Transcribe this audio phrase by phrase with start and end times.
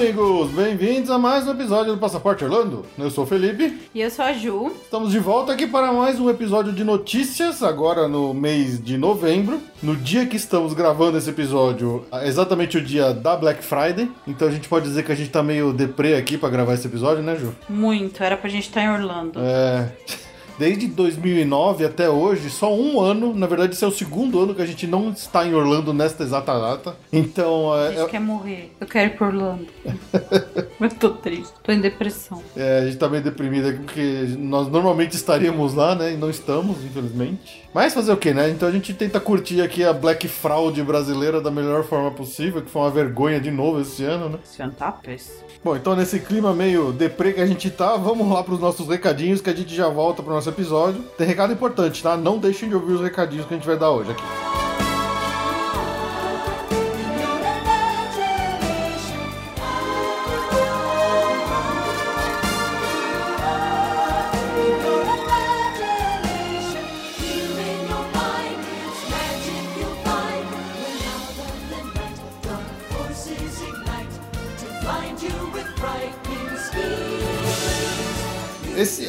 [0.00, 0.50] Amigos!
[0.52, 2.86] Bem-vindos a mais um episódio do Passaporte Orlando.
[2.96, 3.82] Eu sou o Felipe.
[3.94, 4.72] E eu sou a Ju.
[4.82, 9.60] Estamos de volta aqui para mais um episódio de notícias, agora no mês de novembro.
[9.82, 14.10] No dia que estamos gravando esse episódio, exatamente o dia da Black Friday.
[14.26, 16.86] Então a gente pode dizer que a gente tá meio deprê aqui para gravar esse
[16.86, 17.54] episódio, né, Ju?
[17.68, 19.38] Muito, era pra gente estar tá em Orlando.
[19.38, 19.92] É.
[20.60, 24.60] Desde 2009 até hoje, só um ano, na verdade, esse é o segundo ano que
[24.60, 26.96] a gente não está em Orlando nesta exata data.
[27.10, 27.74] Então.
[27.74, 28.08] É, a gente é...
[28.08, 28.70] quer morrer.
[28.78, 29.66] Eu quero ir para Orlando.
[30.78, 32.42] eu tô triste, tô em depressão.
[32.54, 36.12] É, a gente tá meio deprimido aqui porque nós normalmente estaríamos lá, né?
[36.12, 37.66] E não estamos, infelizmente.
[37.72, 38.50] Mas fazer o que, né?
[38.50, 42.70] Então a gente tenta curtir aqui a Black Fraud brasileira da melhor forma possível, que
[42.70, 44.38] foi uma vergonha de novo esse ano, né?
[44.44, 45.49] Esse ano tá péssimo.
[45.62, 49.42] Bom, então nesse clima meio deprê que a gente tá, vamos lá pros nossos recadinhos
[49.42, 51.02] que a gente já volta pro nosso episódio.
[51.18, 52.16] Tem recado importante, tá?
[52.16, 54.69] Não deixem de ouvir os recadinhos que a gente vai dar hoje aqui.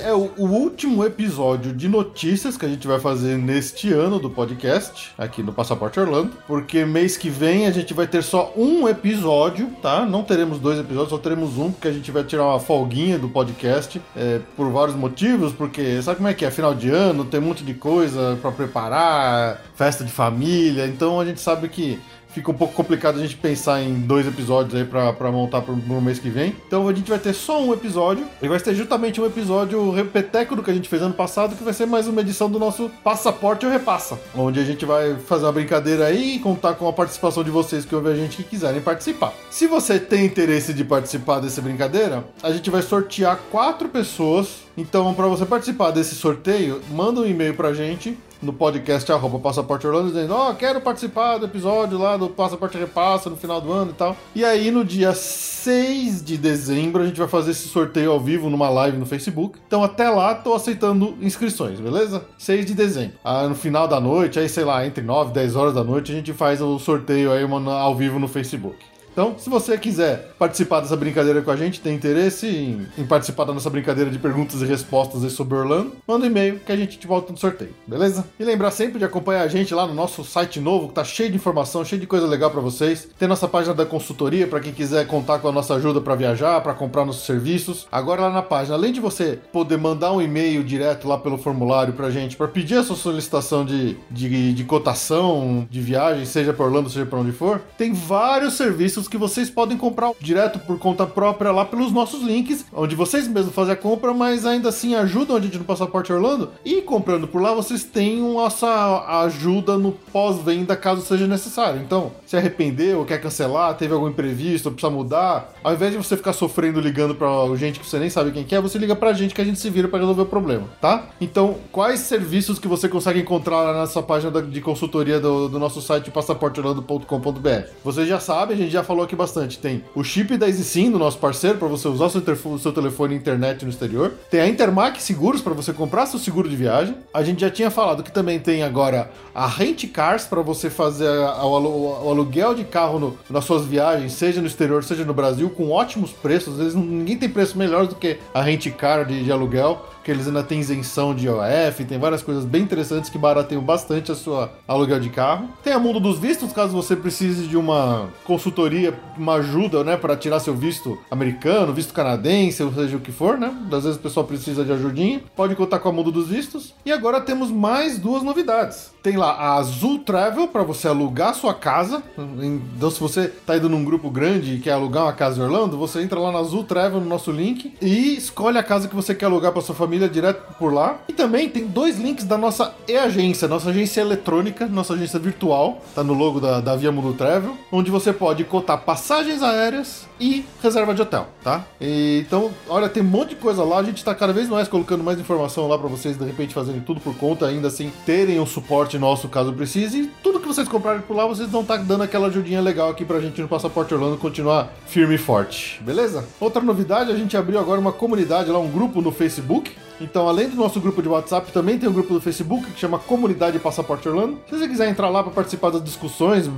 [0.03, 4.29] É o, o, último episódio de notícias que a gente vai fazer neste ano do
[4.29, 8.87] podcast, aqui no Passaporte Orlando, porque mês que vem a gente vai ter só um
[8.87, 10.05] episódio, tá?
[10.05, 13.29] Não teremos dois episódios, só teremos um, porque a gente vai tirar uma folguinha do
[13.29, 16.51] podcast é, por vários motivos, porque sabe como é que é?
[16.51, 21.25] Final de ano, tem um monte de coisa para preparar, festa de família, então a
[21.25, 21.99] gente sabe que
[22.33, 26.01] fica um pouco complicado a gente pensar em dois episódios aí pra montar pro, pro
[26.01, 26.55] mês que vem.
[26.67, 28.25] Então a gente vai ter só um episódio.
[28.41, 31.63] E vai ser justamente um episódio repeteco do que a gente fez ano passado, que
[31.63, 34.19] vai ser mais uma edição do nosso Passaporte ou Repassa.
[34.35, 37.85] Onde a gente vai fazer uma brincadeira aí e contar com a participação de vocês
[37.85, 39.33] que ouvem a gente que quiserem participar.
[39.49, 44.61] Se você tem interesse de participar dessa brincadeira, a gente vai sortear quatro pessoas.
[44.77, 49.85] Então, para você participar desse sorteio, manda um e-mail pra gente no podcast arroba Passaporte
[49.85, 53.71] Orlando, dizendo, ó, oh, quero participar do episódio lá do Passaporte Repassa no final do
[53.71, 54.17] ano e tal.
[54.33, 58.49] E aí, no dia 6 de dezembro, a gente vai fazer esse sorteio ao vivo
[58.49, 59.59] numa live no Facebook.
[59.67, 62.25] Então, até lá, tô aceitando inscrições, beleza?
[62.37, 63.17] 6 de dezembro.
[63.23, 66.11] Ah, no final da noite, aí, sei lá, entre 9 e 10 horas da noite,
[66.11, 68.91] a gente faz o sorteio aí ao vivo no Facebook.
[69.11, 73.43] Então, se você quiser participar dessa brincadeira com a gente, tem interesse em, em participar
[73.43, 76.97] da nossa brincadeira de perguntas e respostas sobre Orlando, manda um e-mail que a gente
[76.97, 78.25] te volta no sorteio, beleza?
[78.39, 81.29] E lembrar sempre de acompanhar a gente lá no nosso site novo, que tá cheio
[81.29, 83.07] de informação, cheio de coisa legal para vocês.
[83.19, 86.61] Tem nossa página da consultoria para quem quiser contar com a nossa ajuda para viajar,
[86.61, 87.87] para comprar nossos serviços.
[87.91, 91.93] Agora lá na página, além de você poder mandar um e-mail direto lá pelo formulário
[91.93, 96.65] pra gente para pedir a sua solicitação de, de, de cotação de viagem, seja para
[96.65, 101.05] Orlando, seja para onde for, tem vários serviços que vocês podem comprar direto por conta
[101.05, 105.35] própria lá pelos nossos links, onde vocês mesmos fazem a compra, mas ainda assim ajudam
[105.37, 106.51] a gente no Passaporte Orlando.
[106.63, 111.81] E comprando por lá, vocês têm nossa ajuda no pós-venda caso seja necessário.
[111.81, 116.31] Então, se arrependeu, quer cancelar, teve algum imprevisto, precisa mudar, ao invés de você ficar
[116.31, 117.27] sofrendo ligando pra
[117.57, 119.59] gente que você nem sabe quem que é, você liga pra gente que a gente
[119.59, 121.09] se vira para resolver o problema, tá?
[121.19, 125.81] Então, quais serviços que você consegue encontrar lá nessa página de consultoria do, do nosso
[125.81, 127.67] site passaporteorlando.com.br?
[127.83, 129.59] Você já sabe, a gente já falou aqui bastante.
[129.59, 133.13] Tem o chip da EasySim, do nosso parceiro, para você usar o seu, seu telefone
[133.13, 134.13] e internet no exterior.
[134.29, 136.95] Tem a Intermac Seguros, para você comprar seu seguro de viagem.
[137.13, 141.09] A gente já tinha falado que também tem agora a Rent Cars, para você fazer
[141.09, 145.71] o, aluguel de carro no, nas suas viagens, seja no exterior, seja no Brasil, com
[145.71, 146.57] ótimos preços.
[146.57, 150.27] Vezes ninguém tem preço melhor do que a Rent Car de, de aluguel que eles
[150.27, 154.51] ainda têm isenção de IOF, tem várias coisas bem interessantes que barateiam bastante a sua
[154.67, 155.49] aluguel de carro.
[155.63, 160.15] Tem a Mundo dos Vistos, caso você precise de uma consultoria, uma ajuda, né, para
[160.15, 163.53] tirar seu visto americano, visto canadense, ou seja o que for, né?
[163.71, 165.21] Às vezes o pessoal precisa de ajudinha.
[165.35, 166.73] Pode contar com a Mundo dos Vistos.
[166.85, 168.91] E agora temos mais duas novidades.
[169.03, 172.03] Tem lá a Azul Travel para você alugar sua casa.
[172.17, 175.77] Então, se você tá indo num grupo grande e quer alugar uma casa em Orlando,
[175.77, 179.15] você entra lá na Azul Travel no nosso link e escolhe a casa que você
[179.15, 180.99] quer alugar para sua família família direto por lá.
[181.09, 186.01] E também tem dois links da nossa e-agência, nossa agência eletrônica, nossa agência virtual, tá
[186.01, 190.93] no logo da, da Via Mundo Travel, onde você pode cotar passagens aéreas e reserva
[190.93, 191.65] de hotel, tá?
[191.81, 194.69] E, então, olha, tem um monte de coisa lá, a gente tá cada vez mais
[194.69, 198.39] colocando mais informação lá para vocês de repente fazerem tudo por conta, ainda assim terem
[198.39, 200.03] o um suporte nosso caso precise.
[200.03, 202.89] E tudo que vocês comprarem por lá, vocês vão estar tá dando aquela ajudinha legal
[202.89, 206.23] aqui pra gente no Passaporte Orlando continuar firme e forte, beleza?
[206.39, 209.80] Outra novidade, a gente abriu agora uma comunidade lá, um grupo no Facebook.
[210.01, 212.97] Então, além do nosso grupo de WhatsApp, também tem um grupo do Facebook que chama
[212.97, 214.39] Comunidade Passaporte Orlando.
[214.49, 216.49] Se você quiser entrar lá para participar das discussões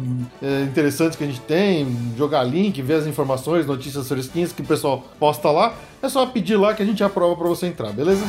[0.42, 1.86] é, interessantes que a gente tem,
[2.18, 6.56] jogar link, ver as informações, notícias fresquinhas que o pessoal posta lá, é só pedir
[6.56, 8.24] lá que a gente aprova para você entrar, beleza?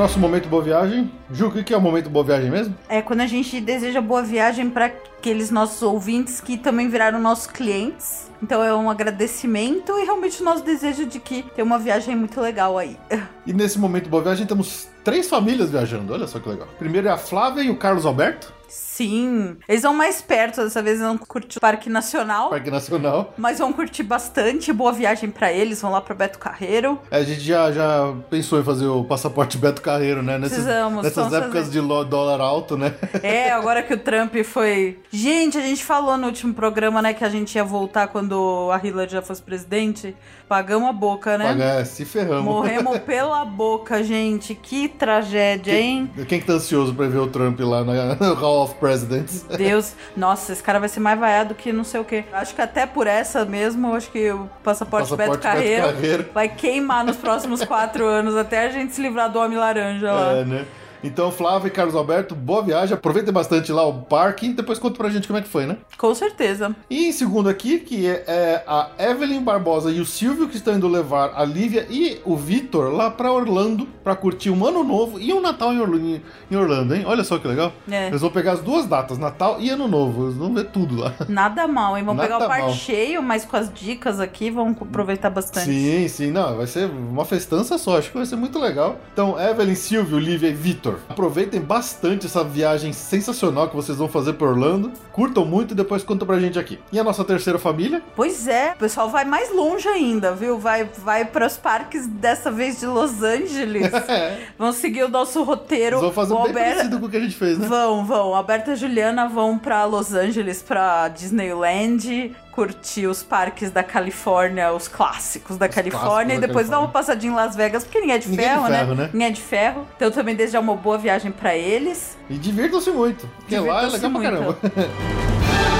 [0.00, 1.10] Nosso momento boa viagem.
[1.30, 2.74] Ju, o que é o momento boa viagem mesmo?
[2.88, 7.46] É quando a gente deseja boa viagem para aqueles nossos ouvintes que também viraram nossos
[7.46, 8.30] clientes.
[8.42, 12.40] Então é um agradecimento e realmente o nosso desejo de que tem uma viagem muito
[12.40, 12.96] legal aí.
[13.46, 16.68] E nesse momento boa viagem temos três famílias viajando, olha só que legal.
[16.78, 18.52] Primeiro é a Flávia e o Carlos Alberto.
[18.70, 19.56] Sim.
[19.68, 22.50] Eles vão mais perto, dessa vez vão curtir o Parque Nacional.
[22.50, 23.34] Parque Nacional.
[23.36, 24.72] Mas vão curtir bastante.
[24.72, 27.00] Boa viagem para eles, vão lá para Beto Carreiro.
[27.10, 30.38] É, a gente já, já pensou em fazer o passaporte Beto Carreiro, né?
[30.38, 31.02] Nessas, Precisamos.
[31.02, 31.80] Nessas épocas fazer.
[31.80, 32.94] de dólar alto, né?
[33.22, 35.00] É, agora que o Trump foi.
[35.12, 38.78] Gente, a gente falou no último programa, né, que a gente ia voltar quando a
[38.84, 40.14] Hillary já fosse presidente.
[40.48, 41.48] Pagamos a boca, né?
[41.48, 42.44] Paga, é, se ferramos.
[42.44, 44.54] Morremos pela boca, gente.
[44.54, 46.08] Que tragédia, hein?
[46.28, 47.92] Quem que tá ansioso pra ver o Trump lá no
[48.34, 49.44] Hall of Presidents?
[49.56, 52.24] Deus, nossa, esse cara vai ser mais vaiado que não sei o quê.
[52.32, 56.30] Acho que até por essa mesmo, acho que o passaporte, passaporte Beto, Carreiro Beto Carreiro
[56.32, 60.32] vai queimar nos próximos quatro anos, até a gente se livrar do Homem Laranja lá.
[60.32, 60.66] É, né?
[61.02, 62.94] Então, Flávio e Carlos Alberto, boa viagem.
[62.94, 65.78] Aproveitem bastante lá o parque e depois conta pra gente como é que foi, né?
[65.96, 66.74] Com certeza.
[66.88, 70.74] E em segundo aqui, que é, é a Evelyn Barbosa e o Silvio que estão
[70.74, 75.18] indo levar a Lívia e o Vitor lá pra Orlando pra curtir um ano novo
[75.18, 76.20] e um Natal em Orlando,
[76.50, 77.04] em Orlando hein?
[77.06, 77.72] Olha só que legal.
[77.90, 78.08] É.
[78.08, 80.26] Eles vão pegar as duas datas, Natal e Ano Novo.
[80.26, 81.14] Eles vão ver tudo lá.
[81.28, 82.04] Nada mal, hein?
[82.04, 85.66] Vão Nada pegar o parque cheio, mas com as dicas aqui vão aproveitar bastante.
[85.66, 86.30] Sim, sim.
[86.30, 87.98] Não, vai ser uma festança só.
[87.98, 88.98] Acho que vai ser muito legal.
[89.12, 94.34] Então, Evelyn, Silvio, Lívia e Vitor, aproveitem bastante essa viagem sensacional que vocês vão fazer
[94.34, 94.92] por Orlando.
[95.12, 96.78] Curtam muito e depois contam pra gente aqui.
[96.92, 98.02] E a nossa terceira família?
[98.14, 100.58] Pois é, o pessoal vai mais longe ainda, viu?
[100.58, 103.90] Vai, vai para os parques dessa vez de Los Angeles.
[104.10, 104.38] É.
[104.58, 105.96] Vão seguir o nosso roteiro.
[105.96, 106.74] Eles vão fazer o bem Albert...
[106.74, 107.68] parecido com o que a gente fez, né?
[107.68, 108.34] Vão, vão.
[108.34, 114.88] Alberta e Juliana vão para Los Angeles, para Disneyland curtir os parques da Califórnia, os
[114.88, 118.18] clássicos da os Califórnia, e depois dar uma passadinha em Las Vegas, porque ninguém é
[118.18, 119.02] de, ninguém ferro, de ferro, né?
[119.04, 119.10] né?
[119.12, 119.86] Ninguém é de ferro.
[119.96, 122.16] Então também desejar uma boa viagem para eles.
[122.28, 124.58] E divirtam-se muito, porque lá é legal muito.
[124.58, 125.79] pra caramba.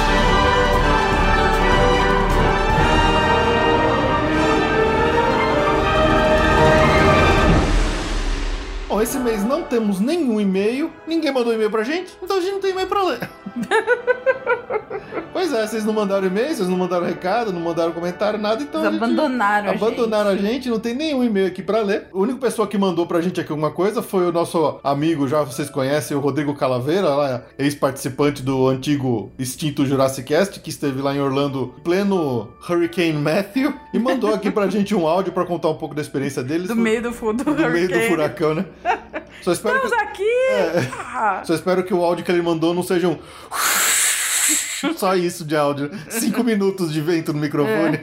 [9.01, 12.53] Bom, esse mês não temos nenhum e-mail, ninguém mandou e-mail pra gente, então a gente
[12.53, 13.31] não tem e-mail pra ler.
[15.33, 18.85] pois é, vocês não mandaram e-mail, vocês não mandaram recado, não mandaram comentário, nada, então.
[18.85, 19.83] Eles abandonaram a gente.
[19.83, 22.09] Abandonaram a gente, não tem nenhum e-mail aqui pra ler.
[22.13, 25.43] A única pessoa que mandou pra gente aqui alguma coisa foi o nosso amigo, já
[25.43, 31.23] vocês conhecem, o Rodrigo Calaveira, ex-participante do antigo extinto Jurassic Cast, que esteve lá em
[31.23, 35.95] Orlando, pleno Hurricane Matthew, e mandou aqui pra gente um áudio pra contar um pouco
[35.95, 36.69] da experiência deles.
[36.69, 38.67] Do meio do, do, do meio do furacão, né?
[39.43, 40.03] Só espero Estamos que...
[40.03, 40.23] aqui!
[40.23, 43.19] É, só espero que o áudio que ele mandou não seja um.
[44.97, 45.91] Só isso de áudio.
[46.09, 47.99] Cinco minutos de vento no microfone.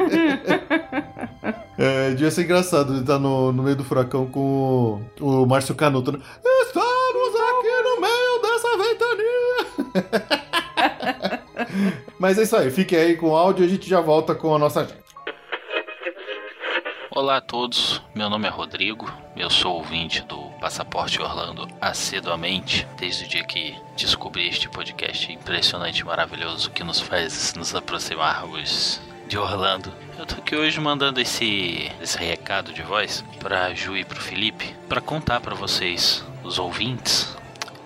[1.77, 5.45] É, devia ser engraçado ele estar tá no, no meio do furacão com o, o
[5.47, 6.11] Márcio Canuto.
[6.11, 6.19] Né?
[6.65, 9.57] Estamos aqui no meio dessa ventania.
[12.19, 14.53] Mas é isso aí, fique aí com o áudio e a gente já volta com
[14.55, 15.06] a nossa gente.
[17.17, 23.25] Olá a todos, meu nome é Rodrigo, eu sou ouvinte do Passaporte Orlando assiduamente, desde
[23.25, 29.35] o dia que descobri este podcast impressionante e maravilhoso que nos faz nos aproximarmos de
[29.35, 29.91] Orlando.
[30.15, 34.75] Eu tô aqui hoje mandando esse, esse recado de voz pra Ju e pro Felipe,
[34.87, 37.35] para contar para vocês, os ouvintes,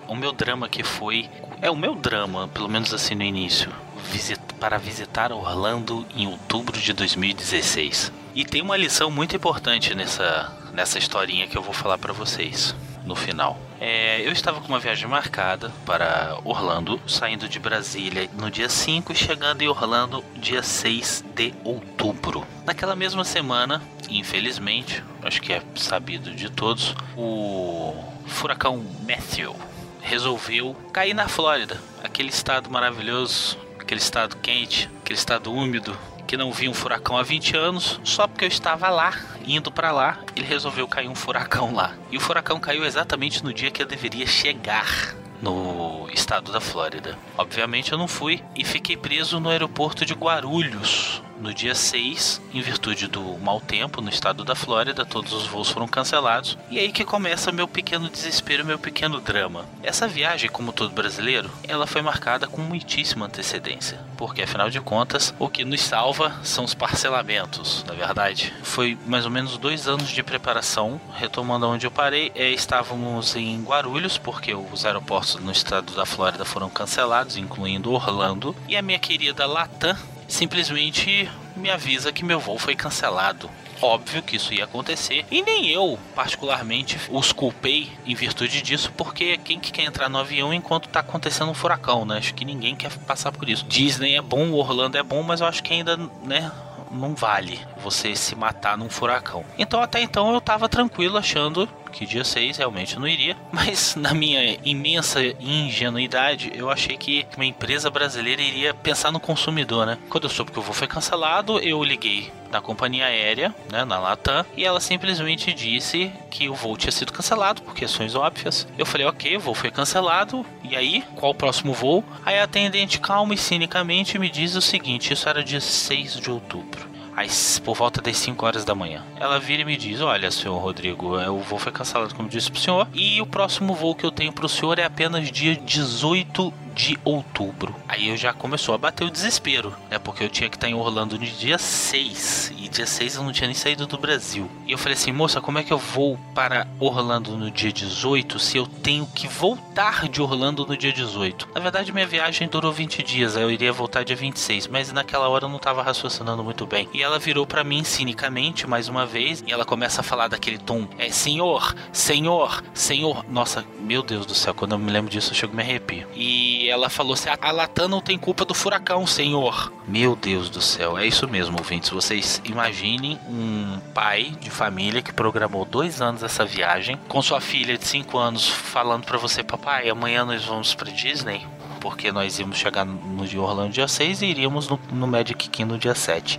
[0.06, 1.30] o meu drama que foi.
[1.62, 3.72] É o meu drama, pelo menos assim no início.
[4.10, 8.20] Visita, para visitar Orlando em outubro de 2016.
[8.34, 12.74] E tem uma lição muito importante nessa, nessa historinha que eu vou falar para vocês
[13.04, 13.58] no final.
[13.80, 19.12] É, eu estava com uma viagem marcada para Orlando, saindo de Brasília no dia 5
[19.12, 22.46] e chegando em Orlando dia 6 de outubro.
[22.64, 27.94] Naquela mesma semana, infelizmente, acho que é sabido de todos, o
[28.26, 29.54] furacão Matthew
[30.00, 35.96] resolveu cair na Flórida, aquele estado maravilhoso, aquele estado quente, aquele estado úmido,
[36.32, 39.12] que não via um furacão há 20 anos, só porque eu estava lá,
[39.46, 41.92] indo para lá, ele resolveu cair um furacão lá.
[42.10, 47.18] E o furacão caiu exatamente no dia que eu deveria chegar no estado da Flórida.
[47.36, 52.62] Obviamente eu não fui e fiquei preso no aeroporto de Guarulhos, no dia 6, em
[52.62, 56.56] virtude do mau tempo no estado da Flórida, todos os voos foram cancelados.
[56.70, 59.66] E aí que começa meu pequeno desespero, meu pequeno drama.
[59.82, 65.34] Essa viagem, como todo brasileiro, ela foi marcada com muitíssima antecedência, porque afinal de contas,
[65.38, 68.54] o que nos salva são os parcelamentos, na verdade.
[68.62, 73.60] Foi mais ou menos dois anos de preparação, retomando onde eu parei, é, estávamos em
[73.62, 78.98] Guarulhos, porque os aeroportos no estado da Flórida foram cancelados, incluindo Orlando, e a minha
[78.98, 79.96] querida Latam
[80.32, 83.50] simplesmente me avisa que meu voo foi cancelado.
[83.80, 89.36] Óbvio que isso ia acontecer e nem eu, particularmente, os culpei em virtude disso, porque
[89.38, 92.18] quem que quer entrar no avião enquanto tá acontecendo um furacão, né?
[92.18, 93.64] Acho que ninguém quer passar por isso.
[93.66, 96.50] Disney é bom, Orlando é bom, mas eu acho que ainda, né?
[96.92, 99.44] não vale você se matar num furacão.
[99.58, 104.14] Então até então eu tava tranquilo achando que dia 6 realmente não iria, mas na
[104.14, 109.98] minha imensa ingenuidade, eu achei que uma empresa brasileira iria pensar no consumidor, né?
[110.08, 113.98] Quando eu soube que o voo foi cancelado, eu liguei na companhia aérea, né, na
[113.98, 118.68] Latam, e ela simplesmente disse que o voo tinha sido cancelado por questões óbvias.
[118.76, 122.04] Eu falei, ok, o voo foi cancelado, e aí, qual o próximo voo?
[122.24, 126.30] Aí a atendente calma e cinicamente me diz o seguinte, isso era dia 6 de
[126.30, 129.04] outubro às, por volta das 5 horas da manhã.
[129.18, 132.60] Ela vira e me diz: Olha, senhor Rodrigo, o voo foi cancelado, como disse pro
[132.60, 136.98] senhor, e o próximo voo que eu tenho pro senhor é apenas dia 18 de
[137.04, 137.74] outubro.
[137.88, 139.98] Aí eu já começou a bater o desespero, né?
[139.98, 142.52] Porque eu tinha que estar em Orlando no dia 6.
[142.58, 144.50] E dia 6 eu não tinha nem saído do Brasil.
[144.66, 148.38] E eu falei assim, moça, como é que eu vou para Orlando no dia 18
[148.38, 151.48] se eu tenho que voltar de Orlando no dia 18?
[151.54, 155.44] Na verdade, minha viagem durou 20 dias, eu iria voltar dia 26, mas naquela hora
[155.44, 156.88] eu não estava raciocinando muito bem.
[156.92, 160.58] E ela virou para mim cinicamente mais uma vez e ela começa a falar daquele
[160.58, 163.24] tom: É senhor, senhor, senhor.
[163.28, 166.06] Nossa, meu Deus do céu, quando eu me lembro disso eu chego a me arrepio.
[166.14, 169.72] E ela falou assim: a Latam não tem culpa do furacão, senhor.
[169.86, 171.90] Meu Deus do céu, é isso mesmo, ouvintes.
[171.90, 177.76] Vocês imaginem um pai de família que programou dois anos essa viagem com sua filha
[177.76, 181.46] de cinco anos falando para você, papai, amanhã nós vamos para Disney
[181.82, 185.74] porque nós íamos chegar no de Orlando dia 6 e iríamos no, no Magic Kingdom
[185.74, 186.38] no dia 7.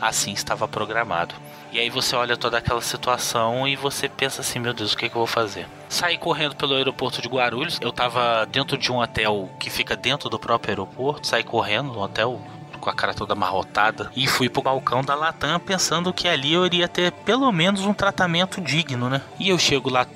[0.00, 1.34] Assim estava programado.
[1.70, 5.04] E aí você olha toda aquela situação e você pensa assim, meu Deus, o que,
[5.04, 5.66] é que eu vou fazer?
[5.90, 7.78] Saí correndo pelo aeroporto de Guarulhos.
[7.82, 11.26] Eu tava dentro de um hotel que fica dentro do próprio aeroporto.
[11.26, 12.40] Saí correndo no hotel
[12.80, 16.64] com a cara toda amarrotada e fui pro balcão da Latam pensando que ali eu
[16.64, 19.20] iria ter pelo menos um tratamento digno, né?
[19.38, 20.06] E eu chego lá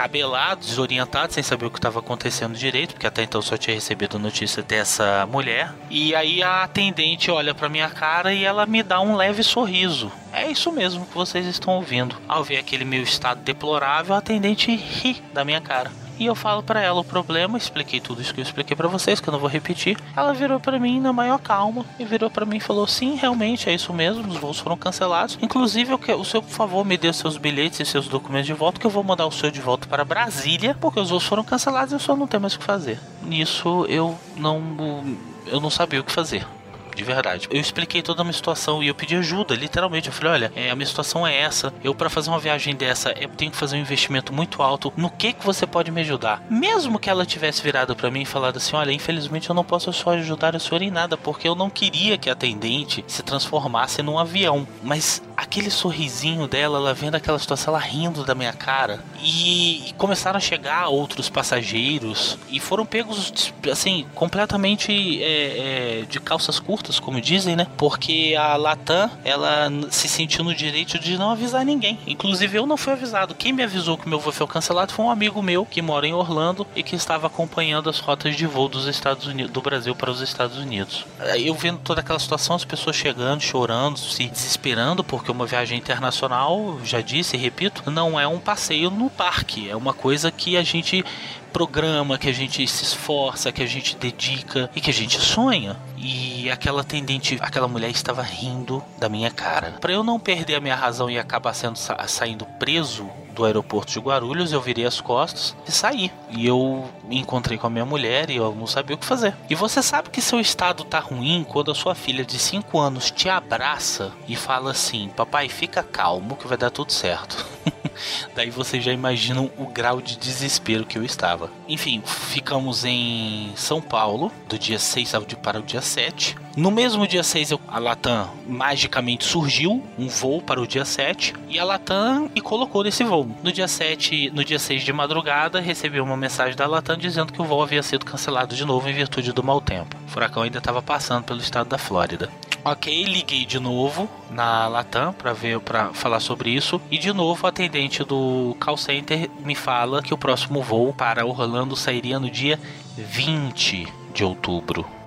[0.00, 4.18] cabelado, desorientado, sem saber o que estava acontecendo direito, porque até então só tinha recebido
[4.18, 5.74] notícia dessa mulher.
[5.90, 10.10] E aí a atendente olha para minha cara e ela me dá um leve sorriso.
[10.32, 12.16] É isso mesmo que vocês estão ouvindo.
[12.26, 15.90] Ao ver aquele meu estado deplorável, a atendente ri da minha cara.
[16.20, 19.20] E eu falo para ela o problema, expliquei tudo isso que eu expliquei para vocês,
[19.20, 19.96] que eu não vou repetir.
[20.14, 23.70] Ela virou para mim na maior calma e virou para mim e falou: "Sim, realmente
[23.70, 25.38] é isso mesmo, os voos foram cancelados.
[25.40, 28.52] Inclusive, eu quero, o senhor, por favor, me dê seus bilhetes e seus documentos de
[28.52, 31.42] volta que eu vou mandar o senhor de volta para Brasília, porque os voos foram
[31.42, 33.00] cancelados e eu só não tenho mais o que fazer".
[33.22, 36.46] Nisso eu não eu não sabia o que fazer
[36.94, 37.48] de verdade.
[37.50, 40.08] Eu expliquei toda a minha situação e eu pedi ajuda, literalmente.
[40.08, 41.72] Eu falei: olha, é, a minha situação é essa.
[41.82, 44.92] Eu, para fazer uma viagem dessa, eu tenho que fazer um investimento muito alto.
[44.96, 46.42] No que que você pode me ajudar?
[46.50, 49.92] Mesmo que ela tivesse virado para mim e falado assim: olha, infelizmente eu não posso
[49.92, 54.02] só ajudar a senhora em nada, porque eu não queria que a atendente se transformasse
[54.02, 54.66] num avião.
[54.82, 59.02] Mas aquele sorrisinho dela, ela vendo aquela situação, ela rindo da minha cara.
[59.22, 66.20] E, e começaram a chegar outros passageiros e foram pegos, assim, completamente é, é, de
[66.20, 67.66] calças curtas como dizem, né?
[67.76, 71.98] Porque a Latam, ela se sentiu no direito de não avisar ninguém.
[72.06, 73.34] Inclusive eu não fui avisado.
[73.34, 76.12] Quem me avisou que meu voo foi cancelado foi um amigo meu que mora em
[76.12, 80.10] Orlando e que estava acompanhando as rotas de voo dos Estados Unidos, do Brasil para
[80.10, 81.06] os Estados Unidos.
[81.36, 85.78] Eu vendo toda aquela situação, as pessoas chegando, chorando, se desesperando porque porque uma viagem
[85.78, 90.56] internacional, já disse e repito, não é um passeio no parque, é uma coisa que
[90.56, 91.04] a gente
[91.52, 95.76] programa, que a gente se esforça, que a gente dedica e que a gente sonha.
[95.96, 99.72] E aquela atendente, aquela mulher estava rindo da minha cara.
[99.80, 103.98] Para eu não perder a minha razão e acabar sendo saindo preso do aeroporto de
[103.98, 106.10] Guarulhos, eu virei as costas e saí.
[106.30, 109.34] E eu me encontrei com a minha mulher e eu não sabia o que fazer.
[109.48, 113.10] E você sabe que seu estado tá ruim quando a sua filha de 5 anos
[113.10, 117.46] te abraça e fala assim: Papai, fica calmo que vai dar tudo certo.
[118.34, 121.50] Daí vocês já imaginam o grau de desespero que eu estava.
[121.68, 126.36] Enfim, ficamos em São Paulo, do dia 6 para o dia 7.
[126.56, 131.60] No mesmo dia 6, a Latam magicamente surgiu um voo para o dia 7 e
[131.60, 133.30] a Latam e colocou nesse voo.
[133.42, 137.40] No dia 7, no dia 6 de madrugada, recebi uma mensagem da Latam dizendo que
[137.40, 139.96] o voo havia sido cancelado de novo em virtude do mau tempo.
[140.08, 142.28] O furacão ainda estava passando pelo estado da Flórida.
[142.64, 147.44] Ok, liguei de novo na Latam para ver, para falar sobre isso e de novo
[147.44, 152.28] o atendente do call center me fala que o próximo voo para Orlando sairia no
[152.28, 152.58] dia
[152.96, 154.99] 20 de outubro.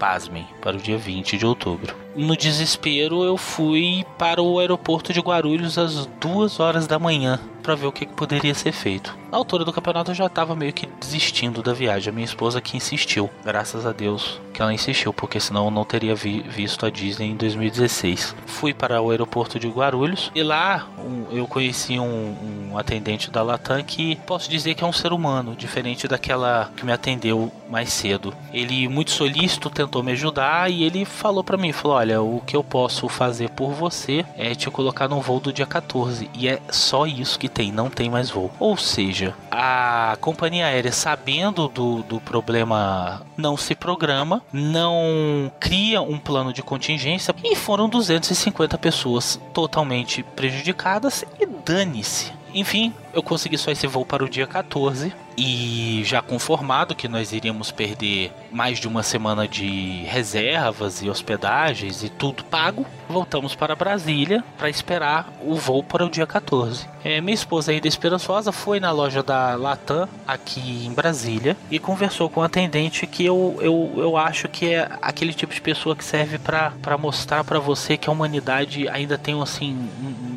[0.00, 1.94] Pasmem, para o dia 20 de outubro.
[2.14, 7.74] No desespero, eu fui para o aeroporto de Guarulhos às duas horas da manhã para
[7.74, 9.16] ver o que, poderia ser feito.
[9.30, 12.10] Na altura do campeonato eu já estava meio que desistindo da viagem.
[12.10, 13.30] A minha esposa que insistiu.
[13.44, 17.30] Graças a Deus que ela insistiu, porque senão eu não teria vi visto a Disney
[17.30, 18.34] em 2016.
[18.46, 23.42] Fui para o aeroporto de Guarulhos e lá um, eu conheci um, um, atendente da
[23.42, 27.92] Latam que posso dizer que é um ser humano, diferente daquela que me atendeu mais
[27.92, 28.34] cedo.
[28.52, 32.56] Ele muito solícito tentou me ajudar e ele falou para mim, falou: "Olha, o que
[32.56, 36.58] eu posso fazer por você é te colocar no voo do dia 14 e é
[36.70, 38.50] só isso que tem, não tem mais voo".
[38.58, 46.18] Ou seja, a companhia aérea sabendo do, do problema não se programa, não cria um
[46.18, 52.32] plano de contingência e foram 250 pessoas totalmente prejudicadas e dane-se.
[52.54, 57.32] Enfim, eu consegui só esse voo para o dia 14 e já conformado que nós
[57.32, 63.74] iríamos perder mais de uma semana de reservas e hospedagens e tudo pago, voltamos para
[63.74, 66.86] Brasília para esperar o voo para o dia 14.
[67.02, 72.28] É, minha esposa, ainda esperançosa, foi na loja da Latam aqui em Brasília e conversou
[72.28, 76.04] com o atendente que eu, eu, eu acho que é aquele tipo de pessoa que
[76.04, 79.88] serve para mostrar para você que a humanidade ainda tem assim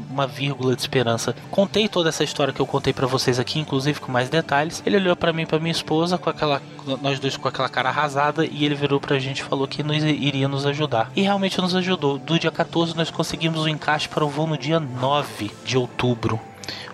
[0.10, 1.36] uma vírgula de esperança.
[1.50, 4.82] Contei toda essa história que eu contei para vocês aqui, inclusive com mais detalhes.
[4.86, 6.62] Ele olhou para mim, para minha esposa, com aquela
[7.02, 10.48] nós dois com aquela cara arrasada e ele virou pra gente e falou que iria
[10.48, 11.12] nos ajudar.
[11.16, 12.18] E realmente nos ajudou.
[12.18, 16.40] Do dia 14 nós conseguimos o encaixe para o voo no dia 9 de outubro.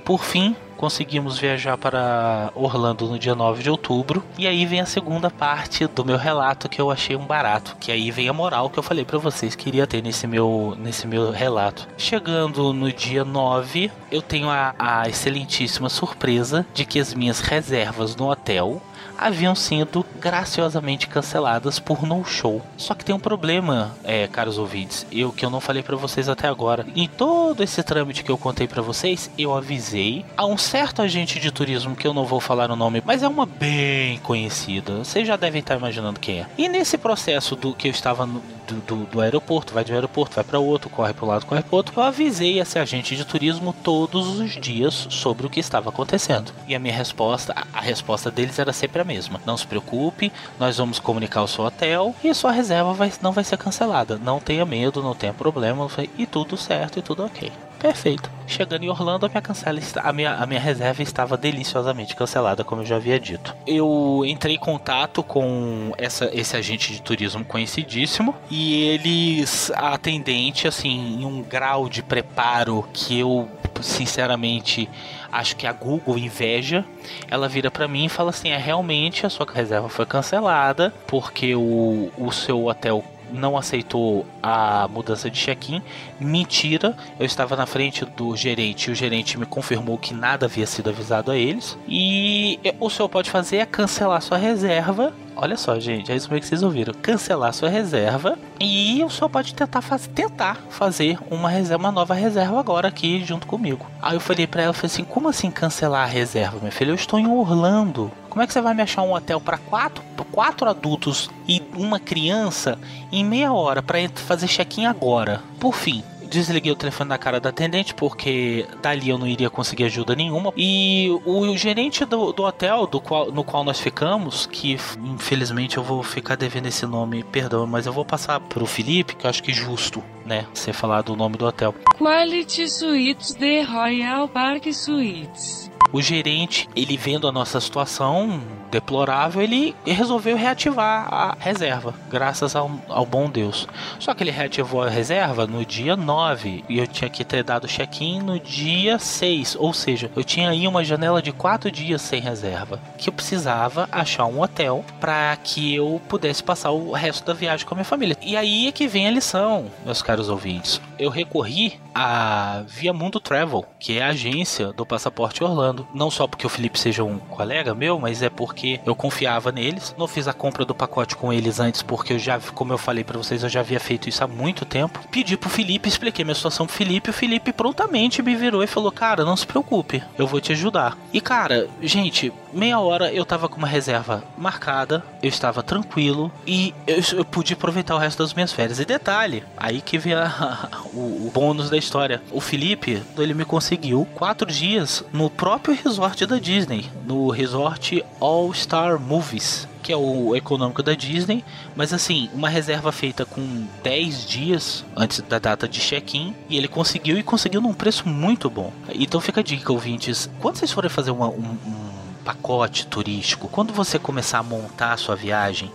[0.10, 4.24] Por fim, conseguimos viajar para Orlando no dia 9 de outubro.
[4.40, 7.92] E aí vem a segunda parte do meu relato que eu achei um barato, que
[7.92, 11.06] aí vem a moral que eu falei para vocês que iria ter nesse meu nesse
[11.06, 11.88] meu relato.
[11.96, 18.16] Chegando no dia 9, eu tenho a, a excelentíssima surpresa de que as minhas reservas
[18.16, 18.82] no hotel
[19.20, 22.62] haviam sido graciosamente canceladas por no show.
[22.78, 26.30] Só que tem um problema, é, caros ouvintes, eu que eu não falei para vocês
[26.30, 26.86] até agora.
[26.96, 31.40] Em todo esse trâmite que eu contei para vocês, eu avisei a um certo agente
[31.40, 35.00] de turismo que eu não vou falar o nome, mas é uma bem conhecida.
[35.00, 36.46] Vocês já devem estar imaginando quem é.
[36.58, 38.30] E nesse processo do que eu estava
[38.70, 41.62] do, do, do, aeroporto, vai de um aeroporto, vai para outro, corre para lado, corre
[41.62, 45.90] para outro, eu avisei esse agente de turismo todos os dias sobre o que estava
[45.90, 46.52] acontecendo.
[46.68, 49.42] E a minha resposta, a, a resposta deles era sempre a mesma.
[49.46, 53.44] Não se preocupe, nós vamos comunicar o seu hotel e sua reserva vai, não vai
[53.44, 54.18] ser cancelada.
[54.18, 57.52] Não tenha medo, não tenha problema, e tudo certo e tudo ok.
[57.80, 58.30] Perfeito.
[58.46, 62.82] Chegando em Orlando, a minha, cancela, a minha, a minha reserva estava deliciosamente cancelada, como
[62.82, 63.56] eu já havia dito.
[63.66, 70.68] Eu entrei em contato com essa, esse agente de turismo conhecidíssimo e eles, a atendente,
[70.68, 73.48] assim, em um grau de preparo que eu,
[73.82, 74.90] sinceramente,
[75.32, 76.84] acho que a Google inveja.
[77.30, 81.56] Ela vira para mim e fala assim: é realmente a sua reserva foi cancelada porque
[81.56, 85.82] o, o seu hotel não aceitou a mudança de check-in.
[86.20, 90.66] Mentira, eu estava na frente do gerente e o gerente me confirmou que nada havia
[90.66, 91.78] sido avisado a eles.
[91.88, 95.14] E o senhor pode fazer é cancelar sua reserva.
[95.42, 96.94] Olha só, gente, é isso mesmo que vocês ouviram.
[96.94, 102.14] Cancelar sua reserva e o senhor pode tentar, faz, tentar fazer uma reserva, uma nova
[102.14, 103.86] reserva agora aqui junto comigo.
[104.02, 106.92] Aí eu falei para ela, falei assim, como assim cancelar a reserva, minha filha?
[106.92, 108.12] Eu estou em Orlando.
[108.30, 112.00] Como é que você vai me achar um hotel para quatro, quatro adultos e uma
[112.02, 112.78] criança
[113.10, 115.42] em meia hora para fazer check-in agora?
[115.58, 119.86] Por fim, desliguei o telefone na cara da atendente porque dali eu não iria conseguir
[119.86, 120.54] ajuda nenhuma.
[120.56, 125.78] E o, o gerente do, do hotel do qual, no qual nós ficamos, que infelizmente
[125.78, 129.30] eu vou ficar devendo esse nome, perdão, mas eu vou passar pro Felipe, que eu
[129.30, 130.46] acho que é justo, né?
[130.54, 131.74] Você falar do nome do hotel.
[131.98, 135.70] Quality Suites de Royal Park Suites.
[135.92, 138.40] O gerente, ele vendo a nossa situação
[138.70, 143.68] deplorável, ele resolveu reativar a reserva, graças ao, ao bom Deus.
[144.00, 147.68] Só que ele reativou a reserva no dia 9 e eu tinha que ter dado
[147.68, 152.22] check-in no dia 6, ou seja, eu tinha aí uma janela de 4 dias sem
[152.22, 157.34] reserva, que eu precisava achar um hotel para que eu pudesse passar o resto da
[157.34, 158.18] viagem com a minha família.
[158.22, 160.82] E aí é que vem a lição, meus caros ouvintes.
[160.98, 165.88] Eu recorri a Via Mundo Travel, que é a agência do Passaporte Orlando.
[165.94, 169.96] Não só porque o Felipe seja um colega meu, mas é porque eu confiava neles.
[169.98, 173.04] Não fiz a compra do pacote com eles antes, porque eu já, como eu falei
[173.04, 175.00] para vocês, eu já havia feito isso há muito tempo.
[175.12, 177.10] Pedi pro Felipe, expliquei minha situação pro Felipe.
[177.10, 180.98] O Felipe prontamente me virou e falou: Cara, não se preocupe, eu vou te ajudar.
[181.14, 186.74] E cara, gente, meia hora eu tava com uma reserva marcada, eu estava tranquilo e
[186.88, 188.80] eu, eu pude aproveitar o resto das minhas férias.
[188.80, 192.22] E detalhe, aí que vem a, o, o bônus da história.
[192.32, 198.49] O Felipe, ele me conseguiu quatro dias no próprio resort da Disney, no resort All
[198.54, 201.44] Star Movies que é o econômico da Disney,
[201.76, 206.68] mas assim, uma reserva feita com 10 dias antes da data de check-in, e ele
[206.68, 208.72] conseguiu e conseguiu num preço muito bom.
[208.94, 211.90] Então fica a dica, ouvintes, quando vocês forem fazer uma, um, um
[212.24, 215.72] pacote turístico, quando você começar a montar a sua viagem,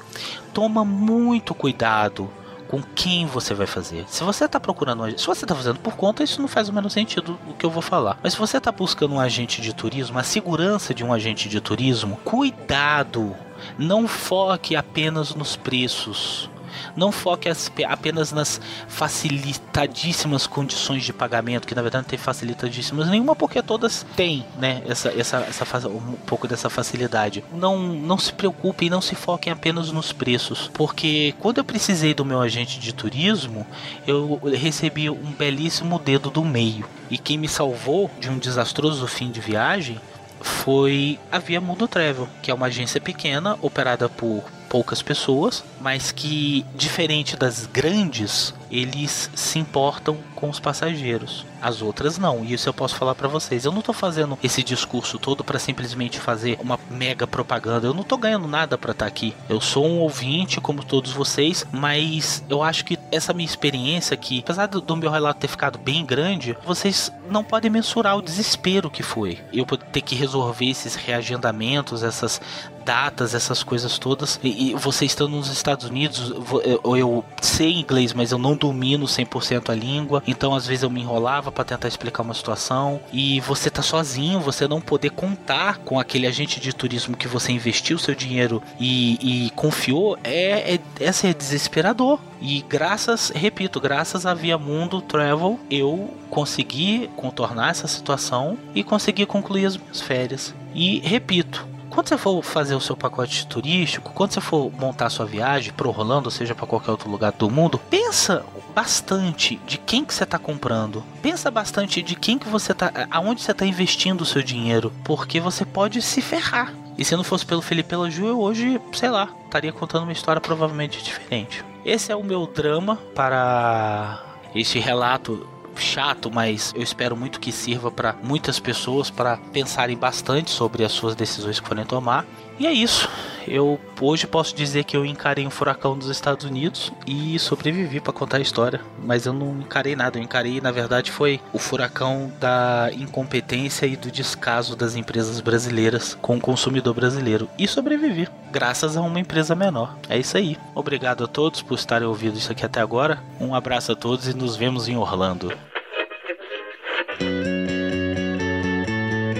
[0.52, 2.30] toma muito cuidado
[2.68, 4.04] com quem você vai fazer.
[4.08, 6.88] Se você está procurando, se você está fazendo por conta, isso não faz o menor
[6.88, 8.18] sentido o que eu vou falar.
[8.22, 11.60] Mas se você está buscando um agente de turismo, a segurança de um agente de
[11.60, 13.34] turismo, cuidado.
[13.78, 16.50] Não foque apenas nos preços.
[16.96, 17.48] Não foque
[17.86, 24.06] apenas nas facilitadíssimas condições de pagamento, que na verdade não tem facilitadíssimas nenhuma, porque todas
[24.16, 27.44] têm, né, essa, essa, essa, um pouco dessa facilidade.
[27.52, 32.14] Não, não se preocupe e não se foquem apenas nos preços, porque quando eu precisei
[32.14, 33.66] do meu agente de turismo,
[34.06, 36.86] eu recebi um belíssimo dedo do meio.
[37.10, 40.00] E quem me salvou de um desastroso fim de viagem
[40.40, 46.10] foi a Via Mundo Travel, que é uma agência pequena operada por poucas pessoas, mas
[46.10, 51.44] que, diferente das grandes, eles se importam com os passageiros.
[51.60, 53.66] As outras não, e isso eu posso falar para vocês.
[53.66, 57.86] Eu não tô fazendo esse discurso todo para simplesmente fazer uma mega propaganda.
[57.86, 59.34] Eu não tô ganhando nada para estar tá aqui.
[59.46, 64.40] Eu sou um ouvinte como todos vocês, mas eu acho que essa minha experiência aqui,
[64.40, 69.02] apesar do meu relato ter ficado bem grande, vocês não podem mensurar o desespero que
[69.02, 69.38] foi.
[69.52, 72.40] Eu ter que resolver esses reagendamentos, essas
[72.84, 74.38] datas, essas coisas todas.
[74.42, 76.32] E, e você estando nos Estados Unidos,
[76.64, 80.22] eu, eu sei inglês, mas eu não domino 100% a língua.
[80.26, 83.00] Então, às vezes, eu me enrolava para tentar explicar uma situação.
[83.12, 87.50] E você tá sozinho, você não poder contar com aquele agente de turismo que você
[87.50, 92.20] investiu seu dinheiro e, e confiou, é, é, é, assim, é desesperador.
[92.40, 99.24] E graças, repito, graças a Via Mundo Travel, eu consegui contornar essa situação e consegui
[99.24, 100.54] concluir as minhas férias.
[100.74, 105.10] E repito, quando você for fazer o seu pacote turístico, quando você for montar a
[105.10, 109.78] sua viagem para Orlando, ou seja, para qualquer outro lugar do mundo, pensa bastante de
[109.78, 111.04] quem que você está comprando.
[111.22, 115.38] Pensa bastante de quem que você tá, aonde você está investindo o seu dinheiro, porque
[115.38, 116.74] você pode se ferrar.
[116.98, 120.12] E se não fosse pelo Felipe pela Ju, eu hoje, sei lá, estaria contando uma
[120.12, 121.64] história provavelmente diferente.
[121.84, 124.20] Esse é o meu drama para
[124.54, 125.46] este relato
[125.80, 130.92] chato, mas eu espero muito que sirva para muitas pessoas para pensarem bastante sobre as
[130.92, 132.24] suas decisões que forem tomar.
[132.58, 133.08] E é isso.
[133.46, 138.12] Eu hoje posso dizer que eu encarei um furacão dos Estados Unidos e sobrevivi para
[138.12, 140.18] contar a história, mas eu não encarei nada.
[140.18, 146.16] Eu encarei, na verdade, foi o furacão da incompetência e do descaso das empresas brasileiras
[146.22, 149.96] com o consumidor brasileiro e sobrevivi, graças a uma empresa menor.
[150.08, 150.56] É isso aí.
[150.74, 153.22] Obrigado a todos por estarem ouvindo isso aqui até agora.
[153.38, 155.52] Um abraço a todos e nos vemos em Orlando.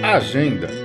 [0.03, 0.84] Agenda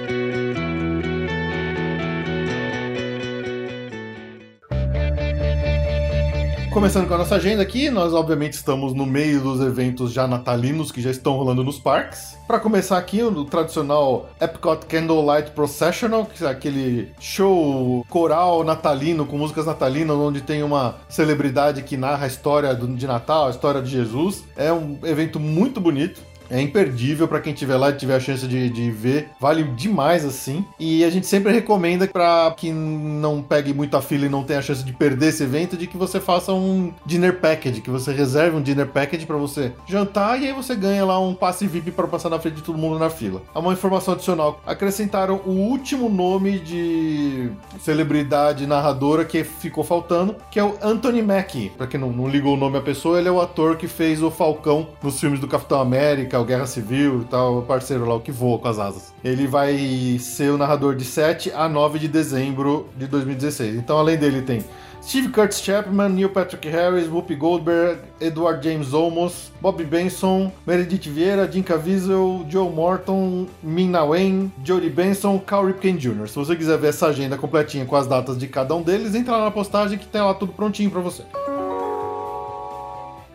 [6.71, 10.93] Começando com a nossa agenda aqui, nós obviamente estamos no meio dos eventos já natalinos
[10.93, 12.39] que já estão rolando nos parques.
[12.47, 19.37] Para começar aqui, o tradicional Epcot Candlelight Processional, que é aquele show coral natalino com
[19.37, 23.91] músicas natalinas, onde tem uma celebridade que narra a história de Natal, a história de
[23.91, 24.45] Jesus.
[24.57, 28.47] É um evento muito bonito É imperdível para quem tiver lá e tiver a chance
[28.47, 29.31] de, de ver.
[29.41, 30.65] Vale demais assim.
[30.79, 34.63] E a gente sempre recomenda para que não pegue muita fila e não tenha a
[34.63, 38.57] chance de perder esse evento, de que você faça um dinner package, que você reserve
[38.57, 42.09] um dinner package para você jantar e aí você ganha lá um passe VIP para
[42.09, 43.43] passar na frente de todo mundo na fila.
[43.55, 44.61] É uma informação adicional.
[44.67, 51.71] Acrescentaram o último nome de celebridade narradora que ficou faltando, que é o Anthony Mackie.
[51.77, 54.23] Para quem não, não ligou o nome à pessoa, ele é o ator que fez
[54.23, 58.21] o Falcão nos filmes do Capitão América, o Guerra Civil e tal, parceiro lá, o
[58.21, 59.15] que voa com as asas.
[59.23, 63.77] Ele vai ser o narrador de 7 a 9 de dezembro de 2016.
[63.77, 64.65] Então, além dele, tem
[65.03, 71.51] Steve Curtis Chapman, Neil Patrick Harris, Whoopi Goldberg, Edward James Olmos, Bobby Benson, Meredith Vieira,
[71.51, 76.29] Jim Caviezel, Joe Morton, Min-Na Wen, Jodie Benson, Cal Ripken Jr.
[76.29, 79.37] Se você quiser ver essa agenda completinha com as datas de cada um deles, entra
[79.37, 81.23] lá na postagem que tem lá tudo prontinho para você.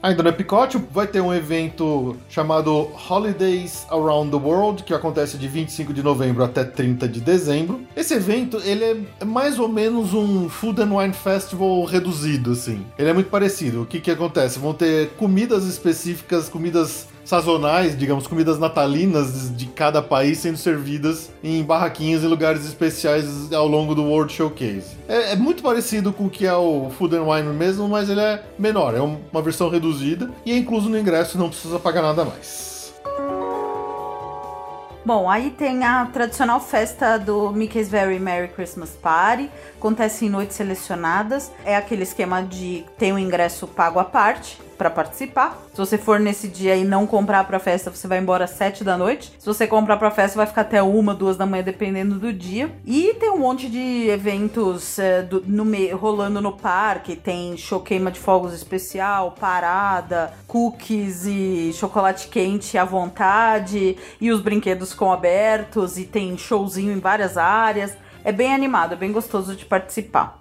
[0.05, 5.47] Ainda no Epicote vai ter um evento chamado Holidays Around the World, que acontece de
[5.47, 7.81] 25 de novembro até 30 de dezembro.
[7.95, 8.83] Esse evento, ele
[9.19, 12.85] é mais ou menos um Food and Wine Festival reduzido, assim.
[12.99, 13.81] Ele é muito parecido.
[13.81, 14.59] O que que acontece?
[14.59, 21.63] Vão ter comidas específicas, comidas sazonais, digamos, comidas natalinas de cada país sendo servidas em
[21.63, 24.95] barraquinhos e lugares especiais ao longo do World Showcase.
[25.07, 28.21] É, é, muito parecido com o que é o Food and Wine mesmo, mas ele
[28.21, 32.23] é menor, é uma versão reduzida e é incluso no ingresso, não precisa pagar nada
[32.23, 32.93] mais.
[35.03, 39.51] Bom, aí tem a tradicional festa do Mickey's Very Merry Christmas Party.
[39.77, 41.51] Acontece em noites selecionadas.
[41.63, 45.57] É aquele esquema de tem o um ingresso pago à parte para participar.
[45.73, 48.83] Se você for nesse dia e não comprar para festa, você vai embora às 7
[48.83, 49.33] da noite.
[49.37, 52.71] Se você comprar para festa, vai ficar até uma, duas da manhã, dependendo do dia.
[52.85, 57.15] E tem um monte de eventos é, do, no rolando no parque.
[57.15, 63.97] Tem show queima de fogos especial, parada, cookies e chocolate quente à vontade.
[64.19, 65.97] E os brinquedos com abertos.
[65.97, 67.93] E tem showzinho em várias áreas.
[68.23, 70.39] É bem animado, é bem gostoso de participar.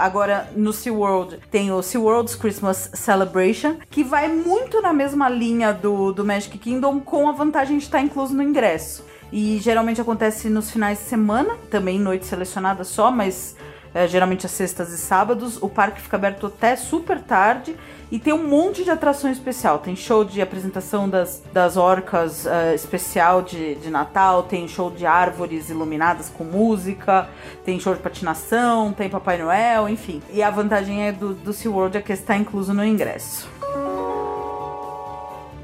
[0.00, 6.12] Agora, no SeaWorld, tem o SeaWorld's Christmas Celebration, que vai muito na mesma linha do,
[6.12, 9.04] do Magic Kingdom, com a vantagem de estar incluso no ingresso.
[9.32, 13.56] E geralmente acontece nos finais de semana, também noite selecionada só, mas
[13.94, 15.60] é, geralmente às sextas e sábados.
[15.62, 17.76] O parque fica aberto até super tarde
[18.10, 19.78] e tem um monte de atração especial.
[19.78, 25.06] Tem show de apresentação das, das orcas uh, especial de, de Natal, tem show de
[25.06, 27.28] árvores iluminadas com música,
[27.64, 30.22] tem show de patinação, tem Papai Noel, enfim.
[30.30, 33.48] E a vantagem é do, do SeaWorld é que está incluso no ingresso.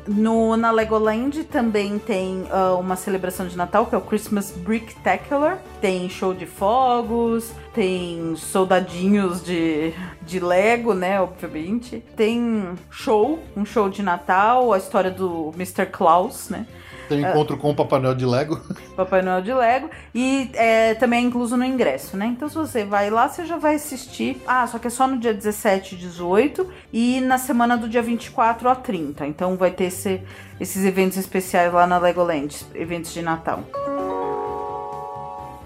[0.08, 5.58] No, na Legoland também tem uh, uma celebração de Natal, que é o Christmas Bricktacular.
[5.82, 9.92] Tem show de fogos, tem soldadinhos de,
[10.22, 11.20] de Lego, né?
[11.20, 12.02] Obviamente.
[12.16, 15.84] Tem show, um show de Natal, a história do Mr.
[15.86, 16.66] Klaus, né?
[17.08, 18.60] Tem um encontro uh, com o Papai Noel de Lego.
[18.96, 19.90] Papai Noel de Lego.
[20.14, 22.26] E é, também é incluso no ingresso, né?
[22.26, 24.40] Então, se você vai lá, você já vai assistir.
[24.46, 28.02] Ah, só que é só no dia 17 e 18 e na semana do dia
[28.02, 29.26] 24 a 30.
[29.26, 30.20] Então, vai ter esse,
[30.60, 33.64] esses eventos especiais lá na Legoland eventos de Natal.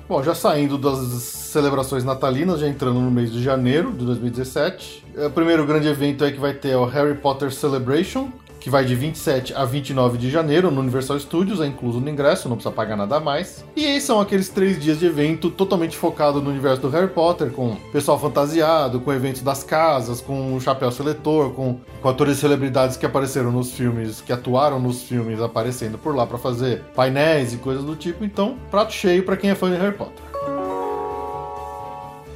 [0.08, 5.04] Bom, já saindo das celebrações natalinas, já entrando no mês de janeiro de 2017.
[5.26, 8.30] O primeiro grande evento aí que vai ter é o Harry Potter Celebration,
[8.62, 12.48] que vai de 27 a 29 de janeiro no Universal Studios, é incluso no ingresso,
[12.48, 13.64] não precisa pagar nada mais.
[13.74, 17.50] E aí são aqueles três dias de evento totalmente focado no universo do Harry Potter,
[17.50, 22.40] com pessoal fantasiado, com eventos das casas, com o chapéu seletor, com, com atores e
[22.40, 27.52] celebridades que apareceram nos filmes, que atuaram nos filmes aparecendo por lá para fazer painéis
[27.52, 28.24] e coisas do tipo.
[28.24, 30.22] Então, prato cheio para quem é fã de Harry Potter.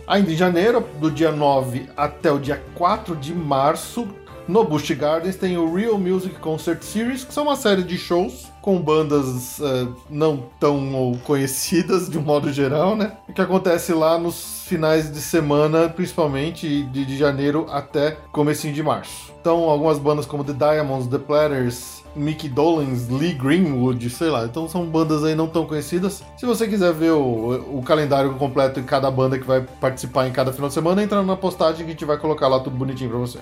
[0.08, 4.08] Ainda em janeiro, do dia 9 até o dia 4 de março,
[4.48, 8.46] no Busch Gardens tem o Real Music Concert Series, que são uma série de shows
[8.62, 13.12] com bandas uh, não tão conhecidas de um modo geral, né?
[13.34, 19.32] Que acontece lá nos finais de semana, principalmente de, de janeiro até comecinho de março.
[19.40, 24.44] Então, algumas bandas como The Diamonds, The Platters, Mickey Dolenz, Lee Greenwood, sei lá.
[24.44, 26.24] Então são bandas aí não tão conhecidas.
[26.36, 30.32] Se você quiser ver o, o calendário completo de cada banda que vai participar em
[30.32, 33.10] cada final de semana, entra na postagem que a gente vai colocar lá tudo bonitinho
[33.10, 33.38] pra você.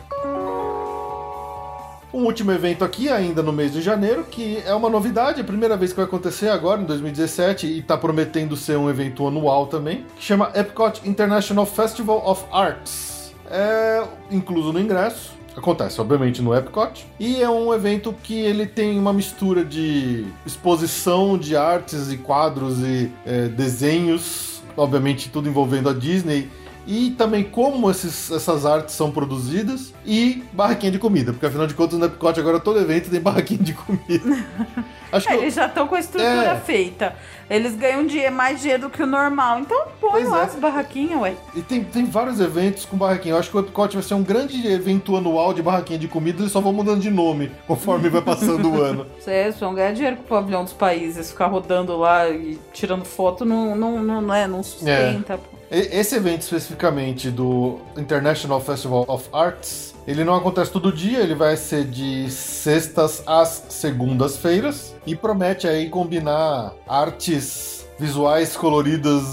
[2.14, 5.76] Um último evento aqui, ainda no mês de janeiro, que é uma novidade, a primeira
[5.76, 10.06] vez que vai acontecer agora, em 2017, e está prometendo ser um evento anual também,
[10.16, 13.34] que chama Epcot International Festival of Arts.
[13.50, 18.96] É incluso no ingresso, acontece obviamente no Epcot e é um evento que ele tem
[18.96, 25.92] uma mistura de exposição de artes e quadros e é, desenhos, obviamente tudo envolvendo a
[25.92, 26.48] Disney
[26.86, 31.74] e também como esses, essas artes são produzidas e barraquinha de comida, porque afinal de
[31.74, 34.44] contas no Epcot agora todo evento tem barraquinha de comida.
[35.14, 36.56] Acho é, que eles já estão com a estrutura é.
[36.56, 37.14] feita.
[37.48, 39.60] Eles ganham dinheiro, mais dinheiro do que o normal.
[39.60, 40.44] Então põe lá é.
[40.44, 41.34] as barraquinhas, ué.
[41.54, 43.34] E tem, tem vários eventos com barraquinha.
[43.34, 46.42] Eu acho que o Epcot vai ser um grande evento anual de barraquinha de comida.
[46.42, 49.06] Eles só vão mudando de nome conforme vai passando o ano.
[49.24, 51.30] É, eles vão ganhar dinheiro com o pavilhão dos países.
[51.30, 55.34] Ficar rodando lá e tirando foto não, não, não, não, é, não sustenta.
[55.34, 55.38] É.
[55.76, 61.56] Esse evento especificamente do International Festival of Arts ele não acontece todo dia, ele vai
[61.56, 69.24] ser de sextas às segundas-feiras e promete aí combinar artes visuais coloridas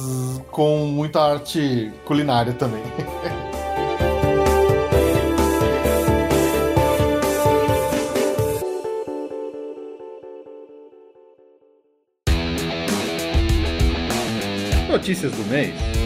[0.49, 2.81] com muita arte culinária também.
[14.89, 16.00] Notícias do mês.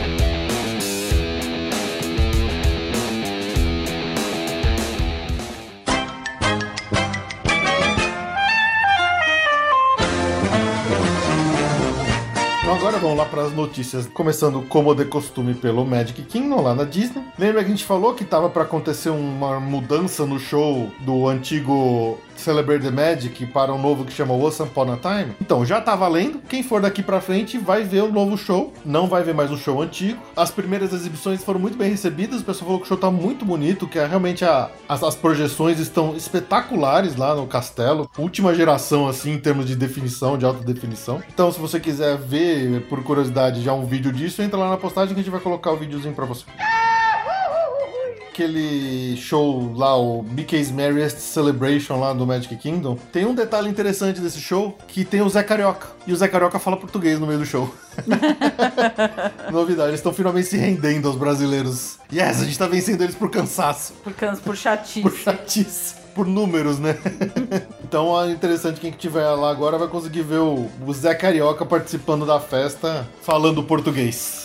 [13.06, 17.24] Vamos lá para as notícias, começando como de costume pelo Magic Kingdom lá na Disney.
[17.38, 22.18] Lembra que a gente falou que tava para acontecer uma mudança no show do antigo
[22.36, 25.36] Celebrate the Magic para um novo que chama Once Upon a Time.
[25.42, 26.40] Então, já tá valendo.
[26.48, 28.74] Quem for daqui pra frente vai ver o novo show.
[28.86, 30.20] Não vai ver mais o show antigo.
[30.36, 32.42] As primeiras exibições foram muito bem recebidas.
[32.42, 35.16] O pessoal falou que o show tá muito bonito, que é, realmente a, as, as,
[35.16, 38.10] projeções estão espetaculares lá no castelo.
[38.18, 41.22] Última geração, assim, em termos de definição, de alta definição.
[41.34, 45.14] Então, se você quiser ver, por curiosidade, já um vídeo disso, entra lá na postagem
[45.14, 46.46] que a gente vai colocar o videozinho pra você
[48.36, 54.20] aquele show lá, o Mickey's Merriest Celebration lá do Magic Kingdom, tem um detalhe interessante
[54.20, 55.88] desse show, que tem o Zé Carioca.
[56.06, 57.74] E o Zé Carioca fala português no meio do show.
[59.50, 61.98] Novidade, eles estão finalmente se rendendo aos brasileiros.
[62.12, 63.94] Yes, a gente tá vencendo eles por cansaço.
[64.04, 65.02] Por, canso, por chatice.
[65.02, 65.96] Por chatice.
[66.14, 66.98] Por números, né?
[67.84, 72.26] então é interessante quem estiver lá agora vai conseguir ver o, o Zé Carioca participando
[72.26, 74.45] da festa falando português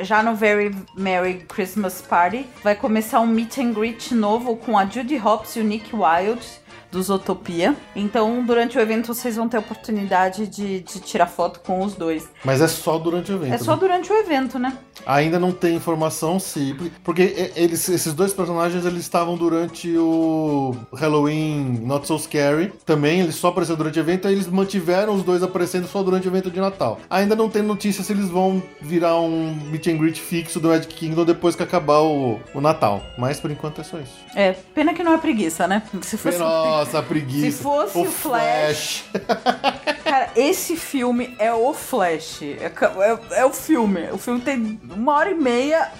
[0.00, 4.86] já no Very Merry Christmas Party, vai começar um meet and greet novo com a
[4.86, 6.46] Judy Hopps e o Nick Wilde
[6.90, 7.76] do Zootopia.
[7.94, 11.94] Então, durante o evento, vocês vão ter a oportunidade de, de tirar foto com os
[11.94, 12.28] dois.
[12.44, 13.54] Mas é só durante o evento.
[13.54, 13.78] É só né?
[13.80, 14.76] durante o evento, né?
[15.06, 16.74] Ainda não tem informação se.
[17.04, 22.72] Porque eles, esses dois personagens eles estavam durante o Halloween Not So Scary.
[22.84, 26.26] Também, eles só apareceram durante o evento, aí eles mantiveram os dois aparecendo só durante
[26.26, 26.98] o evento de Natal.
[27.08, 30.92] Ainda não tem notícia se eles vão virar um meet and greet fixo do Magic
[30.94, 33.02] Kingdom depois que acabar o, o Natal.
[33.16, 34.16] Mas por enquanto é só isso.
[34.34, 35.82] É, pena que não é preguiça, né?
[36.02, 36.38] Se fosse.
[36.78, 37.56] Nossa, preguiça.
[37.56, 39.04] Se fosse o, o Flash.
[39.10, 39.98] Flash.
[40.04, 42.42] Cara, esse filme é o Flash.
[42.42, 44.08] É, é, é, o filme.
[44.12, 45.90] O filme tem uma hora e meia,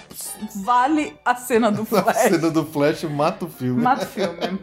[0.63, 2.07] vale a cena do Flash.
[2.07, 3.81] A cena do Flash mata o filme.
[3.81, 4.59] Mata o filme.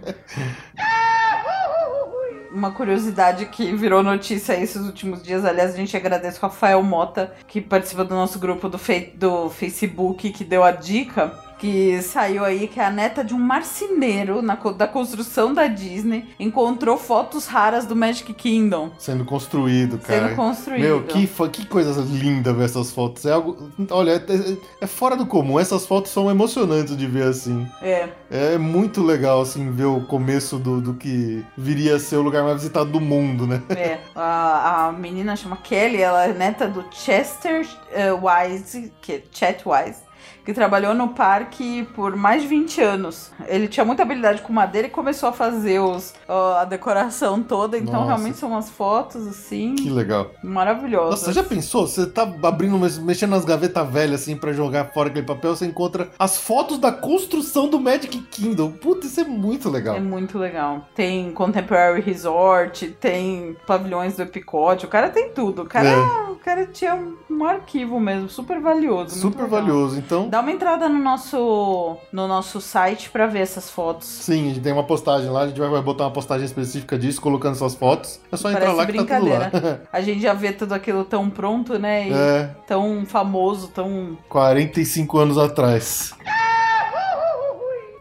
[2.51, 5.45] uma curiosidade que virou notícia esses últimos dias.
[5.45, 8.81] Aliás, a gente agradece o Rafael Mota, que participa do nosso grupo do,
[9.15, 13.39] do Facebook, que deu a dica que saiu aí, que é a neta de um
[13.39, 18.91] marceneiro na, da construção da Disney, encontrou fotos raras do Magic Kingdom.
[18.99, 20.29] Sendo construído, cara.
[20.29, 20.83] Sendo construído.
[20.83, 23.25] Meu, que, que coisa linda ver essas fotos.
[23.25, 23.71] É algo.
[23.91, 25.59] Olha, é, é fora do comum.
[25.59, 27.67] Essas fotos são emocionantes de ver assim.
[27.81, 28.09] É.
[28.31, 32.43] É muito legal, assim, ver o começo do, do que viria a ser o lugar
[32.43, 33.63] mais visitado do mundo, né?
[33.71, 33.99] É.
[34.15, 39.63] A, a menina chama Kelly, ela é neta do Chester uh, Wise, que é Chet
[39.67, 40.06] Wise
[40.47, 43.33] que trabalhou no parque por mais de 20 anos.
[43.49, 47.77] Ele tinha muita habilidade com madeira e começou a fazer os, a decoração toda.
[47.77, 48.07] Então, Nossa.
[48.07, 49.75] realmente são umas fotos assim.
[49.75, 50.31] Que legal.
[50.45, 51.11] Maravilhosas.
[51.11, 51.89] Nossa, você já pensou?
[51.89, 56.11] Você tá abrindo, mexendo nas gavetas velhas assim para jogar fora aquele papel, você encontra
[56.17, 58.71] as fotos da construção do Magic Kingdom.
[58.71, 59.97] Puta, isso é muito legal.
[59.97, 60.87] É muito legal.
[60.95, 65.63] Tem Contemporary Resort, tem pavilhões do Epicote, o cara tem tudo.
[65.63, 66.31] O cara, é.
[66.31, 66.97] o cara tinha
[67.29, 69.19] um arquivo mesmo, super valioso.
[69.19, 69.99] Super valioso.
[69.99, 74.07] Então, Dá uma entrada no nosso, no nosso site para ver essas fotos.
[74.07, 77.23] Sim, a gente tem uma postagem lá, a gente vai botar uma postagem específica disso,
[77.23, 78.21] colocando essas fotos.
[78.31, 79.51] É só Parece entrar lá que tá tudo lá.
[79.91, 82.11] a gente já vê tudo aquilo tão pronto, né?
[82.11, 82.51] E é.
[82.67, 84.19] tão famoso, tão...
[84.29, 86.13] 45 anos atrás.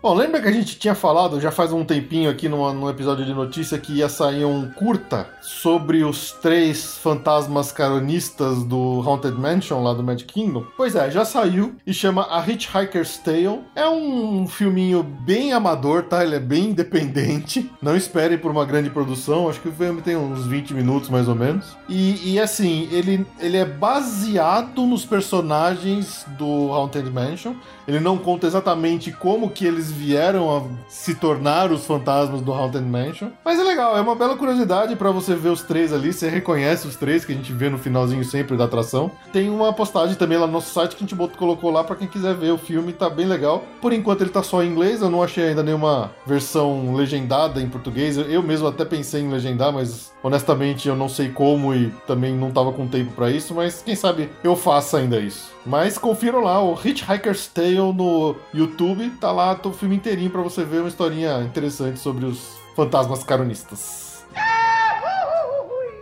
[0.05, 3.25] Bom, lembra que a gente tinha falado já faz um tempinho aqui numa, num episódio
[3.25, 9.81] de notícia que ia sair um curta sobre os três fantasmas caronistas do Haunted Mansion
[9.81, 10.63] lá do Magic Kingdom?
[10.77, 13.61] Pois é, já saiu e chama A Hitchhiker's Tale.
[13.75, 16.23] É um filminho bem amador, tá?
[16.23, 17.71] Ele é bem independente.
[17.81, 21.27] Não espere por uma grande produção, acho que o filme tem uns 20 minutos mais
[21.27, 21.75] ou menos.
[21.89, 27.55] E, e assim, ele, ele é baseado nos personagens do Haunted Mansion.
[27.87, 32.85] Ele não conta exatamente como que eles vieram a se tornar os fantasmas do Haunted
[32.85, 33.29] Mansion.
[33.43, 36.11] Mas é legal, é uma bela curiosidade para você ver os três ali.
[36.11, 39.11] Você reconhece os três que a gente vê no finalzinho sempre da atração.
[39.31, 42.07] Tem uma postagem também lá no nosso site que a gente colocou lá para quem
[42.07, 43.63] quiser ver o filme, tá bem legal.
[43.81, 47.69] Por enquanto ele tá só em inglês, eu não achei ainda nenhuma versão legendada em
[47.69, 48.17] português.
[48.17, 52.51] Eu mesmo até pensei em legendar, mas honestamente eu não sei como e também não
[52.51, 55.54] tava com tempo para isso, mas quem sabe eu faça ainda isso.
[55.65, 60.63] Mas confiram lá o Hitchhiker's Tale no YouTube, tá lá o filme inteirinho para você
[60.63, 64.23] ver uma historinha interessante sobre os fantasmas caronistas.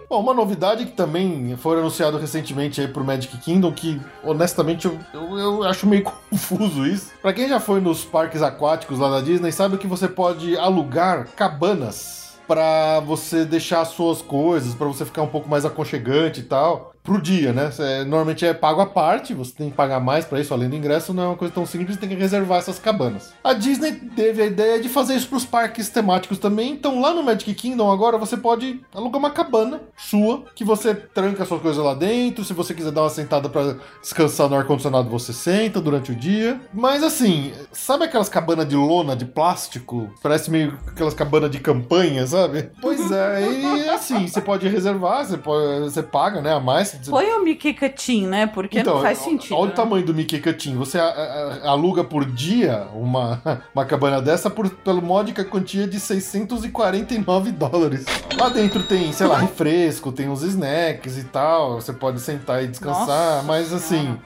[0.09, 4.99] Bom, uma novidade que também foi anunciado recentemente aí pro Magic Kingdom, que honestamente eu,
[5.11, 7.11] eu, eu acho meio confuso isso.
[7.20, 11.30] Para quem já foi nos parques aquáticos lá da Disney, sabe que você pode alugar
[11.36, 16.92] cabanas para você deixar suas coisas, para você ficar um pouco mais aconchegante e tal
[17.03, 17.69] pro dia, né?
[17.69, 20.75] Cê, normalmente é pago à parte, você tem que pagar mais para isso, além do
[20.75, 23.33] ingresso, não é uma coisa tão simples, tem que reservar essas cabanas.
[23.43, 27.21] A Disney teve a ideia de fazer isso pros parques temáticos também, então lá no
[27.21, 31.93] Magic Kingdom agora você pode alugar uma cabana sua, que você tranca suas coisas lá
[31.93, 36.15] dentro, se você quiser dar uma sentada para descansar no ar-condicionado, você senta durante o
[36.15, 36.59] dia.
[36.73, 40.09] Mas assim, sabe aquelas cabanas de lona, de plástico?
[40.21, 42.69] Parece meio aquelas cabanas de campanha, sabe?
[42.81, 45.37] Pois é, e assim, você pode reservar, você,
[45.81, 48.47] você paga, né, a mais, Põe o Mickey Cutin, né?
[48.47, 49.55] Porque então, não faz sentido.
[49.55, 49.73] Olha né?
[49.73, 50.75] o tamanho do Mickey Cutin.
[50.75, 53.41] Você a, a, aluga por dia uma,
[53.73, 58.05] uma cabana dessa por, pela módica quantia de 649 dólares.
[58.37, 61.75] Lá dentro tem, sei lá, refresco, tem uns snacks e tal.
[61.75, 64.17] Você pode sentar e descansar, Nossa mas assim,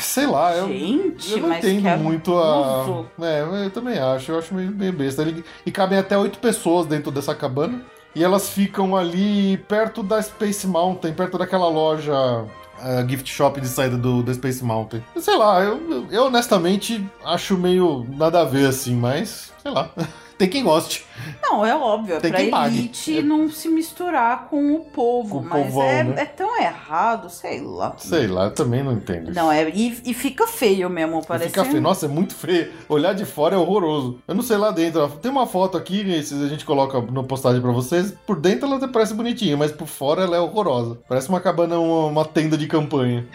[0.00, 3.04] sei lá, eu, Gente, eu não entendo muito a.
[3.20, 5.24] É, eu também acho, eu acho meio, meio besta.
[5.64, 7.84] E cabem até oito pessoas dentro dessa cabana.
[8.16, 13.68] E elas ficam ali perto da Space Mountain, perto daquela loja uh, gift shop de
[13.68, 15.04] saída do, do Space Mountain.
[15.18, 19.90] Sei lá, eu, eu honestamente acho meio nada a ver assim, mas sei lá.
[20.38, 21.04] Tem quem goste.
[21.42, 22.16] Não, é óbvio.
[22.16, 23.26] É Tem pra elite pague.
[23.26, 25.40] não se misturar com o povo.
[25.40, 26.22] Com mas povão, é, né?
[26.22, 27.94] é, tão errado, sei lá.
[27.96, 29.32] Sei lá, eu também não entendo.
[29.32, 31.48] Não, é, e, e fica feio mesmo, parece.
[31.48, 31.80] Fica feio.
[31.80, 32.70] Nossa, é muito feio.
[32.88, 34.18] Olhar de fora é horroroso.
[34.28, 35.08] Eu não sei lá dentro.
[35.22, 38.12] Tem uma foto aqui, se a gente coloca no postagem pra vocês.
[38.26, 40.98] Por dentro ela parece bonitinha, mas por fora ela é horrorosa.
[41.08, 43.26] Parece uma cabana, uma, uma tenda de campanha.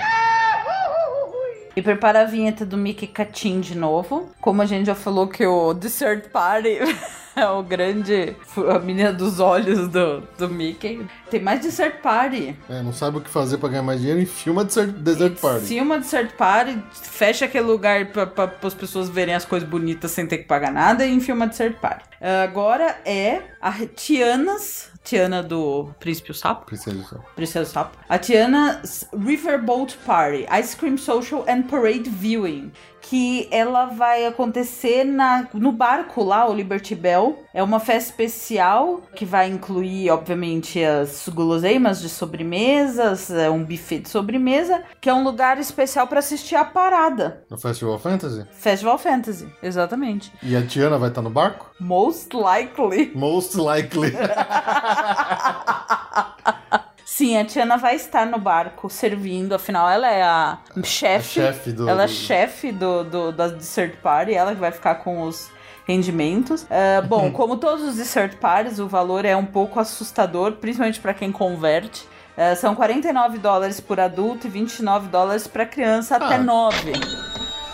[1.75, 4.29] E prepara a vinheta do Mickey Catim de novo.
[4.41, 6.79] Como a gente já falou que o Dessert Party
[7.35, 8.35] é o grande.
[8.69, 11.05] a menina dos olhos do, do Mickey.
[11.29, 12.57] Tem mais Dessert Party.
[12.69, 15.65] É, não sabe o que fazer pra ganhar mais dinheiro e filma Dessert, Desert Party.
[15.65, 18.29] Filma Dessert Party, fecha aquele lugar pra,
[18.63, 22.03] as pessoas verem as coisas bonitas sem ter que pagar nada e filma Dessert Party.
[22.43, 26.65] Agora é a Tiana's Tiana do Príncipe o Sapo.
[26.65, 27.25] Princesa do Sapo.
[27.35, 27.97] Princesa do Sapo.
[28.07, 32.71] A Tiana's Riverboat Party, Ice Cream Social and Parade Viewing.
[33.11, 37.43] Que ela vai acontecer na, no barco lá, o Liberty Bell.
[37.53, 43.99] É uma festa especial que vai incluir, obviamente, as guloseimas de sobremesas, é um buffet
[43.99, 47.43] de sobremesa, que é um lugar especial para assistir a parada.
[47.49, 48.45] No Festival Fantasy?
[48.53, 50.31] Festival Fantasy, exatamente.
[50.41, 51.69] E a Tiana vai estar no barco?
[51.81, 53.11] Most likely.
[53.13, 54.13] Most likely.
[57.13, 61.41] Sim, a Tiana vai estar no barco servindo, afinal ela é a chefe.
[61.41, 65.23] Chef do, ela é chefe do, do, da Dessert Party, ela que vai ficar com
[65.23, 65.49] os
[65.85, 66.63] rendimentos.
[66.63, 71.13] Uh, bom, como todos os Dessert Parties, o valor é um pouco assustador, principalmente para
[71.13, 72.07] quem converte.
[72.37, 76.25] Uh, são 49 dólares por adulto e 29 dólares para criança ah.
[76.25, 76.93] até 9.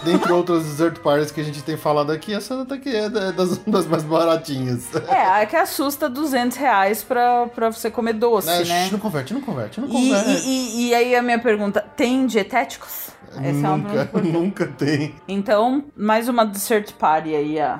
[0.03, 3.87] Dentre outras dessert parties que a gente tem falado aqui, essa daqui é das, das
[3.87, 4.87] mais baratinhas.
[5.07, 8.89] É, a que assusta 200 reais pra, pra você comer doce, é, né?
[8.91, 10.29] Não converte, não converte, não converte.
[10.45, 13.09] E, e, e, aí a minha pergunta, tem dietéticos?
[13.35, 15.15] Essa nunca, é uma nunca tem.
[15.27, 17.79] Então, mais uma dessert party aí, ó.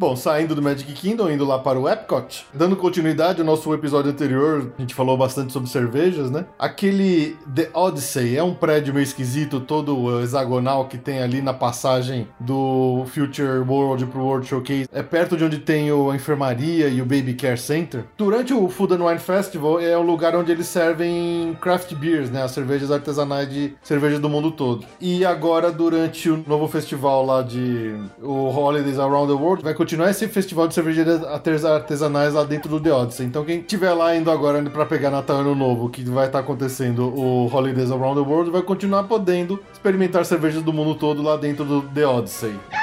[0.00, 4.10] Bom, saindo do Magic Kingdom, indo lá para o Epcot, dando continuidade ao nosso episódio
[4.10, 6.46] anterior, a gente falou bastante sobre cervejas, né?
[6.58, 12.26] Aquele The Odyssey é um prédio meio esquisito, todo hexagonal que tem ali na passagem
[12.40, 14.88] do Future World pro World Showcase.
[14.90, 18.06] É perto de onde tem a enfermaria e o Baby Care Center.
[18.16, 22.42] Durante o Food and Wine Festival é o lugar onde eles servem craft beers, né?
[22.42, 24.86] As cervejas artesanais de cerveja do mundo todo.
[24.98, 29.89] E agora, durante o novo festival lá de o Holidays Around the World, vai continuar
[30.10, 31.22] esse festival de cervejarias
[31.64, 33.26] artesanais lá dentro do The Odyssey.
[33.26, 36.44] Então, quem tiver lá indo agora para pegar Natal Ano Novo, que vai estar tá
[36.44, 41.36] acontecendo o Holidays Around the World, vai continuar podendo experimentar cervejas do mundo todo lá
[41.36, 42.79] dentro do The Odyssey.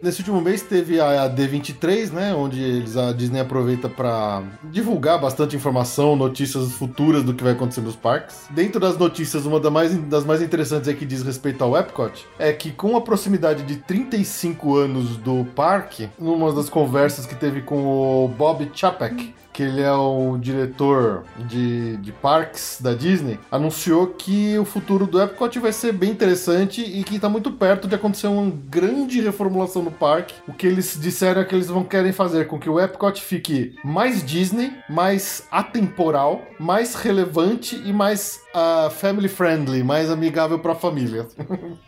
[0.00, 5.56] Nesse último mês teve a D23, né, onde eles, a Disney aproveita para divulgar bastante
[5.56, 8.46] informação, notícias futuras do que vai acontecer nos parques.
[8.50, 12.26] Dentro das notícias, uma das mais, das mais interessantes é que diz respeito ao Epcot,
[12.38, 17.62] é que com a proximidade de 35 anos do parque, numa das conversas que teve
[17.62, 24.06] com o Bob Chapek, que ele é o diretor de, de parques da Disney, anunciou
[24.06, 27.96] que o futuro do Epcot vai ser bem interessante e que está muito perto de
[27.96, 30.36] acontecer uma grande reformulação no parque.
[30.46, 33.74] O que eles disseram é que eles vão querer fazer com que o Epcot fique
[33.82, 40.74] mais Disney, mais atemporal, mais relevante e mais uh, family friendly, mais amigável para a
[40.74, 41.26] família.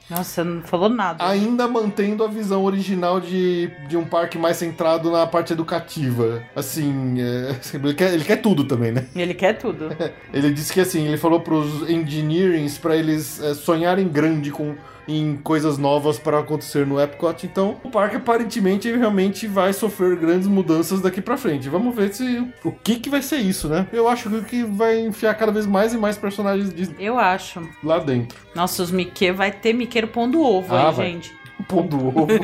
[0.08, 1.26] Nossa, não falou nada.
[1.26, 6.42] Ainda mantendo a visão original de, de um parque mais centrado na parte educativa.
[6.54, 9.06] Assim, é, ele, quer, ele quer tudo também, né?
[9.14, 9.88] Ele quer tudo.
[10.32, 14.74] ele disse que assim, ele falou pros engineerings para eles é, sonharem grande com
[15.10, 17.46] em coisas novas para acontecer no Epcot.
[17.46, 21.68] Então, o parque aparentemente realmente vai sofrer grandes mudanças daqui para frente.
[21.68, 23.86] Vamos ver se o que que vai ser isso, né?
[23.92, 26.96] Eu acho que vai enfiar cada vez mais e mais personagens Disney.
[26.98, 27.62] Eu acho.
[27.82, 28.38] Lá dentro.
[28.54, 31.06] Nossa, os Mickey vai ter Mickey pondo ovo ah, aí, vai.
[31.06, 31.34] gente.
[31.68, 32.26] Pondo ovo.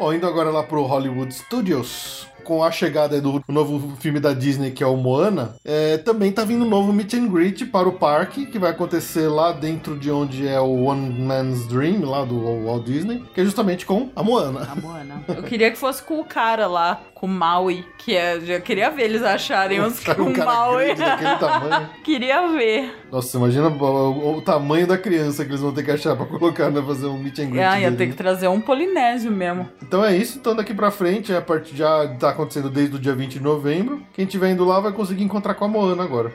[0.00, 4.70] Ó, indo agora lá pro Hollywood Studios com a chegada do novo filme da Disney,
[4.70, 7.92] que é o Moana, é, também tá vindo um novo meet and greet para o
[7.92, 12.64] parque, que vai acontecer lá dentro de onde é o One Man's Dream, lá do
[12.64, 14.66] Walt Disney, que é justamente com a Moana.
[14.72, 15.22] A Moana.
[15.28, 18.40] Eu queria que fosse com o cara lá, com o Maui, que é.
[18.40, 20.94] Já queria ver eles acharem uns com um Maui.
[20.94, 21.90] tamanho.
[22.04, 22.94] queria ver.
[23.10, 26.70] Nossa, imagina o, o, tamanho da criança que eles vão ter que achar pra colocar,
[26.70, 26.80] né?
[26.80, 27.64] Fazer um meet and greet.
[27.64, 29.68] Ah, ia ter que trazer um polinésio mesmo.
[29.82, 33.14] Então é isso, então daqui pra frente, a parte já tá acontecendo desde o dia
[33.14, 34.00] 20 de novembro.
[34.12, 36.32] Quem estiver indo lá vai conseguir encontrar com a Moana agora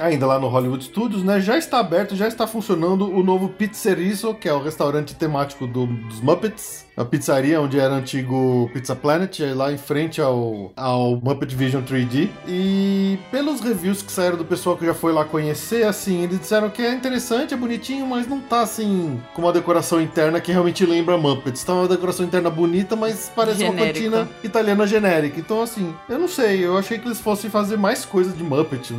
[0.00, 1.40] ainda lá no Hollywood Studios, né?
[1.40, 5.86] Já está aberto, já está funcionando o novo Pizzerizo, que é o restaurante temático do,
[5.86, 11.54] dos Muppets a pizzaria onde era antigo Pizza Planet, lá em frente ao, ao Muppet
[11.54, 12.28] Vision 3D.
[12.46, 16.68] E pelos reviews que saíram do pessoal que já foi lá conhecer, assim, eles disseram
[16.68, 20.84] que é interessante, é bonitinho, mas não tá assim com uma decoração interna que realmente
[20.84, 21.64] lembra Muppets.
[21.64, 23.82] Tá uma decoração interna bonita, mas parece Genérica.
[23.82, 25.40] uma cantina italiana genérica.
[25.40, 28.92] Então, assim, eu não sei, eu achei que eles fossem fazer mais coisas de Muppet.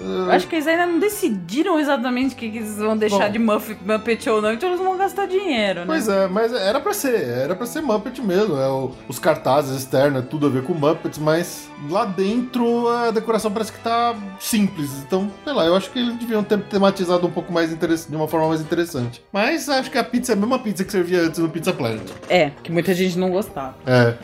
[0.00, 3.38] Eu acho que eles ainda não decidiram exatamente o que eles vão deixar Bom, de
[3.38, 5.86] Muppet ou não, então eles vão gastar dinheiro, né?
[5.86, 8.56] Pois é, mas era pra ser era pra ser Muppet mesmo.
[8.56, 13.10] É o, os cartazes externos, é tudo a ver com Muppets, mas lá dentro a
[13.10, 14.90] decoração parece que tá simples.
[15.06, 18.28] Então, sei lá, eu acho que eles deviam ter tematizado um pouco mais de uma
[18.28, 19.22] forma mais interessante.
[19.32, 22.02] Mas acho que a pizza é a mesma pizza que servia antes no Pizza Planet.
[22.28, 23.74] É, que muita gente não gostava.
[23.86, 24.14] É.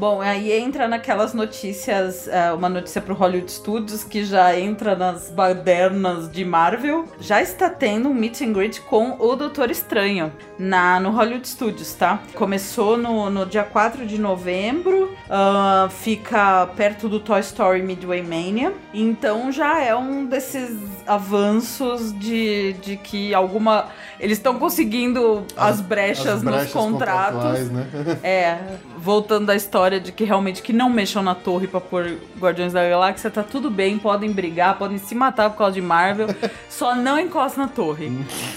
[0.00, 5.28] Bom, aí entra naquelas notícias, uh, uma notícia pro Hollywood Studios que já entra nas
[5.28, 7.04] badernas de Marvel.
[7.20, 11.92] Já está tendo um meet and greet com o Doutor Estranho na, no Hollywood Studios,
[11.92, 12.18] tá?
[12.34, 18.72] Começou no, no dia 4 de novembro, uh, fica perto do Toy Story Midway Mania.
[18.94, 23.88] Então já é um desses avanços de, de que alguma.
[24.18, 27.70] Eles estão conseguindo as, as, brechas as, brechas nos contratos.
[27.70, 27.86] Né?
[28.22, 28.58] é,
[29.00, 32.86] voltando à história de que realmente que não mexam na torre pra pôr Guardiões da
[32.88, 36.28] Galáxia, tá tudo bem, podem brigar, podem se matar por causa de Marvel,
[36.68, 38.10] só não encosta na torre.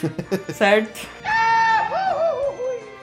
[0.53, 1.07] certo?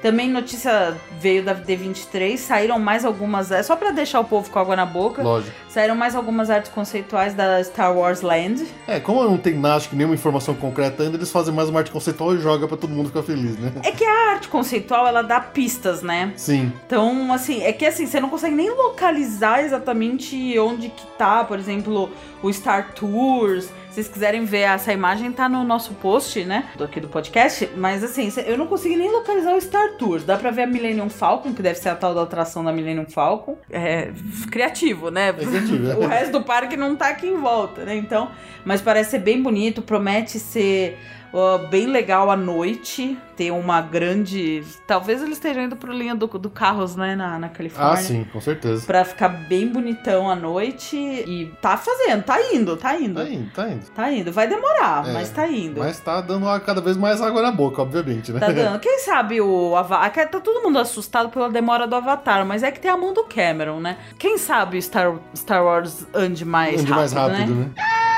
[0.02, 4.58] Também notícia veio da D23, saíram mais algumas, é só para deixar o povo com
[4.58, 5.22] água na boca.
[5.22, 5.54] Lógico.
[5.68, 8.66] Saíram mais algumas artes conceituais da Star Wars Land.
[8.86, 11.80] É, como não tem nada, acho que nenhuma informação concreta ainda, eles fazem mais uma
[11.80, 13.72] arte conceitual e joga para todo mundo ficar feliz, né?
[13.82, 16.32] É que a arte conceitual, ela dá pistas, né?
[16.36, 16.72] Sim.
[16.86, 21.58] Então, assim, é que assim, você não consegue nem localizar exatamente onde que tá, por
[21.58, 22.10] exemplo,
[22.42, 26.70] o Star Tours, se vocês quiserem ver essa imagem, tá no nosso post, né?
[26.76, 27.68] Do aqui do podcast.
[27.76, 30.24] Mas assim, eu não consegui nem localizar o Star Tours.
[30.24, 33.06] Dá pra ver a Millennium Falcon, que deve ser a tal da atração da Millennium
[33.06, 33.58] Falcon.
[33.68, 34.12] É
[34.50, 35.30] criativo, né?
[35.30, 35.96] É criativo, é.
[35.98, 37.96] o resto do parque não tá aqui em volta, né?
[37.96, 38.30] Então,
[38.64, 40.96] mas parece ser bem bonito, promete ser
[41.32, 43.16] Uh, bem legal à noite.
[43.36, 44.62] Tem uma grande.
[44.86, 47.14] Talvez eles estejam indo pro linha do, do carros, né?
[47.16, 47.92] Na, na Califórnia.
[47.92, 48.84] Ah, sim, com certeza.
[48.84, 50.96] Pra ficar bem bonitão à noite.
[50.96, 53.14] E tá fazendo, tá indo, tá indo.
[53.14, 53.84] Tá indo, tá indo.
[53.94, 54.32] Tá indo.
[54.32, 55.80] Vai demorar, É, mas tá indo.
[55.80, 58.40] Mas tá dando cada vez mais água na boca, obviamente, né?
[58.40, 58.80] Tá dando.
[58.80, 60.28] Quem sabe o Avatar.
[60.28, 63.24] Tá todo mundo assustado pela demora do Avatar, mas é que tem a mão do
[63.24, 63.96] Cameron, né?
[64.18, 67.70] Quem sabe Star, Star Wars ande mais Ande rápido, mais rápido, né?
[67.76, 68.09] né?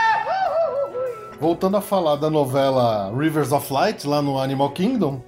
[1.43, 5.21] Voltando a falar da novela Rivers of Light, lá no Animal Kingdom,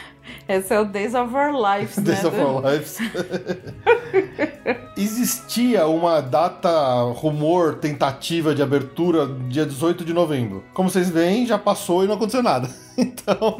[0.46, 2.04] Esse é o Days of Our Lives, né?
[2.04, 2.98] Days of Our Lives.
[4.94, 6.70] Existia uma data,
[7.14, 10.62] rumor, tentativa de abertura dia 18 de novembro.
[10.74, 12.68] Como vocês veem, já passou e não aconteceu nada.
[13.22, 13.56] Então,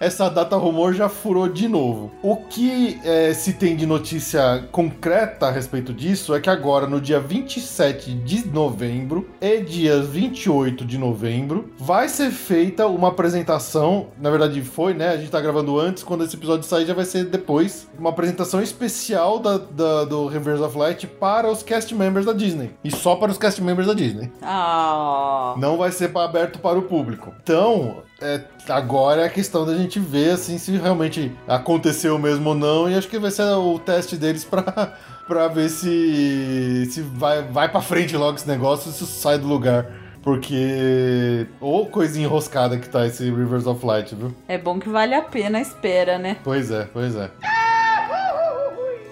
[0.00, 2.10] essa data rumor já furou de novo.
[2.22, 7.00] O que eh, se tem de notícia concreta a respeito disso é que agora, no
[7.00, 14.06] dia 27 de novembro e dia 28 de novembro, vai ser feita uma apresentação.
[14.20, 15.08] Na verdade, foi, né?
[15.10, 17.88] A gente tá gravando antes, quando esse episódio sair, já vai ser depois.
[17.98, 22.70] Uma apresentação especial da, da- do Rivers of Light para os cast members da Disney.
[22.84, 24.30] E só para os cast members da Disney.
[24.42, 25.54] Ah.
[25.58, 27.32] Não vai ser aberto para o público.
[27.42, 32.54] Então, é, agora é a questão da gente ver assim se realmente aconteceu mesmo ou
[32.54, 32.90] não.
[32.90, 34.62] E acho que vai ser o teste deles para
[35.26, 39.86] para ver se se vai vai para frente logo esse negócio, se sai do lugar.
[40.22, 41.46] Porque.
[41.60, 44.34] Ou coisa enroscada que tá esse Rivers of Light, viu?
[44.48, 46.38] É bom que vale a pena a espera, né?
[46.42, 47.30] Pois é, pois é.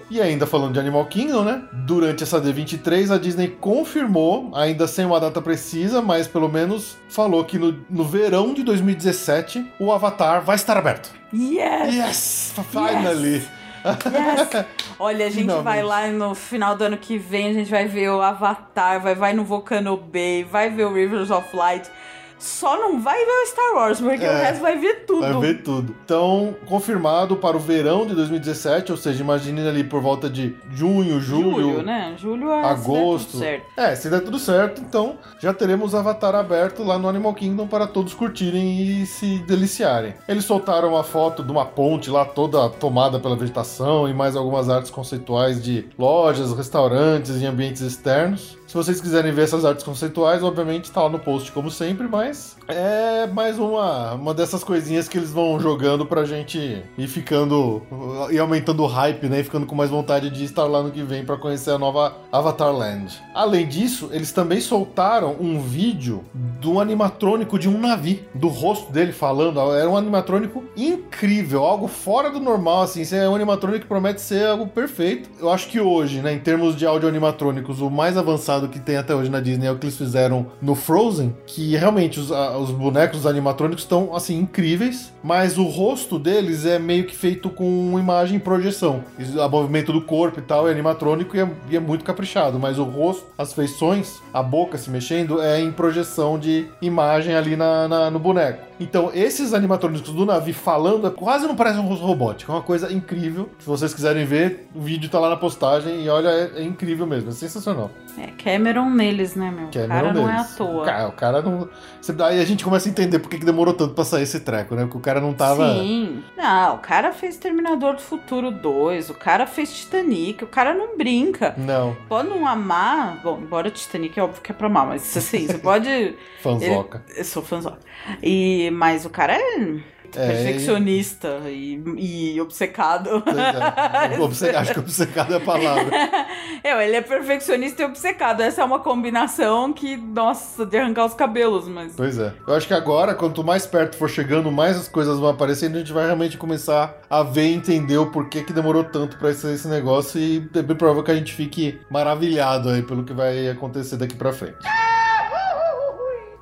[0.09, 1.63] E ainda falando de Animal Kingdom, né?
[1.71, 7.43] Durante essa D23, a Disney confirmou, ainda sem uma data precisa, mas pelo menos falou
[7.43, 11.09] que no, no verão de 2017 o Avatar vai estar aberto.
[11.33, 11.95] Yes!
[11.95, 12.53] Yes!
[12.71, 13.33] Finally!
[13.33, 14.65] Yes!
[14.97, 15.63] Olha, a gente Finalmente.
[15.63, 19.13] vai lá no final do ano que vem, a gente vai ver o Avatar, vai,
[19.13, 21.89] vai no Volcano Bay, vai ver o Rivers of Light.
[22.37, 24.29] Só não vai ver o Star Wars, porque É.
[24.29, 25.21] o resto vai ver tudo.
[25.21, 25.95] Vai ver tudo.
[26.03, 31.19] Então, confirmado para o verão de 2017, ou seja, imagine ali por volta de junho,
[31.19, 32.13] julho, Julho, né?
[32.17, 33.31] Julho se der agosto.
[33.31, 33.65] tudo certo.
[33.77, 37.87] É, se der tudo certo, então já teremos Avatar aberto lá no Animal Kingdom para
[37.87, 40.13] todos curtirem e se deliciarem.
[40.27, 44.69] Eles soltaram uma foto de uma ponte lá toda tomada pela vegetação e mais algumas
[44.69, 48.57] artes conceituais de lojas, restaurantes e ambientes externos.
[48.67, 52.57] Se vocês quiserem ver essas artes conceituais, obviamente está lá no post como sempre, mas
[52.67, 57.83] é mais uma, uma dessas coisinhas que eles vão jogando pra gente ir ficando
[58.31, 59.41] e aumentando o hype, né?
[59.41, 62.17] E ficando com mais vontade de estar lá no que vem pra conhecer a nova
[62.31, 63.21] Avatar Land.
[63.35, 69.11] Além disso, eles também soltaram um vídeo do animatrônico de um navio, do rosto dele
[69.11, 69.59] falando.
[69.73, 73.01] Era um animatrônico incrível, algo fora do normal, assim.
[73.01, 75.29] Esse é um animatrônico que promete ser algo perfeito.
[75.39, 78.97] Eu acho que hoje, né, em termos de áudio animatrônicos, o mais avançado que tem
[78.97, 82.57] até hoje na Disney é o que eles fizeram no Frozen, que realmente os, a-
[82.57, 87.49] os bonecos os animatrônicos estão, assim, incríveis, mas o rosto deles é meio que feito
[87.49, 89.03] com imagem em projeção.
[89.19, 92.79] O movimento do corpo e tal é animatrônico e é, e é muito caprichado, mas
[92.79, 97.87] o rosto, as feições, a boca se mexendo é em projeção de imagem ali na,
[97.87, 98.63] na- no boneco.
[98.79, 102.51] Então, esses animatrônicos do navio falando, é- quase não parece um rosto robótico.
[102.51, 103.49] É uma coisa incrível.
[103.59, 107.05] Se vocês quiserem ver, o vídeo tá lá na postagem e olha, é, é incrível
[107.07, 107.29] mesmo.
[107.29, 107.89] É sensacional.
[108.17, 109.65] É Cameron neles, né, meu?
[109.65, 110.83] O Cameron cara não é à toa.
[110.83, 111.67] O cara, o cara não.
[112.09, 114.83] Daí a gente começa a entender por que, demorou tanto pra sair esse treco, né?
[114.83, 115.73] Porque o cara não tava.
[115.73, 116.23] Sim.
[116.37, 120.95] Não, o cara fez Terminador do Futuro 2, o cara fez Titanic, o cara não
[120.95, 121.55] brinca.
[121.57, 123.19] Não, Pode não amar.
[123.23, 126.15] Bom, embora Titanic é óbvio que é pra amar, mas assim, você pode.
[126.43, 127.03] fanzoca.
[127.17, 127.77] Eu sou fãzão.
[128.21, 133.23] E, mas o cara é É, perfeccionista e, e obcecado.
[133.27, 134.55] É.
[134.57, 135.91] Acho que obcecado é a palavra.
[136.63, 138.41] Eu, ele é perfeccionista e obcecado.
[138.41, 141.93] Essa é uma combinação que, nossa, de arrancar os cabelos, mas.
[141.95, 142.33] Pois é.
[142.47, 145.79] Eu acho que agora, quanto mais perto for chegando, mais as coisas vão aparecendo, a
[145.79, 149.47] gente vai realmente começar a ver e entender o porquê que demorou tanto pra esse,
[149.53, 153.47] esse negócio e é bem provável que a gente fique maravilhado aí pelo que vai
[153.49, 154.57] acontecer daqui pra frente.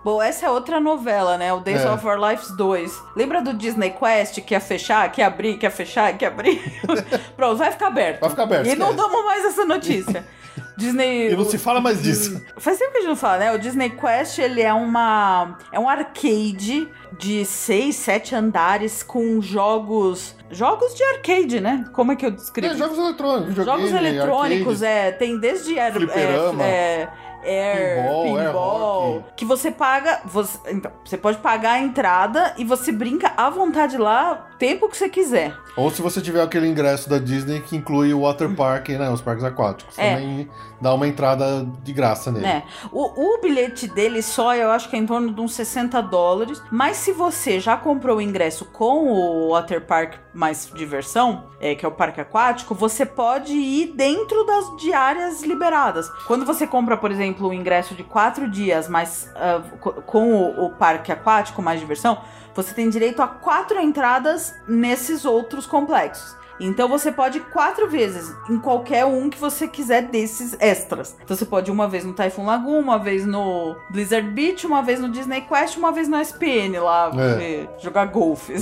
[0.04, 1.54] Bom, essa é outra novela, né?
[1.54, 1.90] O Days É.
[1.92, 3.02] of Our Lives 2.
[3.16, 6.30] Lembra do Disney Quest que ia fechar, que ia abrir, que ia fechar, que ia
[6.30, 6.62] abrir?
[7.38, 8.20] Pronto, vai ficar aberto.
[8.20, 10.26] Vai ficar aberto, E não damos mais essa notícia.
[10.78, 11.32] Disney.
[11.32, 12.42] E não se fala mais disso.
[12.58, 13.52] Faz tempo que a gente não fala, né?
[13.54, 15.58] O Disney Quest, ele é uma...
[15.72, 16.88] É um arcade
[17.18, 20.36] de seis, sete andares com jogos...
[20.52, 21.86] Jogos de arcade, né?
[21.94, 22.74] Como é que eu descrevo?
[22.74, 25.08] É, jogos eletrônicos, Jogos eletrônicos, arcade.
[25.08, 25.12] é.
[25.12, 25.80] Tem desde.
[25.80, 26.64] É, Fliperama.
[26.64, 27.10] é,
[27.46, 32.64] air, Pinball, pinball, air que você paga, você, então, você pode pagar a entrada e
[32.66, 35.56] você brinca à vontade lá, o tempo que você quiser.
[35.76, 39.10] Ou se você tiver aquele ingresso da Disney que inclui o water park, né?
[39.10, 39.98] Os parques aquáticos.
[39.98, 40.16] É.
[40.16, 42.46] Também dá uma entrada de graça nele.
[42.46, 42.64] né?
[42.92, 46.62] O, o bilhete dele só, eu acho que é em torno de uns 60 dólares.
[46.72, 51.86] Mas se você já comprou o ingresso com o Water Park mais diversão, é, que
[51.86, 56.10] é o parque aquático, você pode ir dentro das diárias liberadas.
[56.28, 59.32] Quando você compra, por exemplo, o ingresso de quatro dias, mas
[59.80, 62.22] co- com o, o parque aquático mais diversão,
[62.54, 66.36] você tem direito a quatro entradas nesses outros complexos.
[66.60, 71.16] Então você pode ir quatro vezes em qualquer um que você quiser desses extras.
[71.24, 74.82] Então você pode ir uma vez no Typhoon Lagoon, uma vez no Blizzard Beach, uma
[74.82, 77.68] vez no Disney Quest, uma vez no SPN lá, É.
[77.80, 78.54] jogar golfe.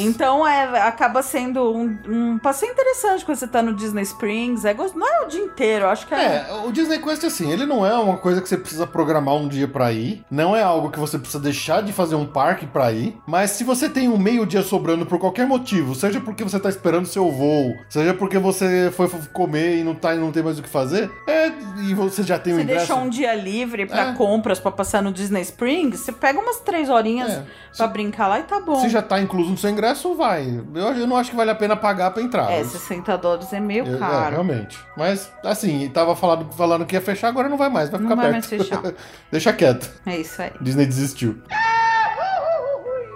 [0.00, 4.64] Então é, acaba sendo um, um passeio interessante quando você tá no Disney Springs.
[4.64, 4.96] É gost...
[4.96, 6.46] Não é o dia inteiro, acho que é.
[6.48, 9.48] É, o Disney Quest, assim, ele não é uma coisa que você precisa programar um
[9.48, 10.24] dia pra ir.
[10.30, 13.16] Não é algo que você precisa deixar de fazer um parque pra ir.
[13.26, 16.68] Mas se você tem um meio dia sobrando por qualquer motivo, seja porque você tá
[16.78, 20.58] esperando seu voo, seja porque você foi comer e não, tá, e não tem mais
[20.58, 21.48] o que fazer, é,
[21.88, 22.86] e você já tem o Você ingresso.
[22.86, 24.12] deixa um dia livre pra É.
[24.14, 27.42] compras, pra passar no Disney Springs, você pega umas três horinhas É.
[27.76, 28.80] pra brincar lá e tá bom.
[28.80, 30.46] Se já tá incluso no seu ingresso, vai.
[30.74, 32.50] Eu, eu não acho que vale a pena pagar pra entrar.
[32.50, 34.30] É, 60 dólares é meio Eu- É, caro.
[34.30, 34.78] realmente.
[34.96, 38.20] Mas, assim, tava falando, falando que ia fechar, agora não vai mais, vai Não ficar
[38.22, 38.82] vai mais fechar.
[39.30, 39.90] Deixa quieto.
[40.06, 40.50] É isso aí.
[40.60, 41.38] Disney desistiu.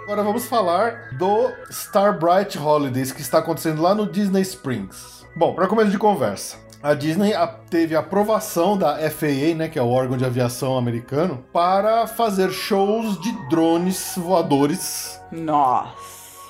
[0.04, 5.24] Agora vamos falar do Star Bright Holidays que está acontecendo lá no Disney Springs.
[5.34, 6.56] Bom, para começo de conversa.
[6.82, 11.44] A Disney a- teve aprovação da FAA, né, que é o órgão de aviação americano,
[11.52, 15.94] para fazer shows de drones voadores Nossa.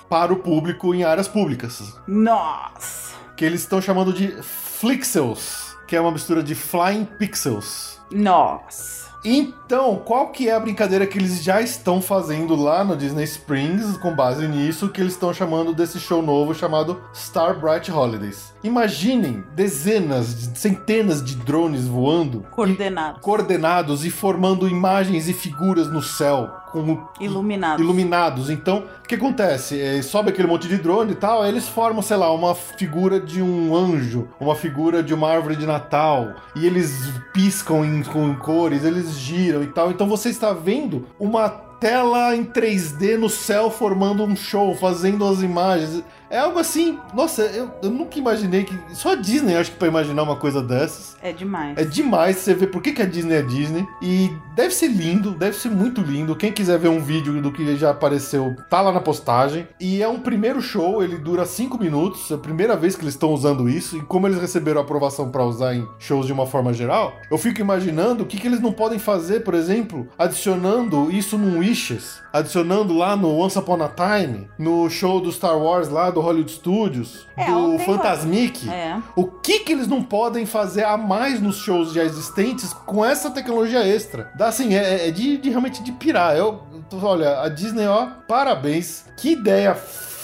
[0.09, 3.13] para o público em áreas públicas, Nossa.
[3.37, 8.01] que eles estão chamando de Flixels, que é uma mistura de Flying Pixels.
[8.11, 9.02] Nossa.
[9.25, 13.97] Então, qual que é a brincadeira que eles já estão fazendo lá no Disney Springs,
[13.99, 18.53] com base nisso, que eles estão chamando desse show novo chamado Star Bright Holidays?
[18.65, 23.21] Imaginem dezenas, de- centenas de drones voando, Coordenado.
[23.21, 27.83] coordenados e formando imagens e figuras no céu, com Iluminado.
[27.83, 28.51] iluminados.
[28.51, 29.81] Então, o que acontece?
[29.81, 33.21] É, sobe aquele monte de drone e tal, aí eles formam, sei lá, uma figura
[33.21, 38.35] de um anjo, uma figura de uma árvore de Natal, e eles piscam em, com
[38.37, 39.91] cores, eles giram e tal.
[39.91, 45.43] Então você está vendo uma tela em 3D no céu formando um show, fazendo as
[45.43, 46.03] imagens.
[46.33, 48.75] É algo assim, nossa, eu, eu nunca imaginei que.
[48.95, 51.15] Só a Disney acho que pra imaginar uma coisa dessas.
[51.23, 51.77] É demais.
[51.77, 53.87] É demais você ver por que, que a Disney é Disney.
[54.01, 56.35] E deve ser lindo, deve ser muito lindo.
[56.35, 59.69] Quem quiser ver um vídeo do que já apareceu, tá lá na postagem.
[59.79, 62.31] E é um primeiro show, ele dura 5 minutos.
[62.31, 63.99] É a primeira vez que eles estão usando isso.
[63.99, 67.61] E como eles receberam aprovação pra usar em shows de uma forma geral, eu fico
[67.61, 72.97] imaginando o que, que eles não podem fazer, por exemplo, adicionando isso num Wishes, adicionando
[72.97, 77.27] lá no Once Upon a Time, no show do Star Wars lá do Hollywood Studios,
[77.37, 78.69] É, do Fantasmic.
[78.69, 78.99] É.
[79.17, 83.31] O que que eles não podem fazer a mais nos shows já existentes com essa
[83.31, 84.31] tecnologia extra?
[84.37, 86.37] Dá assim, é, é de, de realmente de pirar.
[86.37, 86.63] Eu,
[87.03, 89.05] olha, a Disney, ó, parabéns.
[89.17, 89.75] Que ideia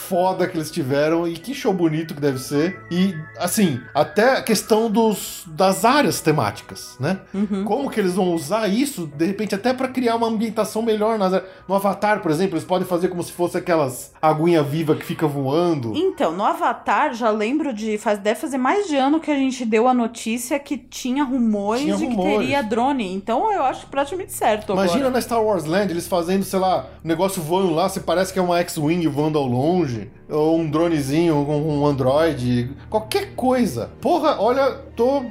[0.08, 2.80] foda que eles tiveram e que show bonito que deve ser.
[2.90, 7.20] E, assim, até a questão dos, das áreas temáticas, né?
[7.34, 7.64] Uhum.
[7.64, 11.42] Como que eles vão usar isso, de repente, até pra criar uma ambientação melhor nas,
[11.68, 15.26] no Avatar, por exemplo, eles podem fazer como se fosse aquelas aguinha viva que fica
[15.26, 15.92] voando.
[15.94, 17.98] Então, no Avatar, já lembro de.
[17.98, 21.82] Faz, deve fazer mais de ano que a gente deu a notícia que tinha rumores
[21.82, 23.14] Tinha de que teria drone.
[23.14, 25.10] Então eu acho praticamente certo Imagina agora.
[25.10, 28.38] na Star Wars Land eles fazendo, sei lá, um negócio voando lá, se parece que
[28.38, 29.97] é uma X-Wing voando ao longe,
[30.28, 33.90] ou um dronezinho, um, um Android, qualquer coisa.
[34.00, 35.22] Porra, olha, tô.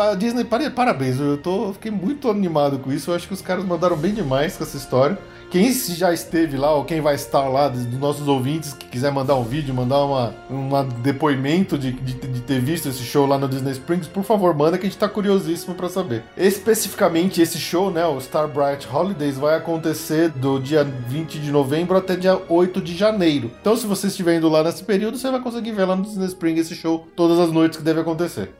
[0.00, 3.10] A Disney, parabéns, eu tô, fiquei muito animado com isso.
[3.10, 5.18] Eu acho que os caras mandaram bem demais com essa história.
[5.50, 9.34] Quem já esteve lá, ou quem vai estar lá, dos nossos ouvintes, que quiser mandar
[9.36, 13.48] um vídeo, mandar uma, uma depoimento de, de, de ter visto esse show lá no
[13.48, 16.22] Disney Springs, por favor, manda que a gente tá curiosíssimo pra saber.
[16.36, 21.96] Especificamente esse show, né, o Star Bright Holidays, vai acontecer do dia 20 de novembro
[21.96, 23.50] até dia 8 de janeiro.
[23.58, 26.26] Então, se você estiver indo lá nesse período, você vai conseguir ver lá no Disney
[26.26, 28.52] Springs esse show todas as noites que deve acontecer.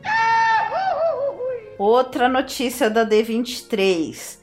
[1.79, 4.39] Outra notícia da D23.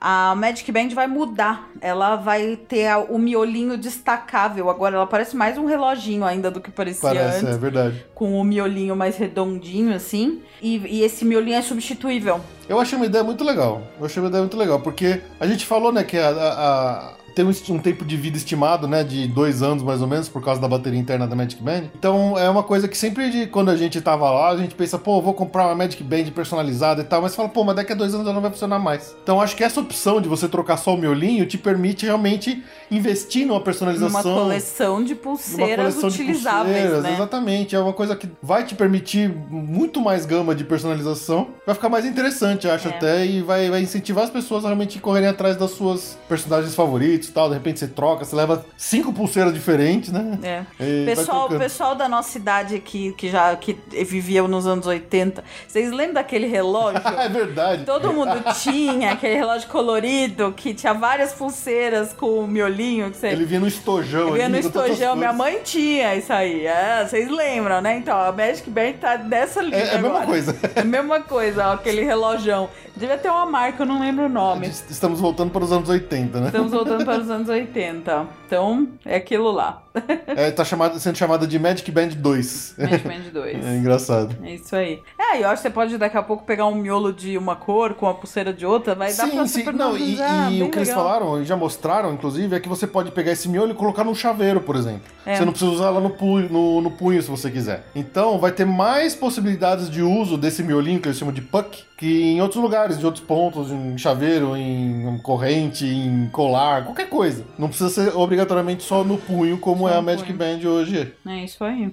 [0.00, 1.68] A Magic Band vai mudar.
[1.80, 4.70] Ela vai ter o miolinho destacável.
[4.70, 7.56] Agora ela parece mais um reloginho ainda do que parecia Parece, antes.
[7.56, 8.06] é verdade.
[8.14, 10.40] Com o miolinho mais redondinho, assim.
[10.62, 12.40] E, e esse miolinho é substituível.
[12.68, 13.82] Eu achei uma ideia muito legal.
[13.98, 17.44] Eu achei uma ideia muito legal, porque a gente falou, né, que a, a- tem
[17.44, 19.04] um, um, tempo de vida estimado, né?
[19.04, 21.84] De dois anos mais ou menos, por causa da bateria interna da Magic Band.
[21.96, 25.22] Então é uma coisa que sempre quando a gente tava lá, a gente pensa, pô,
[25.22, 28.12] vou comprar uma Magic Band personalizada e tal, mas fala, pô, mas daqui a dois
[28.12, 29.14] anos ela não vai funcionar mais.
[29.22, 32.60] Então acho que essa opção de você trocar só o miolinho te permite realmente
[32.90, 34.32] investir numa personalização.
[34.32, 37.14] Uma coleção de pulseiras coleção utilizáveis, de pulseiras, né?
[37.14, 37.76] Exatamente.
[37.76, 41.48] É uma coisa que vai te permitir muito mais gama de personalização.
[41.64, 42.90] Vai ficar mais interessante, acho é.
[42.90, 47.27] até, e vai, vai incentivar as pessoas a realmente correrem atrás das suas personagens favoritos
[47.30, 47.48] e tal.
[47.48, 50.38] De repente você troca, você leva cinco pulseiras diferentes, né?
[50.42, 50.64] É.
[51.04, 56.14] Pessoal, pessoal da nossa idade aqui, que já que vivia nos anos 80, vocês lembram
[56.14, 57.00] daquele relógio?
[57.18, 57.84] é verdade.
[57.84, 63.10] Todo mundo tinha aquele relógio colorido que tinha várias pulseiras com o miolinho.
[63.10, 63.28] Que você...
[63.28, 64.28] Ele vinha no estojão.
[64.28, 65.16] Ele vinha no estojão.
[65.16, 66.66] Minha mãe tinha isso aí.
[66.66, 67.96] É, vocês lembram, né?
[67.96, 70.56] Então, a Magic Band tá dessa linha É, é a mesma coisa.
[70.74, 72.68] É a mesma coisa, ó, aquele relojão.
[72.96, 74.68] Devia ter uma marca, eu não lembro o nome.
[74.68, 76.46] Estamos voltando para os anos 80, né?
[76.46, 78.26] Estamos voltando para os anos 80.
[78.46, 79.82] Então, é aquilo lá.
[80.26, 82.74] É, tá chamado, sendo chamada de Magic Band 2.
[82.78, 83.64] Magic Band 2.
[83.68, 84.36] É engraçado.
[84.42, 85.02] É isso aí.
[85.30, 87.94] É, eu acho que você pode daqui a pouco pegar um miolo de uma cor
[87.94, 89.64] com a pulseira de outra, vai sim, dar pra sim.
[89.72, 90.70] Não, e, e o que legal.
[90.76, 94.04] eles falaram, e já mostraram, inclusive, é que você pode pegar esse miolo e colocar
[94.04, 95.02] num chaveiro, por exemplo.
[95.26, 95.36] É.
[95.36, 97.84] Você não precisa usar ela no punho, no, no punho se você quiser.
[97.94, 102.22] Então, vai ter mais possibilidades de uso desse miolinho que eles chamam de puck, que
[102.22, 107.44] em outros lugares, de outros pontos, em chaveiro, em corrente, em colar, qualquer coisa.
[107.58, 110.38] Não precisa ser obrigatoriamente só no punho, como só é a Magic punho.
[110.38, 111.12] Band hoje.
[111.26, 111.92] É isso aí.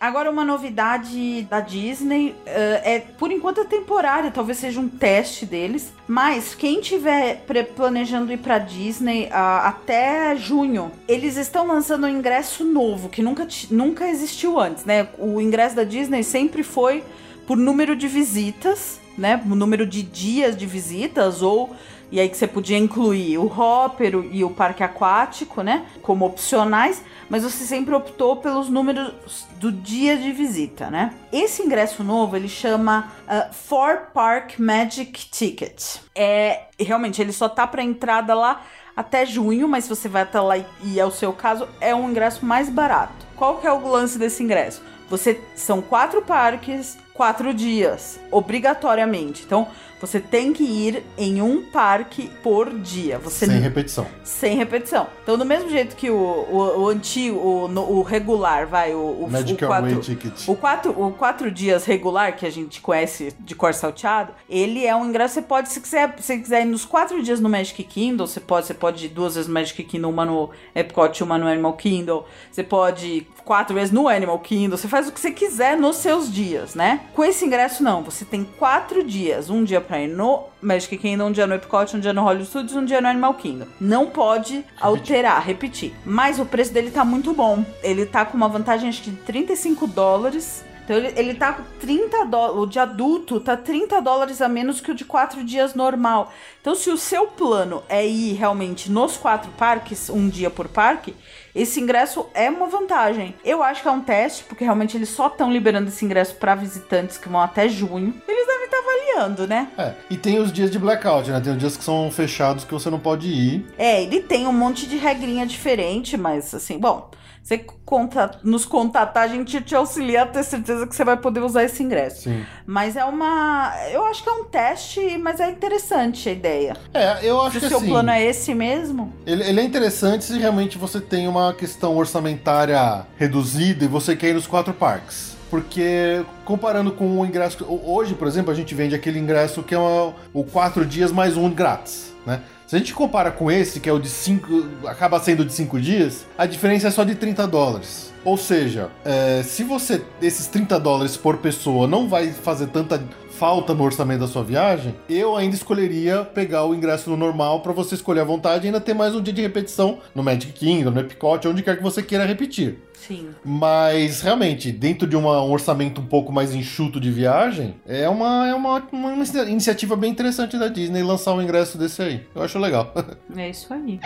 [0.00, 5.44] Agora, uma novidade da Disney uh, é, por enquanto, é temporária, talvez seja um teste
[5.44, 5.92] deles.
[6.06, 7.44] Mas quem tiver
[7.74, 13.46] planejando ir pra Disney uh, até junho, eles estão lançando um ingresso novo que nunca,
[13.70, 15.08] nunca existiu antes, né?
[15.18, 17.02] O ingresso da Disney sempre foi
[17.44, 19.42] por número de visitas, né?
[19.44, 21.74] Número de dias de visitas ou
[22.10, 27.02] e aí que você podia incluir o Hopper e o parque aquático, né, como opcionais,
[27.28, 29.12] mas você sempre optou pelos números
[29.56, 31.14] do dia de visita, né?
[31.32, 35.96] Esse ingresso novo ele chama uh, Four Park Magic Ticket.
[36.14, 38.62] É realmente ele só tá para entrada lá
[38.96, 42.10] até junho, mas se você vai até lá e é o seu caso, é um
[42.10, 43.26] ingresso mais barato.
[43.36, 44.82] Qual que é o lance desse ingresso?
[45.08, 49.42] Você são quatro parques, quatro dias, obrigatoriamente.
[49.44, 49.68] Então,
[50.00, 53.18] você tem que ir em um parque por dia.
[53.18, 54.06] Você sem repetição.
[54.22, 55.06] Sem repetição.
[55.22, 59.30] Então, do mesmo jeito que o, o, o antigo, o, o, regular, vai, o, o,
[59.30, 60.48] Magic o quatro, Ticket.
[60.48, 64.94] O quatro, o quatro dias regular, que a gente conhece de cor salteado, ele é
[64.94, 68.26] um ingresso, você pode, se quiser, se quiser ir nos quatro dias no Magic Kingdom,
[68.26, 71.38] você pode, você pode ir duas vezes no Magic Kingdom, uma no Epcot e uma
[71.38, 72.24] no Animal Kingdom.
[72.50, 75.96] Você pode ir quatro vezes no Animal Kingdom, você faz o que você quiser nos
[75.96, 77.00] seus dias, né?
[77.14, 78.02] Com esse ingresso, não.
[78.02, 79.50] Você tem quatro dias.
[79.50, 82.48] Um dia pra ir no Magic Kingdom, um dia no Epcot, um dia no Hollywood
[82.48, 83.66] Studios, um dia no Animal Kingdom.
[83.80, 85.94] Não pode alterar, repetir.
[86.04, 87.64] Mas o preço dele tá muito bom.
[87.82, 91.62] Ele tá com uma vantagem, acho que de 35 dólares então ele, ele tá com
[91.80, 92.56] 30 dólares.
[92.56, 96.32] O de adulto tá 30 dólares a menos que o de 4 dias normal.
[96.62, 101.14] Então, se o seu plano é ir realmente nos quatro parques, um dia por parque,
[101.58, 103.34] esse ingresso é uma vantagem.
[103.44, 106.54] Eu acho que é um teste, porque realmente eles só estão liberando esse ingresso para
[106.54, 108.14] visitantes que vão até junho.
[108.28, 109.68] Eles devem estar tá avaliando, né?
[109.76, 111.40] É, e tem os dias de blackout, né?
[111.40, 113.66] Tem os dias que são fechados que você não pode ir.
[113.76, 117.10] É, ele tem um monte de regrinha diferente, mas assim, bom.
[117.48, 121.40] Você conta, nos contatar, a gente te auxilia a ter certeza que você vai poder
[121.40, 122.24] usar esse ingresso.
[122.24, 122.44] Sim.
[122.66, 123.72] Mas é uma.
[123.90, 126.76] Eu acho que é um teste, mas é interessante a ideia.
[126.92, 129.14] É, eu acho se que o seu assim, plano é esse mesmo.
[129.24, 134.28] Ele, ele, é interessante se realmente você tem uma questão orçamentária reduzida e você quer
[134.28, 135.34] ir nos quatro parques.
[135.48, 137.64] Porque comparando com o ingresso.
[137.66, 141.34] Hoje, por exemplo, a gente vende aquele ingresso que é uma, o quatro dias mais
[141.34, 142.42] um grátis, né?
[142.66, 144.86] Se a gente compara com esse, que é o de 5.
[144.86, 148.12] acaba sendo de 5 dias, a diferença é só de 30 dólares.
[148.22, 150.02] Ou seja, é, se você.
[150.20, 153.02] esses 30 dólares por pessoa não vai fazer tanta
[153.38, 157.72] falta no orçamento da sua viagem, eu ainda escolheria pegar o ingresso no normal para
[157.72, 160.90] você escolher à vontade e ainda ter mais um dia de repetição no Magic Kingdom,
[160.90, 162.82] no Epcot, onde quer que você queira repetir.
[162.94, 163.28] Sim.
[163.44, 168.48] Mas, realmente, dentro de uma, um orçamento um pouco mais enxuto de viagem, é uma,
[168.48, 169.12] é uma, uma
[169.46, 172.26] iniciativa bem interessante da Disney lançar um ingresso desse aí.
[172.34, 172.92] Eu acho legal.
[173.36, 174.00] É isso aí.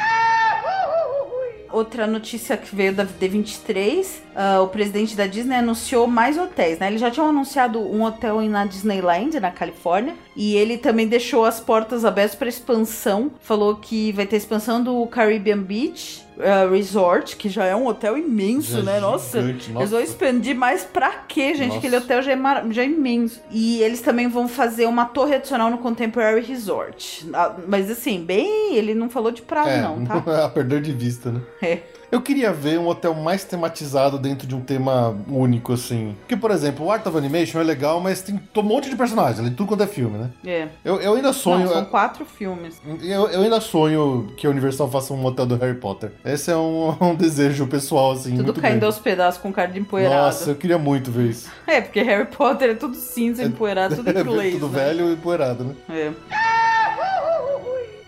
[1.73, 6.79] Outra notícia que veio da D23, uh, ah, o presidente da Disney anunciou mais hotéis,
[6.79, 6.89] né?
[6.89, 11.61] Eles já tinham anunciado um hotel na Disneyland, na Califórnia, e ele também deixou as
[11.61, 13.31] portas abertas para expansão.
[13.41, 18.17] Falou que vai ter expansão do Caribbean Beach, uh, Resort, que já é um hotel
[18.19, 19.01] imenso, Já é né?
[19.01, 20.03] Nossa, gigante, eles vão nossa.
[20.03, 21.67] expandir mais pra quê, gente?
[21.69, 21.79] Nossa.
[21.79, 23.41] Aquele hotel já é, mar- já é imenso.
[23.51, 27.27] E eles também vão fazer uma torre adicional no Contemporary Resort.
[27.33, 30.23] Ah, Mas assim, bem, ele não falou de prazo, É, não, tá?
[30.45, 31.41] a perder de vista, né?
[31.63, 31.79] É.
[32.13, 36.15] Eu queria ver um hotel mais tematizado dentro de um tema único, assim.
[36.21, 39.41] Porque, por exemplo, o Art of Animation é legal, mas tem um monte de personagens,
[39.41, 40.31] ali, tudo quanto é filme, né?
[40.45, 40.69] É.
[40.85, 41.65] Eu, eu ainda sonho.
[41.65, 42.83] Não, são quatro filmes.
[43.01, 46.13] Eu, eu ainda sonho que a Universal faça um hotel do Harry Potter.
[46.23, 48.33] Esse é um, um desejo pessoal, assim.
[48.33, 48.85] Tudo muito caindo grande.
[48.85, 50.15] aos pedaços com cara de empoeirado.
[50.15, 51.51] Nossa, eu queria muito ver isso.
[51.67, 54.53] É, porque Harry Potter é tudo cinza, empoeirado, tudo inglês.
[54.53, 54.85] tudo né?
[54.85, 55.75] velho e empoeirado, né?
[55.89, 56.13] É.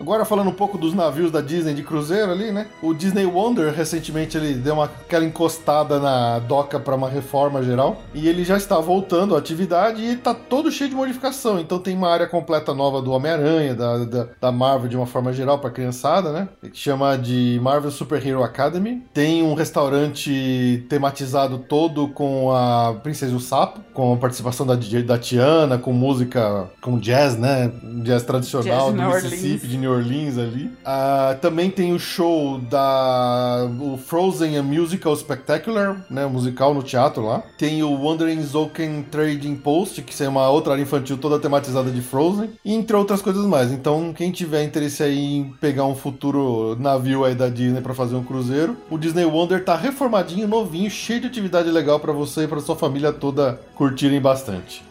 [0.05, 2.67] Agora falando um pouco dos navios da Disney de cruzeiro ali, né?
[2.79, 8.03] O Disney Wonder recentemente ele deu uma, aquela encostada na doca para uma reforma geral
[8.13, 11.59] e ele já está voltando à atividade e tá todo cheio de modificação.
[11.59, 15.33] Então tem uma área completa nova do Homem-Aranha, da, da, da Marvel de uma forma
[15.33, 16.49] geral para criançada, né?
[16.61, 19.03] Que chama de Marvel Super Hero Academy.
[19.11, 24.75] Tem um restaurante tematizado todo com a Princesa e o Sapo, com a participação da,
[24.75, 27.71] DJ da Tiana, com música, com jazz, né?
[28.03, 30.71] Jazz tradicional Jazz do Mississippi, de New Orleans ali.
[30.83, 37.25] Ah, também tem o show da o Frozen a Musical Spectacular, né, musical no teatro
[37.25, 37.43] lá.
[37.57, 42.01] Tem o Wandering Zoken Trading Post, que é uma outra área infantil toda tematizada de
[42.01, 43.71] Frozen, entre outras coisas mais.
[43.71, 48.15] Então, quem tiver interesse aí em pegar um futuro navio aí da Disney para fazer
[48.15, 52.47] um cruzeiro, o Disney Wonder tá reformadinho, novinho, cheio de atividade legal para você e
[52.47, 54.83] para sua família toda curtirem bastante.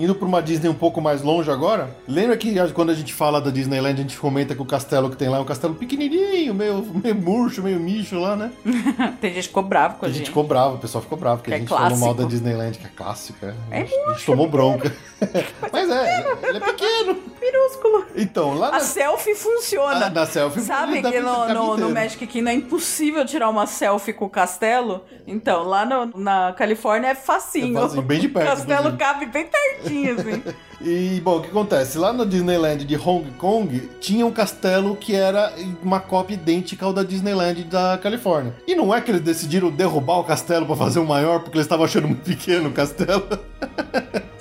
[0.00, 3.40] Indo pra uma Disney um pouco mais longe agora, lembra que quando a gente fala
[3.40, 6.54] da Disneyland, a gente comenta que o castelo que tem lá é um castelo pequenininho,
[6.54, 8.50] meio, meio murcho, meio micho lá, né?
[9.20, 10.28] Tem gente que ficou bravo com A a gente gente.
[10.28, 12.24] ficou bravo, o pessoal ficou bravo, porque Que a é gente falou mal da.
[12.24, 13.54] Disneyland, que é clássica.
[13.70, 14.90] É a gente, a gente tomou bronca.
[15.72, 17.18] Mas é, ele é pequeno.
[17.40, 18.06] Minúsculo.
[18.14, 19.98] Então, lá A na, selfie funciona.
[20.00, 20.60] na, na selfie...
[20.60, 21.90] Sabe que no, no, no.
[21.90, 25.04] Magic Kingdom é impossível tirar uma selfie com o castelo?
[25.26, 27.78] Então, lá no- na Califórnia é facinho.
[27.78, 30.42] É facinho, bem de perto, O castelo cabe bem pertinho, assim.
[30.80, 31.98] E, bom, o que acontece?
[31.98, 35.52] Lá no Disneyland de Hong Kong, tinha um castelo que era
[35.82, 38.54] uma cópia idêntica ao da Disneyland da Califórnia.
[38.66, 41.66] E não é que eles decidiram derrubar o castelo pra fazer um maior, porque eles
[41.66, 43.26] estavam achando muito pequeno o castelo.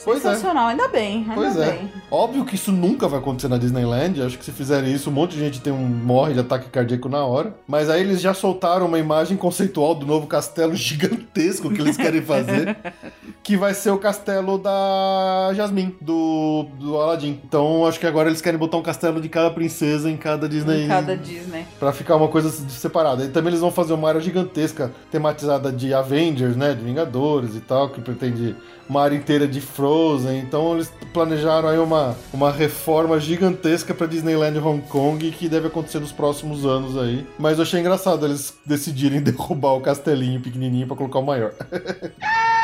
[0.03, 0.29] Pois é.
[0.29, 1.71] Sensacional, ainda bem, ainda Pois é.
[1.71, 1.91] bem.
[2.09, 4.21] Óbvio que isso nunca vai acontecer na Disneyland.
[4.21, 7.09] Acho que se fizerem isso, um monte de gente tem um morre de ataque cardíaco
[7.09, 7.53] na hora.
[7.67, 12.21] Mas aí eles já soltaram uma imagem conceitual do novo castelo gigantesco que eles querem
[12.21, 12.75] fazer.
[13.43, 16.13] que vai ser o castelo da Jasmine, do,
[16.79, 17.39] do Aladdin.
[17.43, 20.85] Então acho que agora eles querem botar um castelo de cada princesa em cada Disney.
[20.85, 21.65] Em cada Disney.
[21.79, 23.25] Pra ficar uma coisa separada.
[23.25, 26.73] E também eles vão fazer uma área gigantesca tematizada de Avengers, né?
[26.73, 28.55] De Vingadores e tal, que pretende
[28.89, 30.39] uma área inteira de Frozen.
[30.39, 35.99] Então eles planejaram aí uma, uma reforma gigantesca pra Disneyland Hong Kong que deve acontecer
[35.99, 37.25] nos próximos anos aí.
[37.37, 41.53] Mas eu achei engraçado eles decidirem derrubar o castelinho pequenininho pra colocar o maior.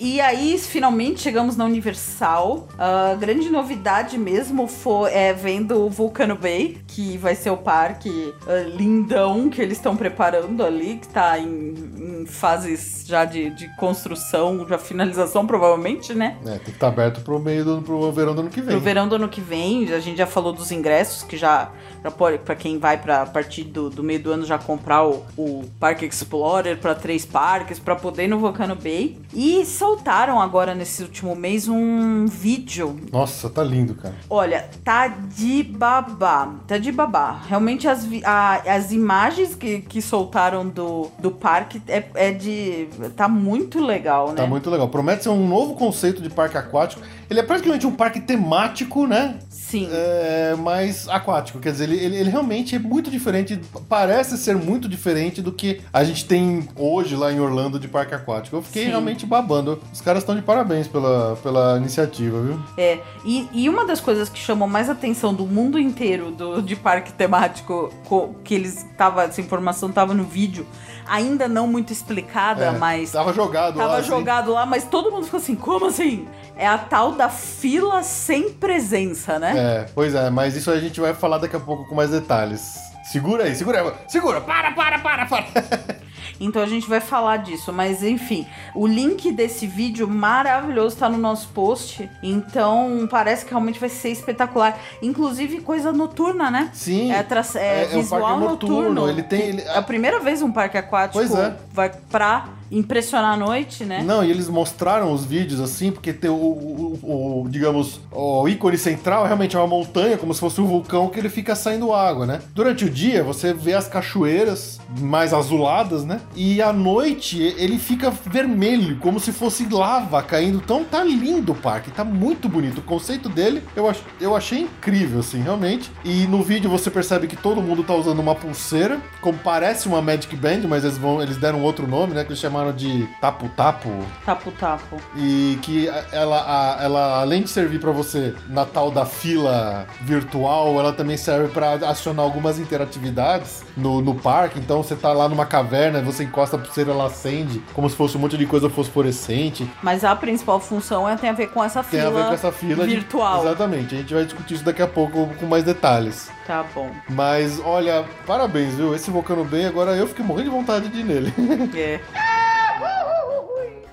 [0.00, 2.68] E aí, finalmente chegamos na Universal.
[2.78, 8.34] A grande novidade mesmo foi é, vendo o Vulcano Bay, que vai ser o parque
[8.46, 13.74] ah, lindão que eles estão preparando ali, que tá em, em fases já de, de
[13.76, 16.36] construção, já finalização, provavelmente, né?
[16.44, 18.70] É, tem que estar aberto pro meio do pro verão do ano que vem.
[18.70, 21.70] Pro verão do ano que vem, a gente já falou dos ingressos, que já,
[22.02, 25.06] já pode, pra quem vai pra a partir do, do meio do ano já comprar
[25.06, 29.18] o, o Parque Explorer pra três parques, pra poder ir no Vulcano Bay.
[29.32, 32.98] E soltaram agora nesse último mês um vídeo.
[33.12, 34.14] Nossa, tá lindo, cara.
[34.28, 36.54] Olha, tá de babá.
[36.66, 37.40] Tá de babá.
[37.46, 42.88] Realmente as, a- as imagens que, que soltaram do, do parque é, é de.
[43.14, 44.34] tá muito legal, né?
[44.34, 44.88] Tá muito legal.
[44.88, 47.00] Promete ser um novo conceito de parque aquático.
[47.30, 49.38] Ele é praticamente um parque temático, né?
[49.68, 49.88] Sim.
[49.90, 51.58] É, mais aquático.
[51.58, 53.58] Quer dizer, ele, ele, ele realmente é muito diferente.
[53.88, 58.14] Parece ser muito diferente do que a gente tem hoje lá em Orlando de parque
[58.14, 58.54] aquático.
[58.56, 58.90] Eu fiquei Sim.
[58.90, 59.80] realmente babando.
[59.92, 62.60] Os caras estão de parabéns pela, pela iniciativa, viu?
[62.78, 66.76] É, e, e uma das coisas que chamou mais atenção do mundo inteiro do, de
[66.76, 70.64] parque temático, co- que eles tava, essa informação tava no vídeo,
[71.08, 73.84] ainda não muito explicada, É, mas Tava jogado lá.
[73.84, 74.08] tava assim.
[74.08, 76.26] jogado lá, mas todo mundo ficou assim, como assim?
[76.56, 79.54] É a tal da fila sem presença, né?
[79.56, 82.76] É, pois é, mas isso a gente vai falar daqui a pouco com mais detalhes.
[83.04, 83.92] Segura aí, segura aí.
[84.08, 85.44] Segura, para, para, para, para.
[86.38, 91.16] Então a gente vai falar disso, mas enfim, o link desse vídeo maravilhoso tá no
[91.16, 94.78] nosso post, então parece que realmente vai ser espetacular.
[95.00, 96.68] Inclusive coisa noturna, né?
[96.74, 97.10] Sim.
[97.10, 98.76] É, é É- é um visual noturno.
[98.90, 101.56] noturno, ele tem- ele- É a primeira vez um parque aquático Pois é.
[101.72, 104.02] vai pra impressionar a noite, né?
[104.02, 108.78] Não, e eles mostraram os vídeos assim, porque tem o, o, o, digamos, o ícone
[108.78, 112.26] central realmente é uma montanha, como se fosse um vulcão que ele fica saindo água,
[112.26, 112.40] né?
[112.54, 116.20] Durante o dia você vê as cachoeiras mais azuladas, né?
[116.34, 120.58] E à noite ele fica vermelho, como se fosse lava caindo.
[120.58, 122.78] Então tá lindo o parque, tá muito bonito.
[122.78, 125.90] O conceito dele eu, ach, eu achei incrível, assim, realmente.
[126.04, 130.00] E no vídeo você percebe que todo mundo tá usando uma pulseira, como parece uma
[130.00, 132.22] Magic Band, mas eles, vão, eles deram outro nome, né?
[132.24, 133.90] Que eles chamaram de Tapu Tapu.
[134.24, 134.96] Tapu Tapu.
[135.14, 140.78] E que ela, a, ela além de servir para você na tal da fila virtual,
[140.78, 144.58] ela também serve para acionar algumas interatividades no, no parque.
[144.58, 148.16] Então você tá lá numa caverna, você encosta a pulseira, ela acende, como se fosse
[148.16, 149.70] um monte de coisa fosforescente.
[149.82, 152.34] Mas a principal função é, tem a ver com essa tem fila, a ver com
[152.34, 153.40] essa fila virtual.
[153.40, 153.94] De, exatamente.
[153.94, 156.30] A gente vai discutir isso daqui a pouco com mais detalhes.
[156.46, 156.90] Tá bom.
[157.08, 158.94] Mas olha, parabéns, viu?
[158.94, 161.34] Esse Vulcano Bem, agora eu fiquei morrendo de vontade de ir nele.
[161.76, 162.00] É.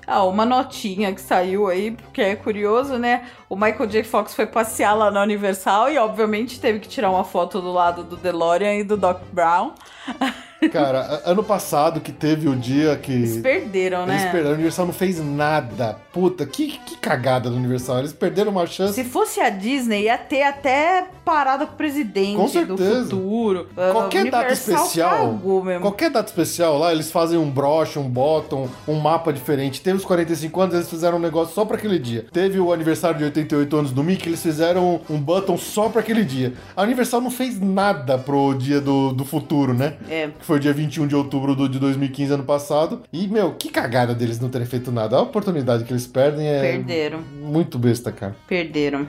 [0.06, 3.28] Ah, uma notinha que saiu aí, porque é curioso, né?
[3.48, 4.04] O Michael J.
[4.04, 8.04] Fox foi passear lá na Universal e, obviamente, teve que tirar uma foto do lado
[8.04, 9.72] do DeLorean e do Doc Brown.
[10.72, 13.12] Cara, ano passado que teve o dia que.
[13.12, 14.14] Eles perderam, né?
[14.14, 14.50] Eles perderam.
[14.50, 15.98] A Universal não fez nada.
[16.12, 18.00] Puta, que, que cagada da Universal.
[18.00, 18.94] Eles perderam uma chance.
[18.94, 23.04] Se fosse a Disney, ia ter até parada com o presidente com certeza.
[23.04, 23.68] do futuro.
[23.74, 25.40] Qualquer data especial.
[25.80, 29.80] Qualquer data especial lá, eles fazem um broche, um bottom, um mapa diferente.
[29.80, 32.26] Teve os 45 anos, eles fizeram um negócio só pra aquele dia.
[32.32, 36.24] Teve o aniversário de 88 anos do Mickey, eles fizeram um button só pra aquele
[36.24, 36.52] dia.
[36.76, 39.94] A Universal não fez nada pro dia do, do futuro, né?
[40.08, 40.28] É.
[40.38, 43.02] Que foi dia 21 de outubro do, de 2015, ano passado.
[43.12, 45.16] E, meu, que cagada deles não terem feito nada.
[45.16, 46.60] A oportunidade que eles perdem é.
[46.60, 47.20] Perderam.
[47.20, 48.36] Muito besta, cara.
[48.46, 49.06] Perderam.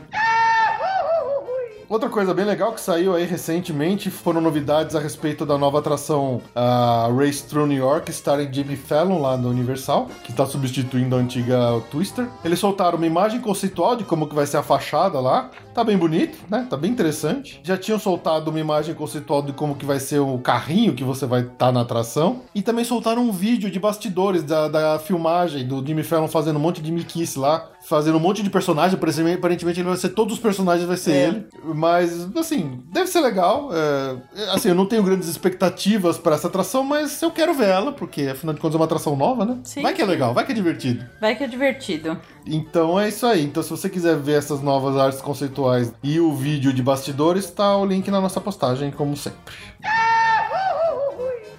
[1.87, 6.41] Outra coisa bem legal que saiu aí recentemente foram novidades a respeito da nova atração
[6.55, 11.19] uh, Race Through New York, starring Jimmy Fallon lá no Universal, que está substituindo a
[11.19, 12.27] antiga Twister.
[12.43, 15.51] Eles soltaram uma imagem conceitual de como que vai ser a fachada lá.
[15.75, 16.65] Tá bem bonito, né?
[16.69, 17.59] Tá bem interessante.
[17.61, 21.25] Já tinham soltado uma imagem conceitual de como que vai ser o carrinho que você
[21.25, 22.41] vai estar tá na atração.
[22.55, 26.61] E também soltaram um vídeo de bastidores da, da filmagem do Jimmy Fallon fazendo um
[26.61, 28.97] monte de miquice lá, fazendo um monte de personagem.
[28.97, 31.27] Aparentemente ele vai ser todos os personagens, vai ser é.
[31.27, 31.45] ele.
[31.85, 33.69] Mas, assim, deve ser legal.
[33.71, 34.17] É,
[34.53, 38.23] assim, eu não tenho grandes expectativas para essa atração, mas eu quero ver ela, porque
[38.23, 39.59] afinal de contas é uma atração nova, né?
[39.63, 39.83] Sim.
[39.83, 41.05] Vai que é legal, vai que é divertido.
[41.21, 42.19] Vai que é divertido.
[42.43, 43.43] Então é isso aí.
[43.43, 47.77] Então, se você quiser ver essas novas artes conceituais e o vídeo de bastidores, tá
[47.77, 49.53] o link na nossa postagem, como sempre.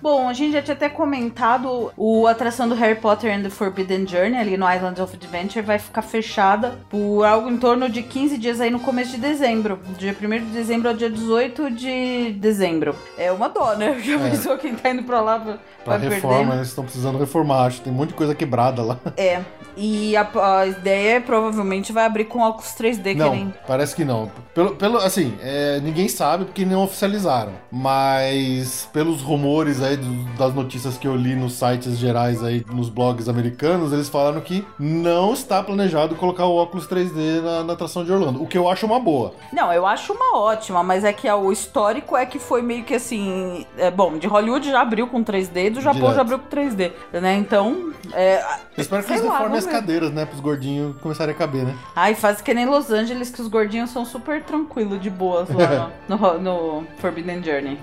[0.08, 4.06] Bom, a gente já tinha até comentado o atração do Harry Potter and the Forbidden
[4.06, 8.38] Journey ali no Island of Adventure vai ficar fechada por algo em torno de 15
[8.38, 9.80] dias aí no começo de dezembro.
[9.98, 12.94] Dia 1 de dezembro ao dia 18 de dezembro.
[13.18, 13.98] É uma dó, né?
[13.98, 14.30] Já É.
[14.30, 16.54] pensou quem tá indo pra lá pra, Pra reforma, perder.
[16.58, 17.78] eles estão precisando reformar, acho.
[17.78, 19.00] que Tem um monte de coisa quebrada lá.
[19.18, 19.40] É.
[19.78, 20.26] E a,
[20.60, 23.52] a ideia é provavelmente vai abrir com óculos 3D, que Não, nem.
[23.66, 24.30] parece que não.
[24.54, 27.52] Pelo, pelo assim, é, ninguém sabe porque não oficializaram.
[27.70, 29.95] Mas pelos rumores aí
[30.38, 34.66] das notícias que eu li nos sites gerais aí, nos blogs americanos, eles falaram que
[34.78, 38.42] não está planejado colocar o óculos 3D na, na atração de Orlando.
[38.42, 39.34] O que eu acho uma boa.
[39.52, 42.94] Não, eu acho uma ótima, mas é que o histórico é que foi meio que
[42.94, 43.66] assim.
[43.76, 46.14] É, bom, de Hollywood já abriu com 3D, do Japão Direto.
[46.14, 47.34] já abriu com 3D, né?
[47.36, 47.92] Então.
[48.12, 48.42] É,
[48.76, 50.24] Eu espero que eles lá, reformem as cadeiras, né?
[50.24, 51.74] Pros gordinhos começarem a caber, né?
[51.94, 55.90] Ai, faz que nem Los Angeles, que os gordinhos são super tranquilos, de boas lá
[56.08, 57.78] no, no, no Forbidden Journey.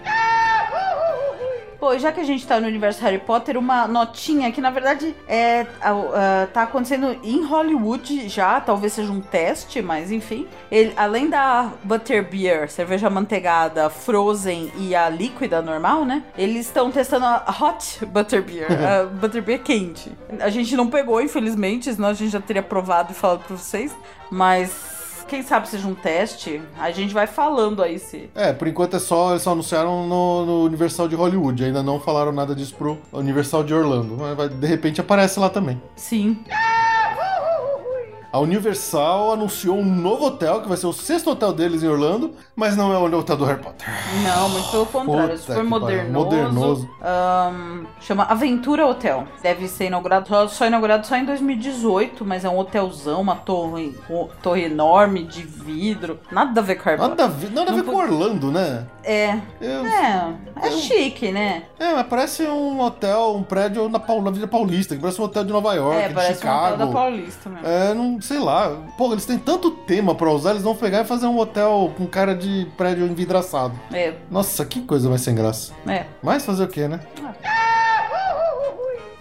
[1.83, 5.13] Pô, já que a gente tá no universo Harry Potter, uma notinha que na verdade
[5.27, 10.47] é, ah, tá acontecendo em Hollywood já, talvez seja um teste, mas enfim.
[10.71, 16.23] Ele, além da Butterbeer, cerveja manteigada, Frozen e a líquida normal, né?
[16.37, 20.09] Eles estão testando a Hot Butterbeer, a Butterbeer quente.
[20.39, 23.93] A gente não pegou, infelizmente, senão a gente já teria provado e falado pra vocês,
[24.31, 24.92] mas
[25.33, 28.29] quem sabe seja um teste, a gente vai falando aí se.
[28.35, 31.99] É, por enquanto é só, eles só anunciaram no, no Universal de Hollywood, ainda não
[31.99, 34.15] falaram nada disso pro Universal de Orlando.
[34.15, 35.81] Mas vai- de repente aparece lá também.
[35.95, 36.37] Sim.
[38.33, 42.31] A Universal anunciou um novo hotel, que vai ser o sexto hotel deles em Orlando,
[42.55, 43.87] mas não é o hotel do Harry Potter.
[44.23, 46.25] Não, muito pelo contrário, é Puta super modernoso.
[46.25, 46.89] modernoso.
[46.99, 49.25] Ahn, chama Aventura Hotel.
[49.43, 53.95] Deve ser inaugurado só, só inaugurado só em 2018, mas é um hotelzão, uma torre,
[54.41, 56.19] torre enorme de vidro.
[56.31, 57.09] Nada a ver com Harry Potter.
[57.15, 58.87] Nada a ver, nada a ver com Orlando, né?
[59.03, 61.65] É, Eu- é, é Eu- chique, né?
[61.77, 65.43] É, mas parece um hotel, um prédio na, na Vila Paulista, que parece um hotel
[65.43, 66.73] de Nova York, é, de parece um Chicago.
[66.73, 67.67] hotel da Paulista mesmo.
[67.67, 68.71] É, não sei lá.
[68.97, 72.07] Pô, eles têm tanto tema pra usar, eles vão pegar e fazer um hotel com
[72.07, 73.77] cara de prédio envidraçado.
[73.93, 75.73] É, Nossa, que coisa mais sem graça.
[75.87, 76.05] é.
[76.21, 77.01] Mas fazer o quê, né?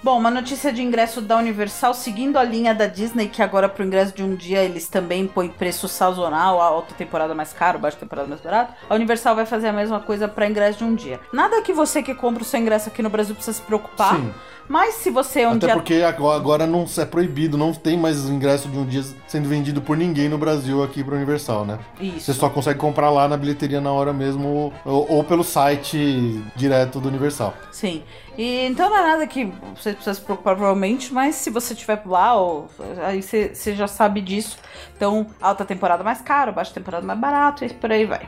[0.04, 3.84] Bom, uma notícia de ingresso da Universal, seguindo a linha da Disney, que agora pro
[3.84, 7.98] ingresso de um dia eles também põem preço sazonal, a alta temporada mais caro, baixa
[7.98, 8.74] temporada mais barato.
[8.90, 11.20] A Universal vai fazer a mesma coisa para ingresso de um dia.
[11.32, 14.16] Nada que você que compra o seu ingresso aqui no Brasil precisa se preocupar.
[14.16, 14.34] Sim.
[14.72, 18.70] Mas se você um Até dia porque agora não é proibido, não tem mais ingresso
[18.70, 21.78] de um dia sendo vendido por ninguém no Brasil aqui pra Universal, né?
[21.98, 22.32] Você Isso.
[22.32, 27.08] só consegue comprar lá na bilheteria na hora mesmo ou, ou pelo site direto do
[27.08, 27.52] Universal.
[27.70, 28.02] Sim.
[28.38, 32.00] E então não é nada que você precisa se preocupar provavelmente, mas se você estiver
[32.06, 32.66] lá, ou,
[33.04, 34.56] aí você você já sabe disso.
[34.96, 38.26] Então, alta temporada mais caro, baixa temporada mais barato, e por aí vai.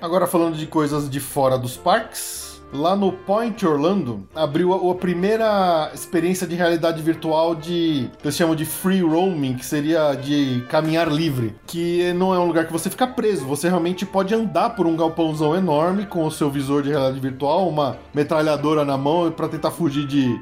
[0.00, 4.94] Agora falando de coisas de fora dos parques, lá no Point Orlando abriu a, a
[4.94, 11.10] primeira experiência de realidade virtual de eles chamam de free roaming, que seria de caminhar
[11.10, 14.86] livre, que não é um lugar que você fica preso, você realmente pode andar por
[14.86, 19.48] um galpãozão enorme com o seu visor de realidade virtual, uma metralhadora na mão para
[19.48, 20.40] tentar fugir de,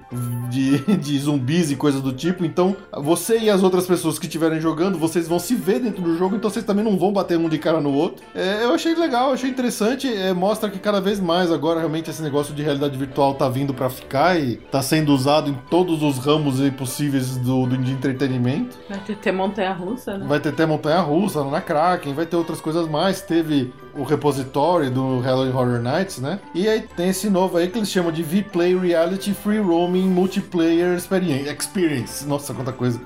[0.49, 2.45] de, de zumbis e coisas do tipo.
[2.45, 6.17] Então, você e as outras pessoas que estiverem jogando, vocês vão se ver dentro do
[6.17, 8.25] jogo, então vocês também não vão bater um de cara no outro.
[8.35, 12.25] É, eu achei legal, achei interessante, é, mostra que cada vez mais agora realmente esse
[12.25, 16.19] negócio de realidade virtual tá vindo para ficar e tá sendo usado em todos os
[16.19, 18.79] ramos possíveis do, do de entretenimento.
[18.89, 20.27] Vai ter, ter montanha russa, né?
[20.27, 23.21] Vai ter até montanha russa na Kraken, vai ter outras coisas mais.
[23.21, 26.41] Teve o repositório do Halloween Horror Nights, né?
[26.55, 30.97] E aí tem esse novo aí que eles chamam de V-Play Reality Free Roaming Multiplayer
[30.97, 32.27] Experience.
[32.27, 33.01] Nossa, quanta coisa.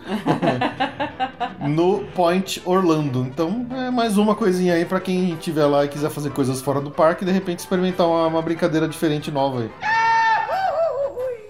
[1.66, 3.20] no Point Orlando.
[3.20, 6.80] Então é mais uma coisinha aí pra quem estiver lá e quiser fazer coisas fora
[6.80, 10.05] do parque e de repente experimentar uma, uma brincadeira diferente nova aí.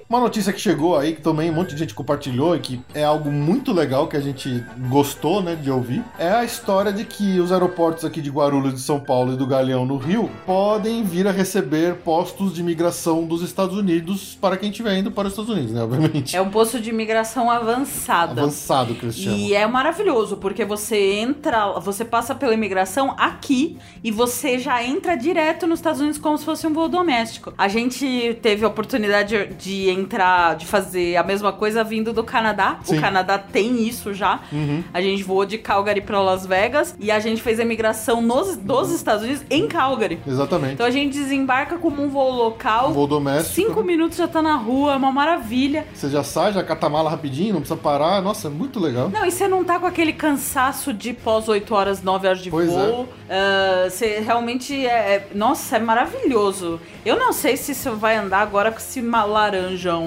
[0.09, 3.03] Uma notícia que chegou aí, que também um monte de gente compartilhou e que é
[3.03, 7.41] algo muito legal que a gente gostou, né, de ouvir, é a história de que
[7.41, 11.27] os aeroportos aqui de Guarulhos de São Paulo e do Galeão no Rio podem vir
[11.27, 15.51] a receber postos de imigração dos Estados Unidos para quem estiver indo para os Estados
[15.51, 16.37] Unidos, né, obviamente.
[16.37, 18.43] É um posto de imigração avançada.
[18.43, 19.37] Avançado chamam.
[19.37, 25.17] E é maravilhoso, porque você entra, você passa pela imigração aqui e você já entra
[25.17, 27.53] direto nos Estados Unidos como se fosse um voo doméstico.
[27.59, 32.79] A gente teve a oportunidade de entrar, de fazer a mesma coisa vindo do Canadá.
[32.85, 32.99] Sim.
[32.99, 34.41] O Canadá tem isso já.
[34.53, 34.83] Uhum.
[34.93, 38.57] A gente voou de Calgary para Las Vegas e a gente fez a imigração nos,
[38.57, 40.19] dos Estados Unidos em Calgary.
[40.27, 40.75] Exatamente.
[40.75, 42.91] Então a gente desembarca como um voo local.
[42.91, 43.55] Um voo doméstico.
[43.55, 43.87] Cinco né?
[43.87, 45.87] minutos já tá na rua, é uma maravilha.
[45.95, 48.21] Você já sai, já cata a mala rapidinho, não precisa parar.
[48.23, 49.09] Nossa, é muito legal.
[49.09, 52.51] Não, e você não tá com aquele cansaço de pós 8 horas, 9 horas de
[52.51, 53.09] Pois voo.
[53.29, 56.81] Ah, você realmente é, é- Nossa, é maravilhoso.
[57.05, 59.25] Eu não sei se você vai andar agora com esse ma-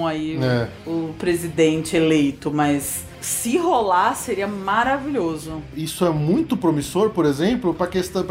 [0.08, 0.68] aí, o- É.
[0.86, 5.62] o, presidente eleito, mas se rolar seria maravilhoso.
[5.76, 7.88] Isso é muito promissor, por exemplo, para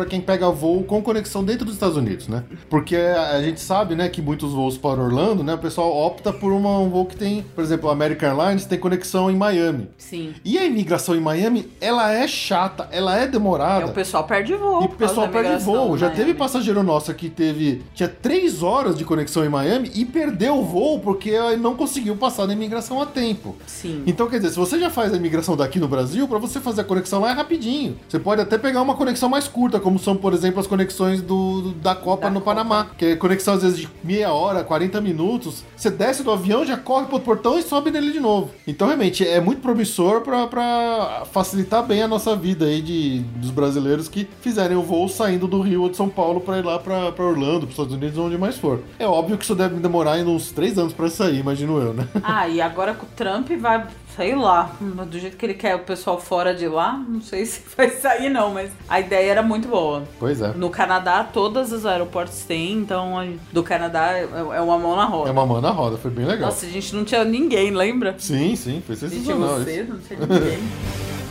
[0.06, 2.44] quem pega voo com conexão dentro dos Estados Unidos, né?
[2.69, 6.52] Porque a gente sabe, né, que muitos voos para Orlando, né, o pessoal opta por
[6.52, 9.89] uma- um voo que tem, por exemplo, a American Airlines tem conexão em Miami.
[9.98, 10.35] Sim.
[10.44, 13.82] E a imigração em Miami, ela é chata, ela é demorada.
[13.82, 14.82] É, o pessoal perde voo.
[14.82, 15.97] E o pessoal perde voo.
[15.98, 16.15] Já né?
[16.15, 17.82] teve passageiro nosso que teve.
[17.94, 22.47] Tinha três horas de conexão em Miami e perdeu o voo porque não conseguiu passar
[22.47, 23.56] na imigração a tempo.
[23.66, 24.02] Sim.
[24.06, 26.82] Então, quer dizer, se você já faz a imigração daqui no Brasil, pra você fazer
[26.82, 27.97] a conexão lá é rapidinho.
[28.09, 31.73] Você pode até pegar uma conexão mais curta, como são, por exemplo, as conexões do,
[31.74, 32.51] da Copa Da no Copa.
[32.55, 32.86] Panamá.
[32.97, 35.65] Que é conexão às vezes de meia hora, 40 minutos.
[35.77, 38.51] Você desce do avião, já corre pro portão e sobe nele de novo.
[38.66, 43.51] Então, realmente, é muito promissor pra, pra facilitar bem a nossa vida aí de, dos
[43.51, 46.78] brasileiros que fizerem o voo saindo do Rio ou de São Paulo pra ir lá
[46.78, 48.81] pra, pra Orlando, pros Estados Unidos, onde mais for.
[48.98, 52.09] É óbvio que isso deve demorar ainda uns três anos pra sair, imagino eu, né?
[52.23, 53.86] Ah, e agora com o Trump vai,
[54.19, 57.62] sei lá, do jeito que ele quer o pessoal fora de lá, não sei se
[57.77, 60.03] vai sair não, mas a ideia era muito boa.
[60.19, 60.49] Pois é.
[60.55, 64.28] No Canadá, todos os aeroportos têm, então do Canadá é
[64.59, 65.28] é uma mão na roda.
[65.28, 66.47] É uma mão na roda, foi bem legal.
[66.47, 68.16] Nossa, a gente não tinha ninguém, lembra?
[68.19, 69.93] Sim, sim, foi A gente tinha sensacional você, isso.
[69.93, 70.59] não tinha ninguém.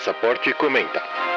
[0.00, 1.29] Passaporte comenta.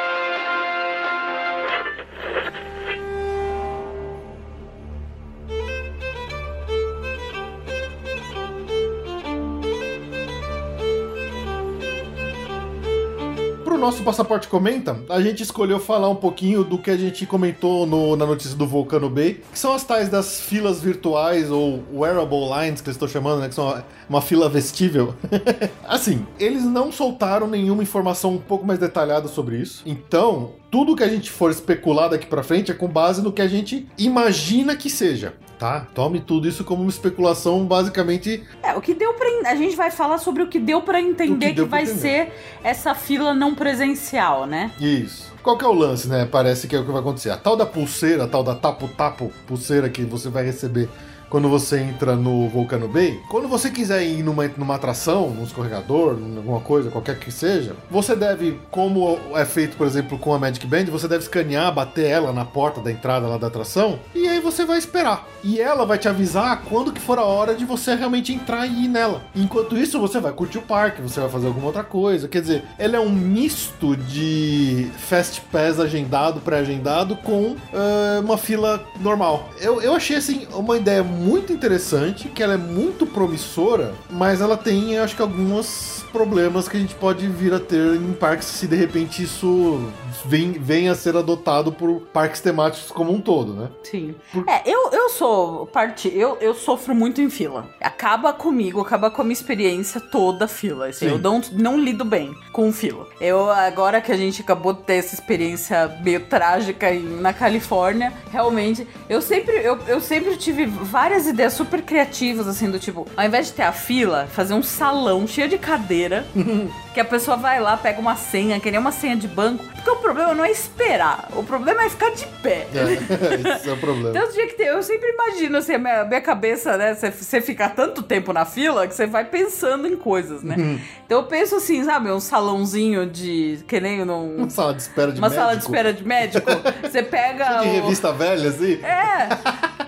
[13.84, 18.16] Nosso Passaporte Comenta, a gente escolheu falar um pouquinho do que a gente comentou no-
[18.16, 22.80] na notícia do Volcano Bay, que são as tais das filas virtuais ou wearable lines
[22.80, 23.50] que eles estão chamando, né?
[23.50, 25.14] Que são uma fila vestível.
[25.86, 29.84] assim, eles não soltaram nenhuma informação um pouco mais detalhada sobre isso.
[29.86, 33.44] Então, tudo que a gente for especular daqui pra frente é com base no que
[33.44, 35.36] a gente imagina que seja.
[35.60, 35.86] Tá?
[35.94, 39.30] Tome tudo isso como uma especulação basicamente É, o que deu pra.
[39.30, 41.84] en- A gente vai falar sobre o que deu pra entender que, deu pra vai
[41.84, 42.00] entender.
[42.02, 42.34] ser
[42.64, 44.72] essa fila não presencial, né?
[44.80, 45.32] Isso.
[45.44, 46.26] Qual que é o lance, né?
[46.30, 47.30] Parece que é o que vai acontecer.
[47.30, 50.90] A tal da pulseira, a tal da tapo-tapo pulseira que você vai receber
[51.34, 56.12] quando você entra no Volcano Bay, quando você quiser ir numa, numa atração, num escorregador,
[56.12, 60.68] alguma coisa, qualquer que seja, você deve, como é feito, por exemplo, com a Magic
[60.68, 64.40] Band, você deve escanear, bater ela na porta da entrada lá da atração, e aí
[64.40, 65.28] você vai esperar.
[65.44, 68.86] E ela vai te avisar quando que for a hora de você realmente entrar e
[68.86, 69.24] ir nela.
[69.36, 72.28] Enquanto isso, você vai curtir o parque, você vai fazer alguma outra coisa.
[72.28, 78.86] Quer dizer, ele é um misto de Fast Pass agendado, pré-agendado, com eh, uma fila
[79.02, 79.50] normal.
[79.60, 84.58] Eu, eu achei, assim, uma ideia muito interessante, que ela é muito promissora, mas ela
[84.58, 88.68] tem, acho que, alguns problemas que a gente pode vir a ter em parques se
[88.68, 89.90] de repente isso
[90.26, 93.70] vem, venha a ser adotado por parques temáticos como um todo, né?
[93.84, 94.16] Sim.
[94.48, 96.12] É, eu, eu sou parte.
[96.16, 97.68] Eu, eu sofro muito em fila.
[97.82, 100.88] Acaba comigo, acaba com a minha experiência toda fila.
[100.88, 101.12] Assim, Sim.
[101.14, 103.08] eu não, não lido bem com fila.
[103.20, 108.14] Eu, agora que a gente acabou de ter essa experiência meio trágica em- na Califórnia,
[108.32, 113.26] realmente, eu sempre, eu, eu sempre tive várias ideias super criativas, assim, do tipo, ao
[113.26, 116.26] invés de ter a fila, fazer um salão cheio de cadeira,
[116.94, 119.64] que a pessoa vai lá, pega uma senha, que nem uma senha de banco.
[119.74, 122.68] Porque o problema não é esperar, o problema é ficar de pé.
[122.74, 124.12] É, esse é o problema.
[124.12, 126.94] Tanto dia que tem, eu sempre imagino assim, a minha, minha cabeça, né?
[126.96, 130.56] Você, ficar tanto tempo na fila que você vai pensando em coisas, né?
[130.58, 130.80] Uhum.
[131.06, 133.60] Então eu penso assim, sabe, um salãozinho de.
[133.68, 134.38] que nem num.
[134.44, 135.42] Uma sala de espera de Uma médico.
[135.44, 136.50] sala de espera de médico.
[136.82, 137.46] Você pega.
[137.62, 138.74] De o- revista velha, assim?
[138.84, 139.28] É.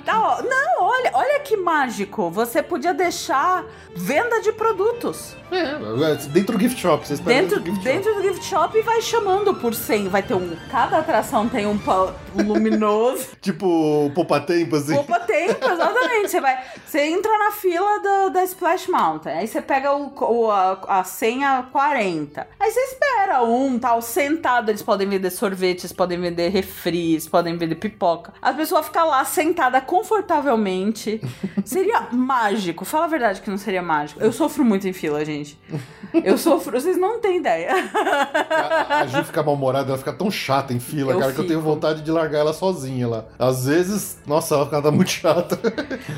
[0.04, 0.42] Tá, ó.
[0.44, 2.30] Não, olha, olha que mágico.
[2.30, 3.64] Você podia deixar
[3.96, 5.36] venda de produtos.
[5.52, 7.08] É, dentro do gift shop.
[7.08, 7.94] Você espera Dentro, do gift shop.
[7.96, 10.10] dentro do gift shop e vai chamando por 100.
[10.10, 10.56] Vai ter um.
[10.72, 11.80] Cada atração tem um,
[12.36, 13.28] um luminoso.
[13.42, 14.96] Tipo, poupa-tempo, assim.
[14.96, 16.30] Poupa tempo, exatamente.
[16.32, 16.58] Você vai.
[16.86, 19.34] Você entra na fila da, da Splash Mountain.
[19.38, 22.48] Aí você pega o, o- a, a senha 40.
[22.60, 24.70] Aí você espera um tal sentado.
[24.72, 28.34] Eles podem vender sorvetes, podem vender refris, podem vender pipoca.
[28.42, 30.95] As pessoas ficam lá sentada confortavelmente.
[31.64, 32.86] Seria mágico.
[32.86, 34.22] Fala a verdade que não seria mágico.
[34.22, 35.58] Eu sofro muito em fila, gente.
[36.24, 36.80] Eu sofro.
[36.80, 37.74] Vocês não têm ideia.
[37.94, 41.48] A, a Ju fica mal-humorada, ela fica tão chata em fila, Eu cara, que eu
[41.48, 41.72] tenho fico.
[41.72, 43.26] vontade de largar ela sozinha lá.
[43.38, 45.60] Às vezes, nossa, ela tá muito chata.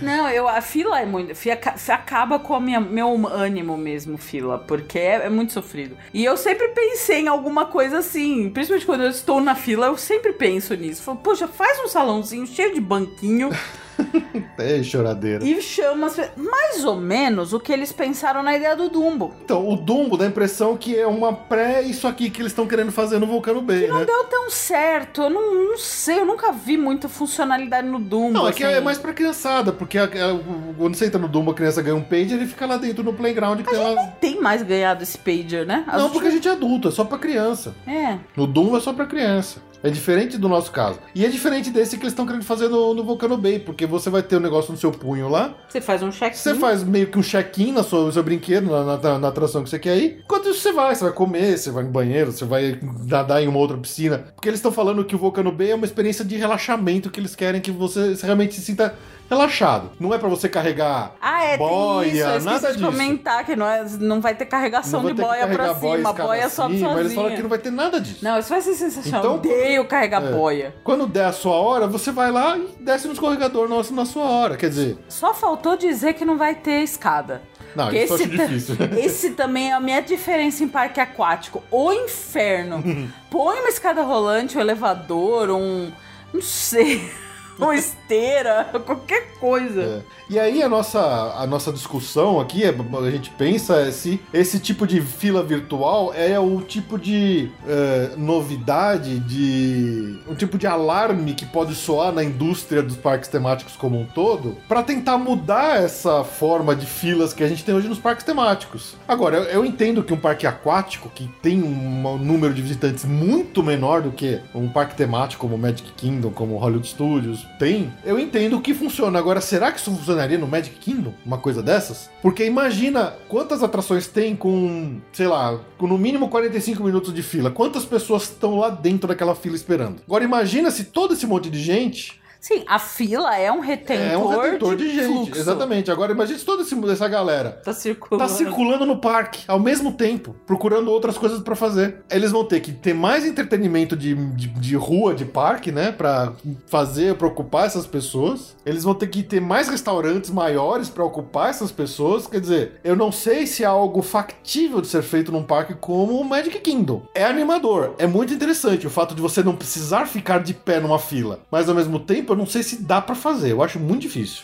[0.02, 1.34] Não, eu, a fila é muito.
[1.36, 5.98] Fica, acaba com o meu ânimo mesmo, fila, porque é, é muito sofrido.
[6.14, 9.98] E eu sempre pensei em alguma coisa assim, principalmente quando eu estou na fila, eu
[9.98, 11.02] sempre penso nisso.
[11.02, 13.50] Falo, poxa, faz um salãozinho cheio de banquinho
[14.58, 15.44] É, choradeira.
[15.44, 19.34] e chama mais ou menos o que eles pensaram na ideia do Dumbo.
[19.44, 22.66] Então, o Dumbo dá a impressão que é uma pré isso aqui que eles estão
[22.66, 24.06] querendo fazer no Vulcano Bay, Não né?
[24.06, 28.32] deu tão certo, eu não, não sei, eu nunca vi muita funcionalidade no Dumbo.
[28.34, 28.74] Não, é que assim.
[28.76, 30.40] é mais pra criançada, porque a- a-
[30.78, 33.14] quando você entra no Dumbo, a criança ganha um page, ele fica lá dentro no
[33.14, 34.08] playground que tem lá...
[34.20, 35.84] Tem mais ganhado esse pager, né?
[35.88, 37.76] As Não, porque a gente é adulto, é só pra criança.
[37.86, 38.18] É.
[38.36, 39.62] No Dumbo é só pra criança.
[39.88, 41.00] É diferente do nosso caso.
[41.16, 44.10] E é diferente desse que eles estão querendo fazer no, no Volcano Bay, porque você
[44.10, 47.08] vai ter o negócio no seu punho lá, Você faz um check você faz meio
[47.08, 50.22] que um check-in no seu brinquedo, na, na- na atração que você quer ir.
[50.26, 53.48] Enquanto isso você vai, você vai comer, você vai no banheiro, você vai nadar em
[53.48, 54.26] uma outra piscina.
[54.36, 57.34] Porque eles estão falando que o Volcano Bay é uma experiência de relaxamento que eles
[57.36, 58.94] querem que você realmente se sinta
[59.30, 59.92] relaxado.
[60.00, 62.28] Não é pra você carregar Ah, é, boia, tem isso.
[62.28, 62.86] Eu nada de disso.
[62.86, 66.14] comentar que não, é, não vai ter carregação vai de ter boia pra cima.
[66.14, 67.02] Boia sobe acima, sozinha.
[67.02, 68.24] Eles falam que não vai ter nada disso.
[68.24, 69.20] Não, isso vai ser sensacional.
[69.20, 70.32] Então, eu odeio carregar é.
[70.32, 70.76] boia.
[70.84, 74.24] Quando der a sua hora, você vai lá e desce no escorregador nosso na sua
[74.24, 74.58] hora.
[74.58, 77.42] Quer dizer, Só faltou dizer que não vai ter escada.
[77.76, 78.76] não, isso esse, difícil.
[78.98, 81.64] esse também é a minha diferença em parque aquático.
[81.70, 82.84] O inferno.
[83.30, 85.92] Põe uma escada rolante, um elevador, um.
[86.34, 87.10] Não sei.
[87.66, 89.82] Uma esteira, qualquer coisa.
[89.82, 90.02] É.
[90.30, 94.60] E aí a nossa, a nossa discussão aqui, é- a gente pensa é se esse
[94.60, 101.34] tipo de fila virtual é o tipo de é, novidade, de um tipo de alarme
[101.34, 106.24] que pode soar na indústria dos parques temáticos como um todo, para tentar mudar essa
[106.24, 108.96] forma de filas que a gente tem hoje nos parques temáticos.
[109.08, 113.64] Agora, eu, eu entendo que um parque aquático que tem um número de visitantes muito
[113.64, 118.62] menor do que um parque temático como Magic Kingdom, como Hollywood Studios, tem, eu entendo
[118.62, 119.18] que funciona.
[119.18, 121.14] Agora, será que isso funcionaria no Magic Kingdom?
[121.26, 122.10] Uma coisa dessas?
[122.22, 127.50] Porque imagina quantas atrações tem com, sei lá, com no mínimo 45 minutos de fila.
[127.50, 130.02] Quantas pessoas estão lá dentro daquela fila esperando?
[130.06, 134.18] Agora, imagina se todo esse monte de gente Sim, a fila é um retentor, é
[134.18, 135.06] um retentor de, gente.
[135.06, 135.38] fluxo.
[135.38, 135.92] Exatamente.
[135.92, 136.64] Agora, imagine se toda
[136.94, 138.26] essa galera Tá circulando.
[138.26, 142.04] tá circulando no parque ao mesmo tempo, procurando outras coisas pra fazer.
[142.10, 145.92] Eles vão ter que ter mais entretenimento de, de, de rua, de parque, né?
[145.92, 146.32] Pra
[146.68, 148.56] fazer, pra ocupar essas pessoas.
[148.66, 152.28] Eles vão ter que ter mais restaurantes maiores pra ocupar essas pessoas.
[152.28, 156.18] Quer dizer, eu não sei se é algo factível de ser feito num parque como
[156.18, 157.04] o Magic Kingdom.
[157.14, 160.98] É animador, é muito interessante o fato de você não precisar ficar de pé numa
[161.00, 161.42] fila.
[161.52, 163.52] Mas ao mesmo tempo, não sei se dá pra fazer.
[163.52, 164.44] Eu acho muito difícil.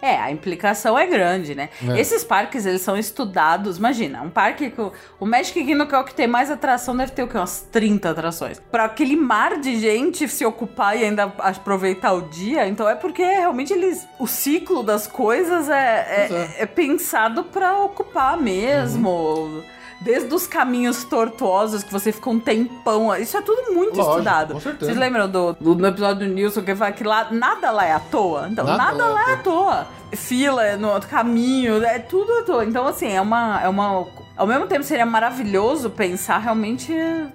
[0.00, 1.70] É, a implicação é grande, né?
[1.88, 2.00] É.
[2.00, 3.78] Esses parques, eles são estudados.
[3.78, 6.96] Imagina, um parque que o, o Magic Kingdom, que é o que tem mais atração,
[6.96, 7.36] deve ter o quê?
[7.36, 8.60] Umas 30 atrações.
[8.70, 13.22] Pra aquele mar de gente se ocupar e ainda aproveitar o dia, então é porque
[13.22, 14.06] realmente eles.
[14.18, 19.08] O ciclo das coisas é, Pois é, é pensado pra ocupar mesmo.
[19.10, 19.62] Uhum.
[20.00, 23.14] Desde os caminhos tortuosos que você fica um tempão.
[23.16, 24.54] Isso é tudo muito Lógico, estudado.
[24.54, 24.86] com certeza.
[24.86, 27.92] Vocês lembram do, do, no episódio do Nilson que fala que lá nada lá é
[27.92, 28.48] à toa?
[28.48, 29.86] Então, Nada nada, lá é à é toa.
[30.14, 32.64] Fila no outro caminho, é tudo à toa.
[32.64, 33.60] Então, assim, é uma.
[33.60, 34.06] É uma
[34.36, 36.92] ao mesmo tempo seria maravilhoso pensar realmente.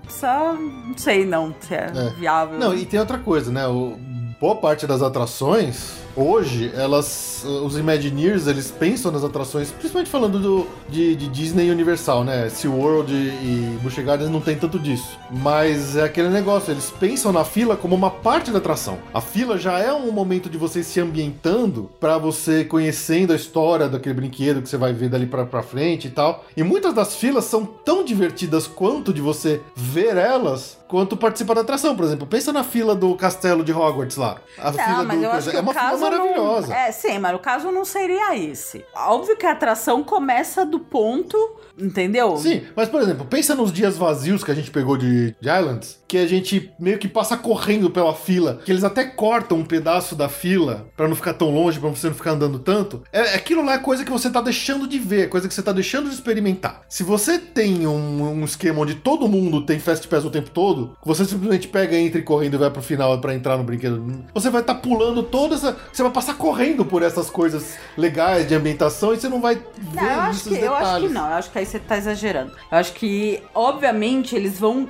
[0.07, 0.53] Só.
[0.53, 2.10] Não sei não se é, É.
[2.11, 2.57] viável.
[2.57, 3.68] Não, e tem outra coisa, né?
[3.68, 3.98] O,
[4.40, 7.31] boa parte das atrações, hoje, elas.
[7.65, 12.48] Os Imagineers, eles pensam nas atrações, principalmente falando do, de, de Disney e Universal, né?
[12.49, 15.18] SeaWorld e, e Busch Gardens não tem tanto disso.
[15.30, 18.98] Mas é aquele negócio, eles pensam na fila como uma parte da atração.
[19.14, 23.90] A fila já é um momento de você se ambientando pra você conhecendo a história
[23.90, 26.45] daquele brinquedo que você vai ver dali pra, pra frente e tal.
[26.56, 31.61] E muitas das filas são tão divertidas quanto de você ver elas, quanto participar da
[31.61, 31.94] atração.
[31.95, 34.38] Por exemplo, pensa na fila do castelo de Hogwarts lá.
[34.57, 35.52] A fila Não, mas do eu acho coisa.
[35.52, 36.67] que É o uma fila caso maravilhosa.
[36.67, 36.75] Não...
[36.75, 38.85] É, sim, mas o caso não seria esse.
[38.95, 41.38] Óbvio que a atração começa do ponto,
[41.77, 42.37] entendeu?
[42.37, 45.99] Sim, mas por exemplo, pensa nos dias vazios que a gente pegou de, de Islands,
[46.07, 50.15] que a gente meio que passa correndo pela fila, que eles até cortam um pedaço
[50.15, 53.01] da fila pra não ficar tão longe, pra você não ficar andando tanto.
[53.11, 55.63] É, aquilo lá é coisa que você tá deixando de ver, é coisa que você
[55.63, 56.81] tá deixando de experimentar.
[56.87, 60.95] Se você tem um, um esquema onde todo mundo tem Fast Pass o tempo todo,
[61.01, 64.23] que você simplesmente pega, entra e correndo e vai pro final pra entrar no brinquedo,
[64.33, 65.75] você vai estar pulando toda essa.
[65.91, 69.63] Você vai passar correndo por essas coisas legais de ambientação e você não vai ver
[69.95, 71.11] Não, eu acho, esses que, eu acho que detalhes.
[71.11, 72.52] não, eu acho que aí você tá exagerando.
[72.72, 74.90] Eu acho que, obviamente, eles vão.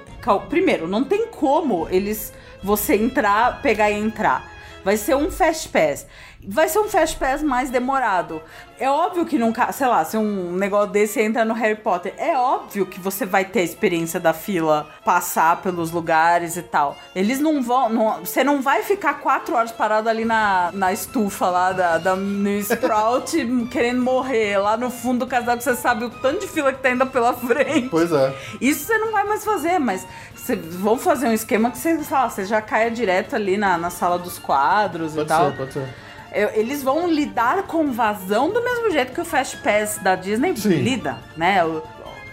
[0.50, 4.53] Primeiro, não tem como eles você entrar, pegar e entrar.
[4.84, 6.06] Vai ser um fast pass.
[6.46, 8.42] Vai ser um fast pass mais demorado.
[8.78, 12.36] É óbvio que nunca, sei lá, se um negócio desse entra no Harry Potter, é
[12.36, 16.98] óbvio que você vai ter a experiência da fila, passar pelos lugares e tal.
[17.16, 21.50] Eles não vão, não- você não vai ficar quatro horas parado ali na, na estufa
[21.50, 23.38] lá da, da no Sprout
[23.72, 26.82] querendo morrer lá no fundo do casal que você sabe o tanto de fila que
[26.82, 27.88] tá ainda pela frente.
[27.88, 28.34] Pois é.
[28.60, 30.06] Isso você não vai mais fazer, mas
[30.44, 33.78] você, vão fazer um esquema que você, sei lá, você já caia direto ali na,
[33.78, 35.52] na sala dos quadros e Pode tal.
[35.52, 35.88] ser, pode ser.
[36.34, 40.56] Eu- Eles vão lidar com vazão do mesmo jeito que o Fast Pass da Disney
[40.58, 40.70] Sim.
[40.70, 41.64] lida, né?
[41.64, 41.82] O-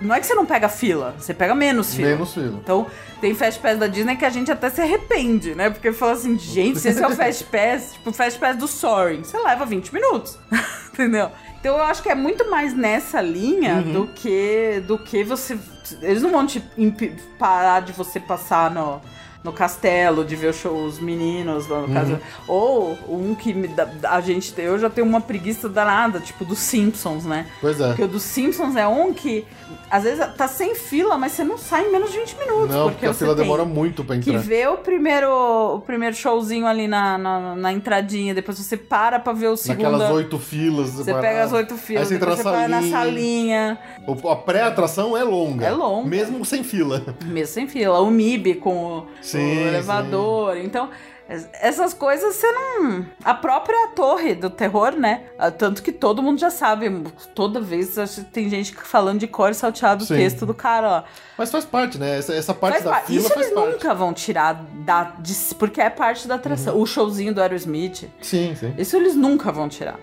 [0.01, 2.09] Não é que você não pega fila, você pega menos fila.
[2.13, 2.59] Menos fila.
[2.63, 2.87] Então,
[3.21, 5.69] tem Fast Pass da Disney que a gente até se arrepende, né?
[5.69, 8.67] Porque fala assim, gente, se esse é o Fast Pass, tipo o Fast Pass do
[8.67, 10.39] Soaring, você leva 20 minutos.
[10.95, 11.31] Entendeu?
[11.61, 13.93] Então eu acho que é muito mais nessa linha Uhum.
[13.93, 15.59] do que do que você.
[16.03, 16.61] Eles não vão te
[17.39, 19.01] parar de você passar no,
[19.43, 21.95] no castelo, de ver show, os meninos lá no Uhum.
[21.95, 22.19] caso.
[22.47, 24.53] Ou um que me dá- a gente.
[24.59, 27.47] Eu já tenho uma preguiça danada, tipo dos Simpsons, né?
[27.61, 27.89] Pois é.
[27.89, 29.47] Porque o dos Simpsons é um que
[29.91, 32.69] às vezes tá sem fila, mas você não sai em menos de 20 minutos.
[32.75, 34.43] Não, porque porque a você fila demora muito pra Que entrar.
[34.43, 35.29] vê o primeiro,
[35.77, 39.83] o primeiro showzinho ali na, na, na entradinha, depois você para pra ver o segundo.
[39.91, 40.91] Naquelas oito filas.
[40.93, 42.99] Você pega as oito filas, Aí você entra você vai na salinha.
[42.99, 45.67] salinha, O- A pré-atração é longa.
[45.67, 46.09] É longa.
[46.09, 47.03] Mesmo sem fila.
[47.25, 48.01] mesmo sem fila.
[48.01, 50.57] O MIB com o, Sim, o elevador.
[50.57, 50.91] Então, es-
[51.55, 53.07] essas coisas você não.
[53.25, 55.25] A própria torre do terror, né?
[55.39, 56.89] Ah, Tanto que todo mundo já sabe.
[57.35, 57.95] Toda vez
[58.33, 61.03] tem gente falando de cor salteado o texto do cara, ó.
[61.39, 62.19] Mas faz parte, né?
[62.19, 63.07] Essa, essa parte Faz da parte.
[63.07, 63.73] fila Isso faz eles parte.
[63.73, 64.55] nunca vão tirar
[64.85, 66.75] da, de- porque é parte da atração.
[66.75, 66.83] Uhum.
[66.83, 68.11] O showzinho do Aerosmith.
[68.21, 68.75] Sim, sim.
[68.77, 69.99] Isso eles nunca vão tirar.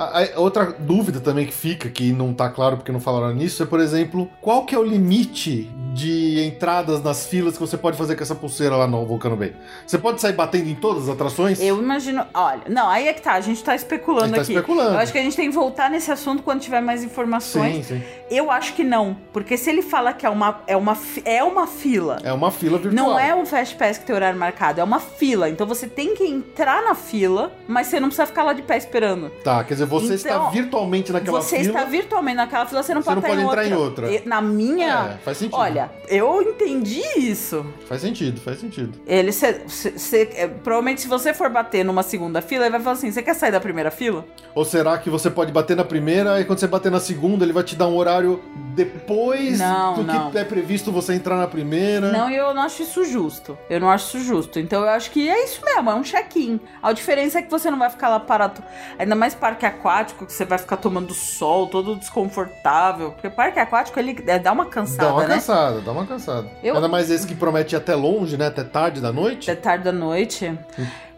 [0.00, 3.62] A, a- outra dúvida também que fica, que não tá claro porque não falaram nisso,
[3.62, 7.96] é, por exemplo, qual que é o limite de entradas nas filas que você pode
[7.98, 9.54] fazer com essa pulseira lá no Vulcano Bay?
[9.86, 11.60] Você pode sair batendo em todas as atrações?
[11.60, 12.24] Eu imagino.
[12.32, 14.52] Olha, não, aí é que tá, a gente tá A especulando gente tá aqui.
[14.54, 14.94] especulando.
[14.94, 17.86] Eu acho que a gente tem que voltar nesse assunto quando tiver mais informações.
[17.86, 18.02] Sim, sim.
[18.30, 21.66] Eu acho que não, porque se ele fala que é uma, é uma, é uma
[21.66, 22.18] fila.
[22.22, 23.10] É uma fila virtual.
[23.10, 25.48] Não é um Fast Pass que tem horário marcado, é uma fila.
[25.50, 28.76] Então você tem que entrar na fila, mas você não precisa ficar lá de pé
[28.78, 29.30] esperando.
[29.42, 31.68] Tá, quer dizer, você está Então, virtualmente naquela você fila.
[31.78, 34.06] está virtualmente naquela fila, você não Você pode, não pode entrar em outra.
[34.06, 34.22] outra.
[34.24, 35.14] E- Na minha.
[35.14, 35.56] É, faz sentido.
[35.58, 37.64] Olha, eu entendi isso.
[37.88, 38.98] Faz sentido, faz sentido.
[39.06, 42.80] Ele, cê- cê- cê- é, provavelmente, se você for bater numa segunda fila, ele vai
[42.80, 44.24] falar assim: você quer sair da primeira fila?
[44.54, 47.52] Ou será que você pode bater na primeira e quando você bater na segunda, ele
[47.52, 48.40] vai te dar um horário
[48.74, 50.30] depois Não, do não.
[50.30, 52.10] que é previsto você entrar na primeira?
[52.10, 53.56] Não, eu não acho isso justo.
[53.68, 54.58] Eu não acho isso justo.
[54.58, 56.58] Então eu acho que é isso mesmo, é um check-in.
[56.82, 58.62] A diferença é que você não vai ficar lá parado.
[58.98, 63.12] Ainda mais parque aquático, que você vai ficar tomando sol, todo desconfortável.
[63.12, 65.34] Porque parque aquático, ele é, dá uma cansada, Dá uma né?
[65.34, 66.48] cansada, dá uma cansada.
[66.62, 68.46] Eu- Ainda mais esse que promete ir até longe, né?
[68.48, 69.50] Até tarde da noite.
[69.50, 70.56] Até tarde da noite.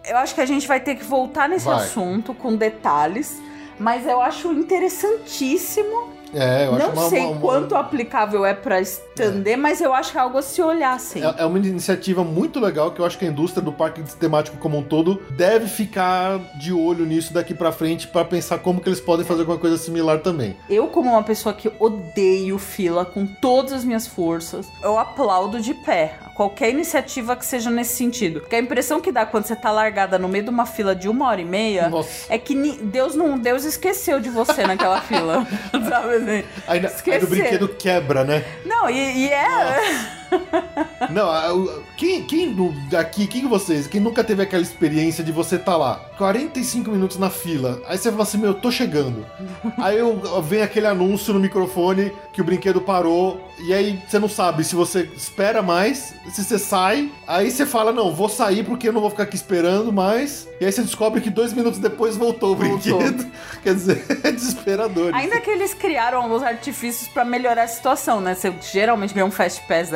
[0.04, 1.76] Eu acho que a gente vai ter que voltar nesse Vai.
[1.76, 3.40] assunto com detalhes.
[3.78, 6.12] Mas eu acho interessantíssimo.
[6.34, 9.92] É, eu acho Não uma, sei uma- uma- quanto aplicável é pra estender, mas eu
[9.92, 11.22] acho que é algo a se olhar, assim.
[11.24, 14.56] É, é uma iniciativa muito legal que eu acho que a indústria do parque temático
[14.56, 18.88] como um todo deve ficar de olho nisso daqui pra frente pra pensar como que
[18.88, 20.56] eles podem fazer alguma coisa similar também.
[20.68, 25.74] Eu, como uma pessoa que odeio fila com todas as minhas forças, eu aplaudo de
[25.74, 28.40] pé qualquer iniciativa que seja nesse sentido.
[28.40, 31.08] Porque a impressão que dá quando você tá largada no meio de uma fila de
[31.08, 32.32] uma hora e meia Nossa.
[32.32, 35.46] é que Deus não Deus esqueceu de você naquela fila.
[35.88, 36.44] Sabe assim?
[36.66, 36.80] Aí,
[37.12, 38.44] aí brinquedo quebra, né?
[38.64, 40.18] Não, e, e é.
[41.10, 42.56] Não, quem, quem
[42.98, 47.28] aqui, quem vocês, quem nunca teve aquela experiência de você tá lá, 45 minutos na
[47.28, 49.26] fila, aí você fala assim, meu, eu tô chegando.
[49.78, 54.28] aí eu, vem aquele anúncio no microfone que o brinquedo parou, e aí você não
[54.28, 58.88] sabe se você espera mais, se você sai, aí você fala, não, vou sair porque
[58.88, 62.16] eu não vou ficar aqui esperando mais, e aí você descobre que dois minutos depois
[62.16, 62.98] voltou o Voltou.
[62.98, 63.30] brinquedo.
[63.62, 65.14] Quer dizer, é desesperador.
[65.14, 68.34] Ainda que eles criaram alguns artifícios pra melhorar a situação, né?
[68.34, 69.90] Você geralmente ganha um Fast Pass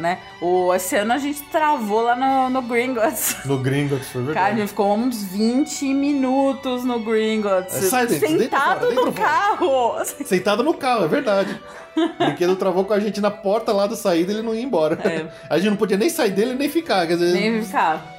[0.00, 0.18] né?
[0.40, 3.36] O, esse ano a gente travou lá no, no Gringotts.
[3.46, 4.60] No Gringotts, foi Cara, a verdade.
[4.60, 7.76] gente ficou uns 20 minutos no Gringotts.
[7.76, 9.94] É, sai dentro, sentado dentro no carro.
[10.24, 11.60] Sentado no carro, é verdade.
[11.96, 14.98] O brinquedo travou com a gente na porta lá da saída ele não ia embora.
[15.04, 15.26] É.
[15.48, 17.06] A gente não podia nem sair dele nem ficar.
[17.06, 18.16] Quer dizer, Nem ficar.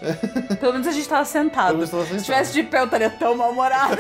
[0.60, 1.74] Pelo menos a gente tava sentado.
[1.74, 2.20] Tava sentado.
[2.20, 3.98] Se tivesse de pé, eu estaria tão mal-humorada.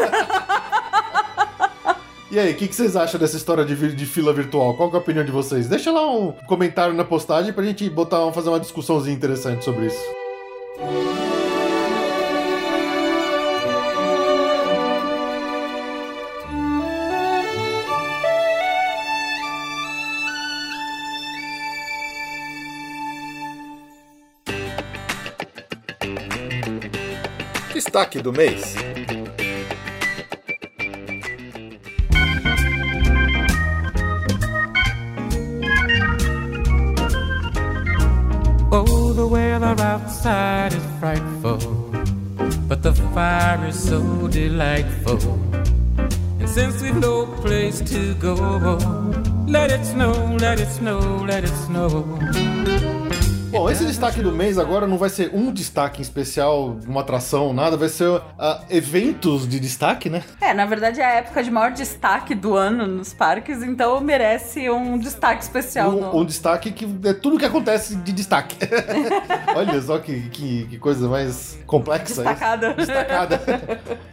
[2.31, 4.76] E aí, o que, que vocês acham dessa história de, de fila virtual?
[4.76, 5.68] Qual é a opinião de vocês?
[5.68, 10.15] Deixa lá um comentário na postagem pra gente botar, fazer uma discussãozinha interessante sobre isso.
[27.72, 28.73] Destaque do mês.
[39.76, 41.57] Weather outside is frightful,
[42.68, 45.18] but the fire is so delightful.
[46.39, 48.77] And since we've no place to go,
[49.47, 52.06] let it snow, let it snow, let it snow.
[53.52, 57.53] Bom, esse destaque do mês agora não vai ser um destaque em especial, uma atração,
[57.53, 60.23] nada, vai ser ah, eventos de destaque, né?
[60.45, 64.69] É, na verdade é a época de maior destaque do ano nos parques, então merece
[64.69, 65.91] um destaque especial.
[65.91, 68.57] no- Um, um destaque que é tudo que acontece de destaque.
[69.55, 72.05] Olha só que, que, que coisa mais complexa.
[72.13, 72.23] isso.
[72.23, 72.73] Destacada.
[72.73, 73.41] Destacada.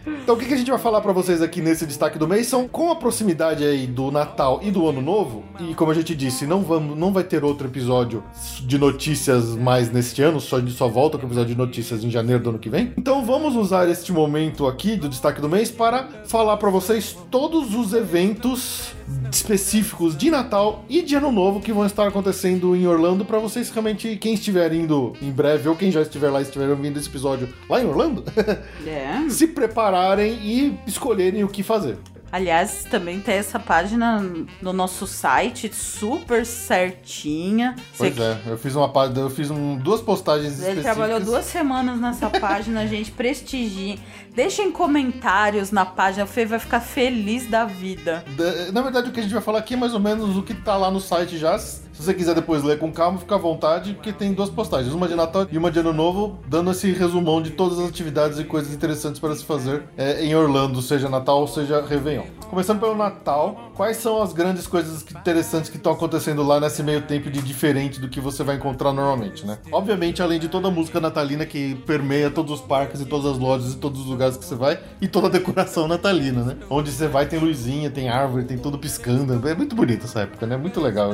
[0.07, 2.47] Então o que, que a gente vai falar pra vocês aqui nesse destaque do mês
[2.47, 6.15] são com a proximidade aí do Natal e do Ano Novo, e como a gente
[6.15, 8.23] disse, não, vamos, não vai ter outro episódio
[8.61, 12.43] de notícias mais neste ano, só, só volta com o episódio de notícias em janeiro
[12.43, 12.93] do ano que vem.
[12.97, 17.75] Então vamos usar este momento aqui do destaque do mês para falar pra vocês todos
[17.75, 18.93] os eventos
[19.31, 23.71] específicos de Natal e de Ano Novo que vão estar acontecendo em Orlando para vocês
[23.71, 27.09] realmente, quem estiver indo em breve ou quem já estiver lá e estiver ouvindo esse
[27.09, 28.25] episódio lá em Orlando,
[28.87, 29.29] É.
[29.29, 31.99] se prepararem e escolherem o que fazer.
[32.33, 34.25] Aliás, também tem essa página
[34.63, 37.77] no nosso site, super certinha.
[37.93, 41.45] Você Pois é, eu fiz uma página, eu fiz um- duas postagens Ele trabalhou duas
[41.45, 43.11] semanas nessa página, gente.
[43.11, 43.99] Prestigiem.
[44.35, 46.25] Deixem comentários na página.
[46.25, 48.25] O Fê vai ficar feliz da vida.
[48.37, 50.43] Da- Na verdade, o que a gente vai falar aqui é mais ou menos o
[50.43, 51.59] que tá lá no site já.
[52.03, 55.07] Se você quiser depois ler com calma, fica à vontade, porque tem duas postagens, uma
[55.07, 58.45] de Natal e uma de Ano Novo, dando esse resumão de todas as atividades e
[58.45, 62.25] coisas interessantes para se fazer é, em Orlando, seja Natal ou seja Réveillon.
[62.51, 67.03] Começando pelo Natal, quais são as grandes coisas interessantes que estão acontecendo lá nesse meio
[67.03, 69.59] tempo de diferente do que você vai encontrar normalmente, né?
[69.71, 73.39] Obviamente, além de toda a música natalina que permeia todos os parques e todas as
[73.39, 76.57] lojas e todos os lugares que você vai, e toda a decoração natalina, né?
[76.69, 79.49] Onde você vai tem luzinha, tem árvore, tem tudo piscando.
[79.49, 80.57] É muito bonito essa época, né?
[80.57, 81.13] Muito legal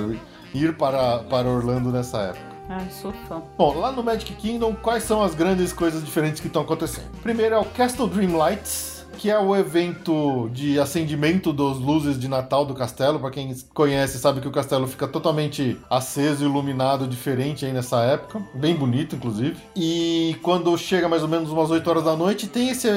[0.54, 2.48] ir para, para Orlando nessa época.
[2.68, 3.42] Ai, sou fã.
[3.56, 7.10] Bom, lá no Magic Kingdom, quais são as grandes coisas diferentes que estão acontecendo?
[7.22, 8.87] Primeiro é o Castle Dream Lights,
[9.18, 13.18] que é o evento de acendimento das luzes de Natal do castelo.
[13.18, 18.40] Para quem conhece, sabe que o castelo fica totalmente aceso, iluminado, diferente aí nessa época.
[18.54, 19.56] Bem bonito, inclusive.
[19.74, 22.88] E quando chega mais ou menos umas 8 horas da noite, tem esse,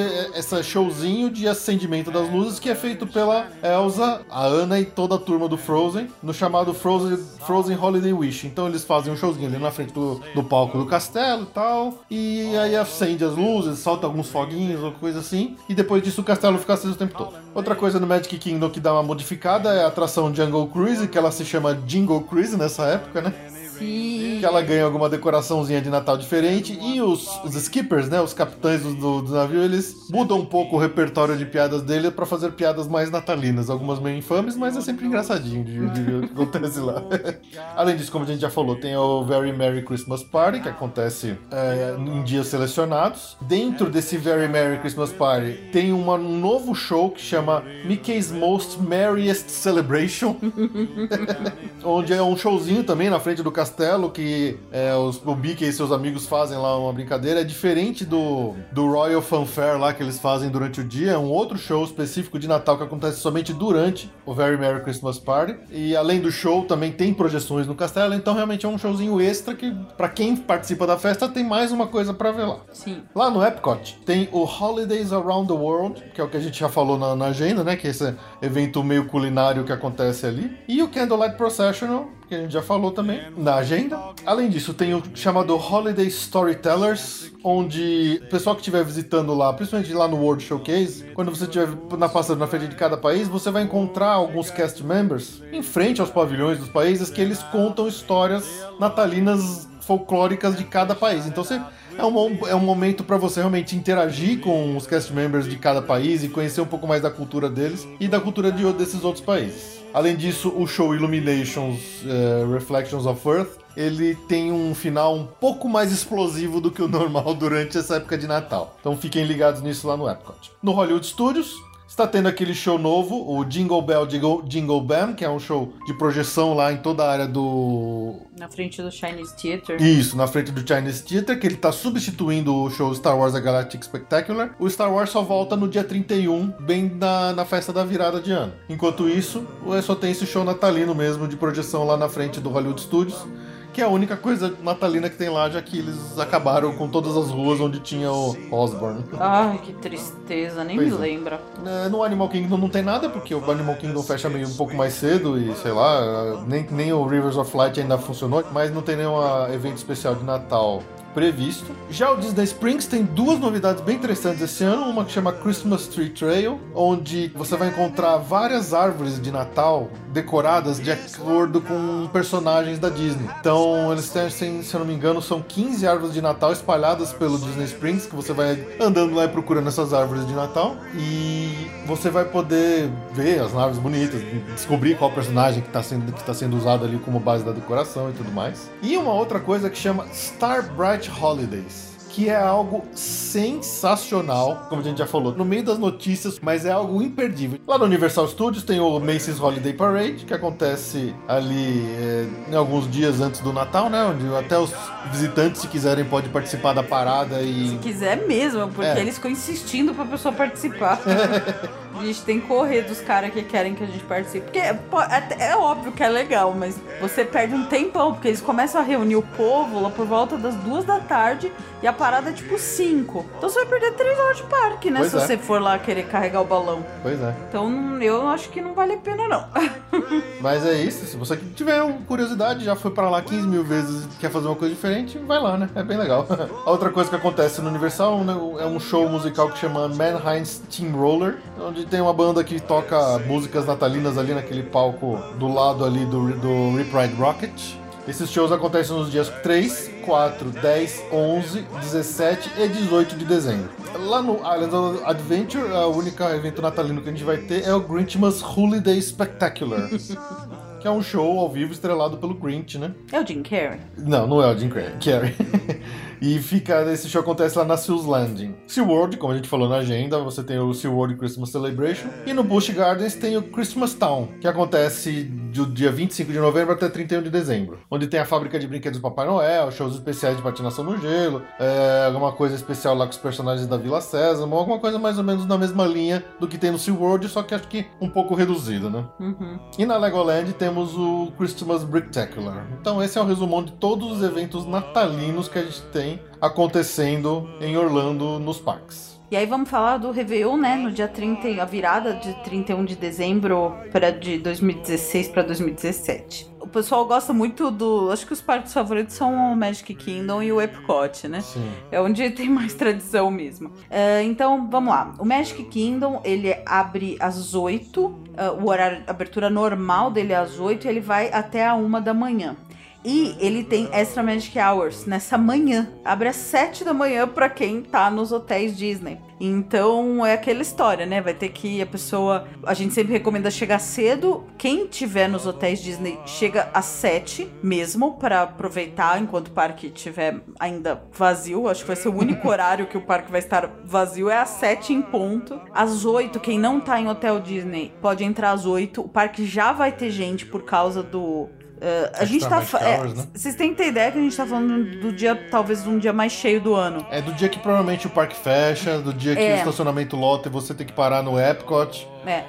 [0.63, 5.17] showzinho de acendimento das luzes que é feito pela Elsa, a Ana e toda a
[5.17, 7.17] turma do Frozen, no chamado Frozen,
[7.47, 8.45] Frozen Holiday Wish.
[8.45, 12.03] Então eles fazem um showzinho ali na frente do, do palco do castelo e tal.
[12.11, 15.55] E aí acende as luzes, solta alguns foguinhos ou coisa assim.
[15.67, 17.33] E depois disso o castelo fica aceso o tempo todo.
[17.55, 21.17] Outra coisa no Magic Kingdom que dá uma modificada é a atração Jungle Cruise, que
[21.17, 23.33] ela se chama Jingle Cruise nessa época, né?
[23.81, 24.37] Sim.
[24.39, 26.77] que ela ganha alguma decoraçãozinha de Natal diferente.
[26.81, 28.21] E os, os skippers, né?
[28.21, 32.25] Os capitães do, do, navio, eles mudam um pouco o repertório de piadas dele pra
[32.25, 33.69] fazer piadas mais natalinas.
[33.69, 37.03] Algumas meio infames, mas é sempre engraçadinho de, de ver o que acontece lá.
[37.75, 41.37] Além disso, como a gente já falou, tem o Very Merry Christmas Party, que acontece
[41.51, 43.37] é, em dias selecionados.
[43.41, 48.79] Dentro desse Very Merry Christmas Party tem uma- um novo show que chama Mickey's Most
[48.81, 50.35] Merriest Celebration
[51.83, 53.70] onde é um showzinho também na frente do castelo
[54.13, 57.41] que é, os, o Mickey e seus amigos fazem lá uma brincadeira.
[57.41, 61.11] É diferente do, do Royal Fanfare lá que eles fazem durante o dia.
[61.11, 65.17] É um outro show específico de Natal que acontece somente durante o Very Merry Christmas
[65.17, 65.55] Party.
[65.71, 68.13] E além do show, também tem projeções no castelo.
[68.13, 71.87] Então realmente é um showzinho extra que, pra quem participa da festa, tem mais uma
[71.87, 72.59] coisa pra ver lá.
[72.71, 73.01] Sim.
[73.15, 76.59] Lá no Epcot tem o Holidays Around the World, que é o que a gente
[76.59, 77.75] já falou na, na agenda, né?
[77.75, 80.55] Que é esse evento meio culinário que acontece ali.
[80.67, 83.99] E o Candlelight Processional, que a gente já falou também na agenda.
[84.25, 89.91] Além disso, tem o chamado Holiday Storytellers, onde o pessoal que estiver visitando lá, principalmente
[89.91, 91.67] lá no World Showcase, quando você estiver
[91.97, 95.99] na passando na frente de cada país, você vai encontrar alguns cast members em frente
[95.99, 98.45] aos pavilhões dos países que eles contam histórias
[98.79, 101.25] natalinas folclóricas de cada país.
[101.25, 101.61] Então você
[101.97, 105.81] é um, é um momento para você realmente interagir com os cast members de cada
[105.81, 109.25] país e conhecer um pouco mais da cultura deles e da cultura de, desses outros
[109.25, 109.80] países.
[109.93, 115.69] Além disso, o show Illuminations eh, Reflections of Earth ele tem um final um pouco
[115.69, 118.75] mais explosivo do que o normal durante essa época de Natal.
[118.79, 120.51] Então fiquem ligados nisso lá no Epcot.
[120.61, 121.55] No Hollywood Studios,
[121.91, 125.73] Está tendo aquele show novo, o Jingle Bell Jingle, Jingle Bam, que é um show
[125.85, 129.75] de projeção lá em toda a área do Na frente do Chinese Theater.
[129.81, 133.41] isso, na frente do Chinese Theater, que ele tá substituindo o show Star Wars A
[133.41, 134.55] Galactic Spectacular.
[134.57, 138.31] O Star Wars só volta no dia 31, bem na, na festa da virada de
[138.31, 138.53] ano.
[138.69, 142.49] Enquanto isso, o- só tem esse show natalino mesmo, de projeção lá na frente do
[142.49, 143.27] Hollywood Studios,
[143.73, 147.15] que é a única coisa natalina que tem lá, já que eles acabaram com todas
[147.15, 149.03] as ruas onde tinha o Osborne.
[149.19, 150.99] Ai, que tristeza, nem Pois me é.
[150.99, 151.41] lembra.
[151.65, 154.75] É, No Animal Kingdom não tem nada, porque o Animal Kingdom fecha meio um pouco
[154.75, 158.81] mais cedo e sei lá, nem, nem o Rivers of Light ainda funcionou, mas não
[158.81, 160.83] tem nenhum ah, evento especial de Natal
[161.13, 161.71] previsto.
[161.89, 165.87] Já o Disney Springs tem duas novidades bem interessantes esse ano, uma que chama Christmas
[165.87, 172.79] Tree Trail, onde você vai encontrar várias árvores de Natal decoradas de acordo com personagens
[172.79, 173.29] da Disney.
[173.39, 177.37] Então, eles têm, se eu não me engano, são 15 árvores de Natal espalhadas pelo
[177.37, 180.75] Disney Springs, que você vai andando lá e procurando essas árvores de Natal.
[180.95, 184.21] E você vai poder ver as árvores bonitas,
[184.53, 188.09] descobrir qual personagem que está sendo, que tá sendo usado ali como base da decoração
[188.09, 188.69] e tudo mais.
[188.81, 194.83] E uma outra coisa que chama Star Bright Holidays que é algo sensacional, como a
[194.83, 197.59] gente já falou, no meio das notícias, mas é algo imperdível.
[197.65, 202.89] Lá no Universal Studios tem o Macy's Holiday Parade, que acontece ali é, em alguns
[202.91, 204.03] dias antes do Natal, né?
[204.03, 204.71] Onde até os
[205.11, 208.99] visitantes, se quiserem, podem participar da parada e Se quiser mesmo, porque É.
[208.99, 210.99] eles ficam insistindo pra pessoa participar.
[211.97, 214.45] a gente tem que correr dos caras que querem que a gente participe.
[214.45, 218.81] Porque até- é óbvio que é legal, mas você perde um tempão, porque eles começam
[218.81, 221.51] a reunir o povo lá por volta das duas da tarde
[221.81, 223.23] e a parada tipo cinco.
[223.37, 225.01] Então você vai perder três horas de parque, né?
[225.01, 225.19] Pois se é.
[225.19, 226.83] você for lá querer carregar o balão.
[227.03, 227.35] Pois é.
[227.47, 229.45] Então eu acho que não vale a pena, não.
[230.41, 234.07] Mas é isso, se você tiver curiosidade, já foi pra lá 15 mil vezes e
[234.17, 235.69] quer fazer uma coisa diferente, vai lá, né?
[235.75, 236.25] É bem legal.
[236.65, 240.63] A outra coisa que acontece no Universal né, é um show musical que chama Mannheim's
[240.71, 246.03] Steamroller, onde tem uma banda que toca músicas natalinas ali naquele palco do lado ali
[246.05, 247.80] do, do Rip Ride Rocket.
[248.07, 253.69] Esses shows acontecem nos dias 3, 4, 10, 11, 17 e 18 de dezembro.
[253.99, 257.73] Lá no Islands of Adventure, o único evento natalino que a gente vai ter é
[257.73, 259.87] o Grinchmas Holiday Spectacular.
[260.81, 262.91] que é um show ao vivo estrelado pelo Grinch, né?
[263.11, 263.79] É o Jim Carrey.
[263.95, 265.35] Não, não é o Jim Carrey.
[266.21, 268.53] E fica, esse show acontece lá na Seals Landing.
[268.67, 272.09] SeaWorld, como a gente falou na agenda, você tem o SeaWorld Christmas Celebration.
[272.27, 276.73] E no Busch Gardens tem o Christmas Town, que acontece do dia 25 de novembro
[276.73, 277.79] até 31 de dezembro.
[277.89, 281.41] Onde tem a fábrica de brinquedos do Papai Noel, shows especiais de patinação no gelo,
[281.59, 285.23] é, alguma coisa especial lá com os personagens da Vila Sésamo, alguma coisa mais ou
[285.23, 288.35] menos na mesma linha do que tem no SeaWorld, só que acho que um pouco
[288.35, 289.03] reduzido, né?
[289.19, 289.59] Uhum.
[289.75, 292.67] E na Legoland temos o Christmas Bricktacular.
[292.79, 297.49] Então esse é o resumão de todos os eventos natalinos que a gente tem acontecendo
[297.59, 299.11] em Orlando nos parques.
[299.31, 300.75] E aí vamos falar do Réveillon, né?
[300.75, 306.51] No dia 30, a virada de 31 de dezembro para de 2016 para 2017.
[306.59, 308.11] O pessoal gosta muito do.
[308.11, 311.39] Acho que os parques favoritos são o Magic Kingdom e o Epcot, né?
[311.39, 311.65] Sim.
[311.89, 313.71] É onde tem mais tradição mesmo.
[313.89, 315.13] É, então, vamos lá.
[315.17, 318.19] O Magic Kingdom, ele abre às 8.
[318.35, 321.73] é, o horário, a abertura normal dele é às 8 e ele vai até a
[321.73, 322.57] 1 da manhã.
[323.03, 325.89] E ele tem Extra Magic Hours nessa manhã.
[326.05, 329.19] Abre às 7 da manhã pra quem tá nos hotéis Disney.
[329.39, 331.19] Então é aquela história, né?
[331.19, 332.47] Vai ter que a pessoa.
[332.63, 334.45] A gente sempre recomenda chegar cedo.
[334.55, 340.41] Quem tiver nos hotéis Disney chega às 7 mesmo, pra aproveitar enquanto o parque estiver
[340.59, 341.67] ainda vazio.
[341.67, 344.29] Acho que vai ser o único horário que o parque vai estar vazio.
[344.29, 345.59] É às 7 em ponto.
[345.73, 349.01] Às 8, quem não tá em hotel Disney pode entrar às 8.
[349.01, 351.49] O parque já vai ter gente por causa do.
[351.81, 352.63] Uh, a gente tá.
[352.79, 353.27] É, né?
[353.33, 356.13] Vocês têm que ter ideia que a gente tá falando do dia, talvez, um dia
[356.13, 357.03] mais cheio do ano.
[357.09, 359.55] É do dia que provavelmente o parque fecha, do dia que É.
[359.55, 362.07] o estacionamento lota e você tem que parar no Epcot.
[362.23, 362.43] É,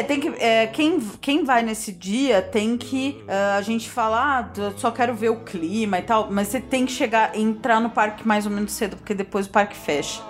[0.00, 0.02] é.
[0.02, 0.28] tem que.
[0.42, 3.22] é, quem, quem vai nesse dia tem que.
[3.28, 6.60] ah, a gente fala, ah, eu só quero ver o clima e tal, mas você
[6.60, 10.20] tem que chegar, entrar no parque mais ou menos cedo, porque depois o parque fecha.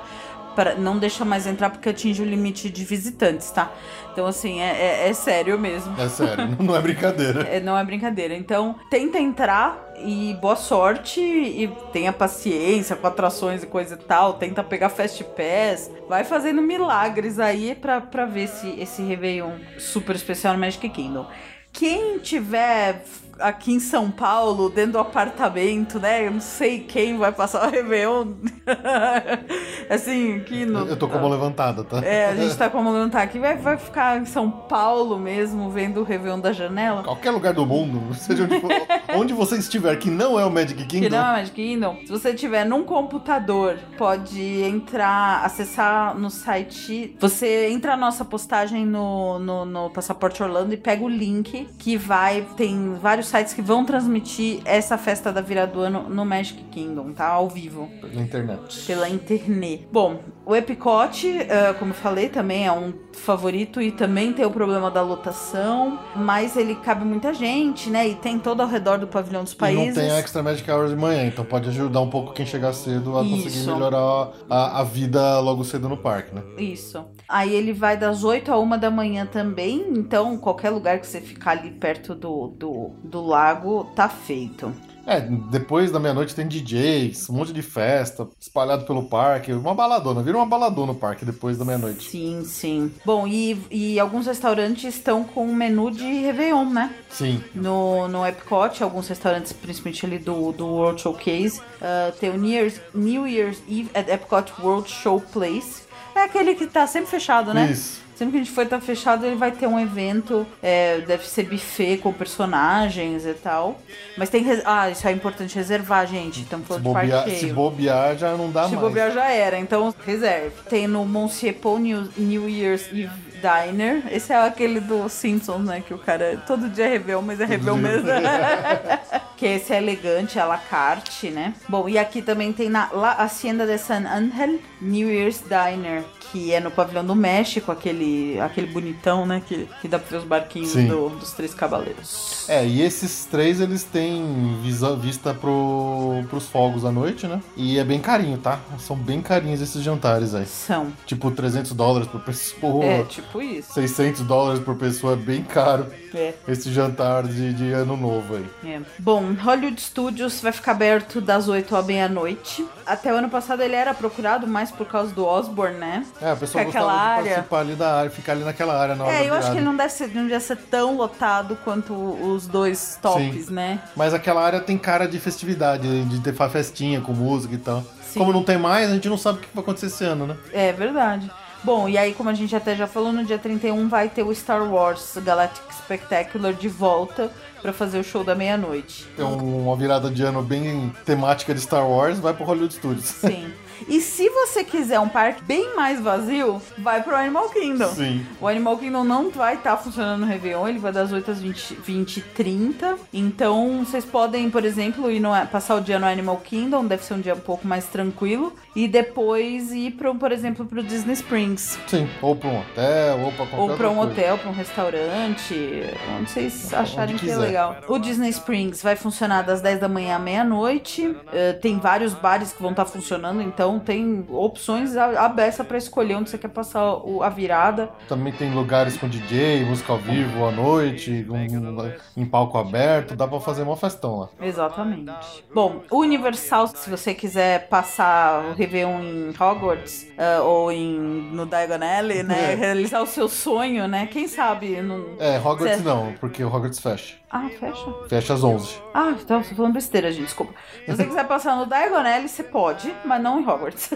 [0.54, 3.70] Pra, não deixa mais entrar porque atinge o limite de visitantes, tá?
[4.12, 5.98] Então, assim, é, é- é sério mesmo.
[6.00, 7.42] É sério, não é brincadeira.
[7.52, 8.34] É, não é brincadeira.
[8.34, 14.34] Então, tenta entrar e boa sorte e tenha paciência com atrações e coisa e tal.
[14.34, 15.90] Tenta pegar Fast Pass.
[16.08, 21.26] Vai fazendo milagres aí pra, pra ver se esse Réveillon super especial no Magic Kingdom.
[21.72, 23.02] Quem tiver
[23.42, 26.26] aqui em São Paulo, dentro do apartamento, né?
[26.26, 28.34] Eu não sei quem vai passar o Réveillon.
[29.90, 30.86] assim, aqui no.
[30.86, 31.98] Eu tô com a mão levantada, tá?
[31.98, 33.38] É, a gente tá como levantar aqui.
[33.38, 37.02] Vai, vai ficar em São Paulo mesmo, vendo o Réveillon da janela?
[37.02, 38.70] Qualquer lugar do mundo, seja onde, for,
[39.16, 41.96] onde você estiver, que não é o Magic Que Kingdom, não é Magic Kingdom.
[42.04, 47.16] Se você tiver num computador, pode entrar, acessar no site.
[47.20, 51.96] Você entra na nossa postagem no, no, no Passaporte Orlando e pega o link que
[51.96, 52.46] vai.
[52.56, 57.12] Tem vários sites que vão transmitir essa festa da virada do ano no Magic Kingdom,
[57.12, 57.26] tá?
[57.28, 58.84] Ao vivo na internet.
[58.86, 59.88] pela internet.
[59.90, 64.50] Bom, o Epicote, eh, como eu falei, também é um favorito e também tem o
[64.50, 68.08] problema da lotação, mas ele cabe muita gente, né?
[68.08, 69.94] E tem todo ao redor do pavilhão dos E países.
[69.96, 73.16] não tem Extra Magic Hours de manhã, então pode ajudar um pouco quem chegar cedo
[73.16, 73.70] a conseguir Isso.
[73.72, 76.42] melhorar a, a vida logo cedo no parque, né?
[76.58, 77.04] Isso.
[77.28, 81.20] Aí ele vai das 8 a 1 da manhã também, então qualquer lugar que você
[81.20, 84.74] ficar ali perto do, do, do lago tá feito.
[85.06, 90.22] É, depois da meia-noite tem DJs, um monte de festa espalhado pelo parque, uma baladona,
[90.22, 92.10] vira uma baladona no parque depois da meia-noite.
[92.10, 92.92] Sim, sim.
[93.04, 96.94] Bom, e, e alguns restaurantes estão com um menu de Réveillon, né?
[97.10, 102.36] Sim, No, no Epcot, alguns restaurantes, principalmente ali do, do World Showcase, ah, tem o
[102.36, 105.82] New Year's, New Year's Eve at Epcot World Show Place.
[106.14, 107.70] É aquele que tá sempre fechado, né?
[107.72, 108.00] isso.
[108.14, 111.44] Sempre que a gente for estar fechado, ele vai ter um evento, é, deve ser
[111.44, 113.78] buffet com personagens e tal.
[114.16, 114.42] Mas tem.
[114.42, 116.42] res- Ah, isso é importante reservar, gente.
[116.42, 118.80] Estamos Se falando de parque bobear, se bobear já não dá Se mais.
[118.86, 120.52] bobear já era, então reserve.
[120.68, 123.10] Tem no Monsieur Paul New, New Year's Eve
[123.42, 124.02] Diner.
[124.10, 125.82] Esse é aquele do Simpsons, né?
[125.84, 127.74] Que o cara todo dia é Réveillon, mas é dia.
[127.74, 128.08] mesmo.
[129.36, 131.54] que esse é elegante, à la carte, né?
[131.68, 136.04] Bom, e aqui também tem na La Hacienda de San Ángel New Year's Diner.
[136.32, 139.42] Que é no pavilhão do México, aquele, aquele bonitão, né?
[139.46, 142.46] Que, que dá pra ver os barquinhos do- dos Três Cavaleiros.
[142.48, 147.40] É, e esses três eles têm visa, vista pro, pros fogos à noite, né?
[147.56, 148.58] E é bem carinho, tá?
[148.78, 150.46] São bem carinhos esses jantares aí.
[150.46, 150.92] São.
[151.06, 153.72] Tipo 300 dólares por pessoa, É, tipo isso.
[153.74, 156.32] 600 dólares por pessoa, é bem caro É.
[156.48, 158.46] esse jantar de, de ano novo aí.
[158.64, 158.80] É.
[158.98, 162.66] Bom, Hollywood Studios vai ficar aberto das 8 à meia-noite.
[162.86, 166.06] Até o ano passado ele era procurado mais por causa do Osborne, né?
[166.22, 168.94] É, o pessoal Que gostava de área- participar ali da área, ficar ali naquela área
[168.94, 171.58] na hora É, eu acho que ele não deve ser, não devia ser tão lotado
[171.64, 173.52] quanto os dois tops, Sim.
[173.52, 173.80] né?
[173.96, 177.82] Mas aquela área tem cara de festividade, de ter festinha com música e tal.
[178.02, 178.18] Sim.
[178.20, 180.36] Como não tem mais, a gente não sabe o que vai acontecer esse ano, né?
[180.52, 181.30] É verdade.
[181.64, 184.34] Bom, e aí, como a gente até já falou, no dia 31 vai ter o
[184.34, 187.30] Star Wars Galactic Spectacular de volta
[187.62, 189.06] pra fazer o show da meia-noite.
[189.16, 193.04] Tem um- uma virada de ano bem temática de Star Wars, vai pro Hollywood Studios.
[193.06, 193.52] Sim.
[193.88, 197.88] E se você quiser um parque bem mais vazio, vai pro Animal Kingdom.
[197.88, 198.26] Sim.
[198.40, 201.74] O Animal Kingdom não vai estar funcionando no Réveillon, ele vai das 8 às 20,
[201.74, 202.96] 20 e 30.
[203.12, 207.14] Então, vocês podem, por exemplo, ir no, passar o dia no Animal Kingdom, deve ser
[207.14, 208.52] um dia um pouco mais tranquilo.
[208.74, 211.78] E depois ir, pro, por exemplo, pro Disney Springs.
[211.86, 212.08] Sim.
[212.22, 214.12] Ou pra um hotel, ou pra qualquer Ou pra um coisa.
[214.12, 215.82] hotel, pra um restaurante,
[216.18, 217.76] onde vocês acharem que é legal.
[217.88, 221.14] O Disney Springs vai funcionar das 10 da manhã à meia-noite.
[221.32, 225.78] Eh, tem vários bares que vão estar funcionando, então tem opções a, a beça pra
[225.78, 226.82] escolher onde você quer passar
[227.22, 227.90] a virada.
[228.08, 233.26] Também tem lugares com DJ, música ao vivo à noite, um- em palco aberto, dá
[233.26, 234.28] pra fazer uma festão lá.
[234.40, 235.44] Exatamente.
[235.54, 240.98] Bom, o Universal, se você quiser passar o Réveillon em Hogwarts eh, ou em,
[241.32, 242.52] no Diagon Alley, né?
[242.52, 242.54] É.
[242.54, 244.06] Realizar o seu sonho, né?
[244.06, 244.80] Quem sabe?
[244.82, 245.04] Não...
[245.18, 247.14] É, Hogwarts não, porque o Hogwarts fecha.
[247.32, 247.94] Ah, fecha.
[248.08, 248.78] Fecha às 11.
[248.92, 250.52] Ah, então tô falando besteira, gente, desculpa.
[250.84, 253.94] Se você quiser passar no Diagon Alley, você pode, mas não em Hogwarts.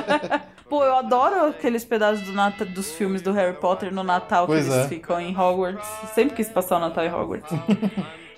[0.66, 4.72] Pô, eu adoro aqueles pedaços do dos filmes do Harry Potter no Natal Pois que
[4.72, 4.88] eles é.
[4.88, 5.86] ficam em Hogwarts.
[6.14, 7.52] Sempre quis passar o Natal em Hogwarts.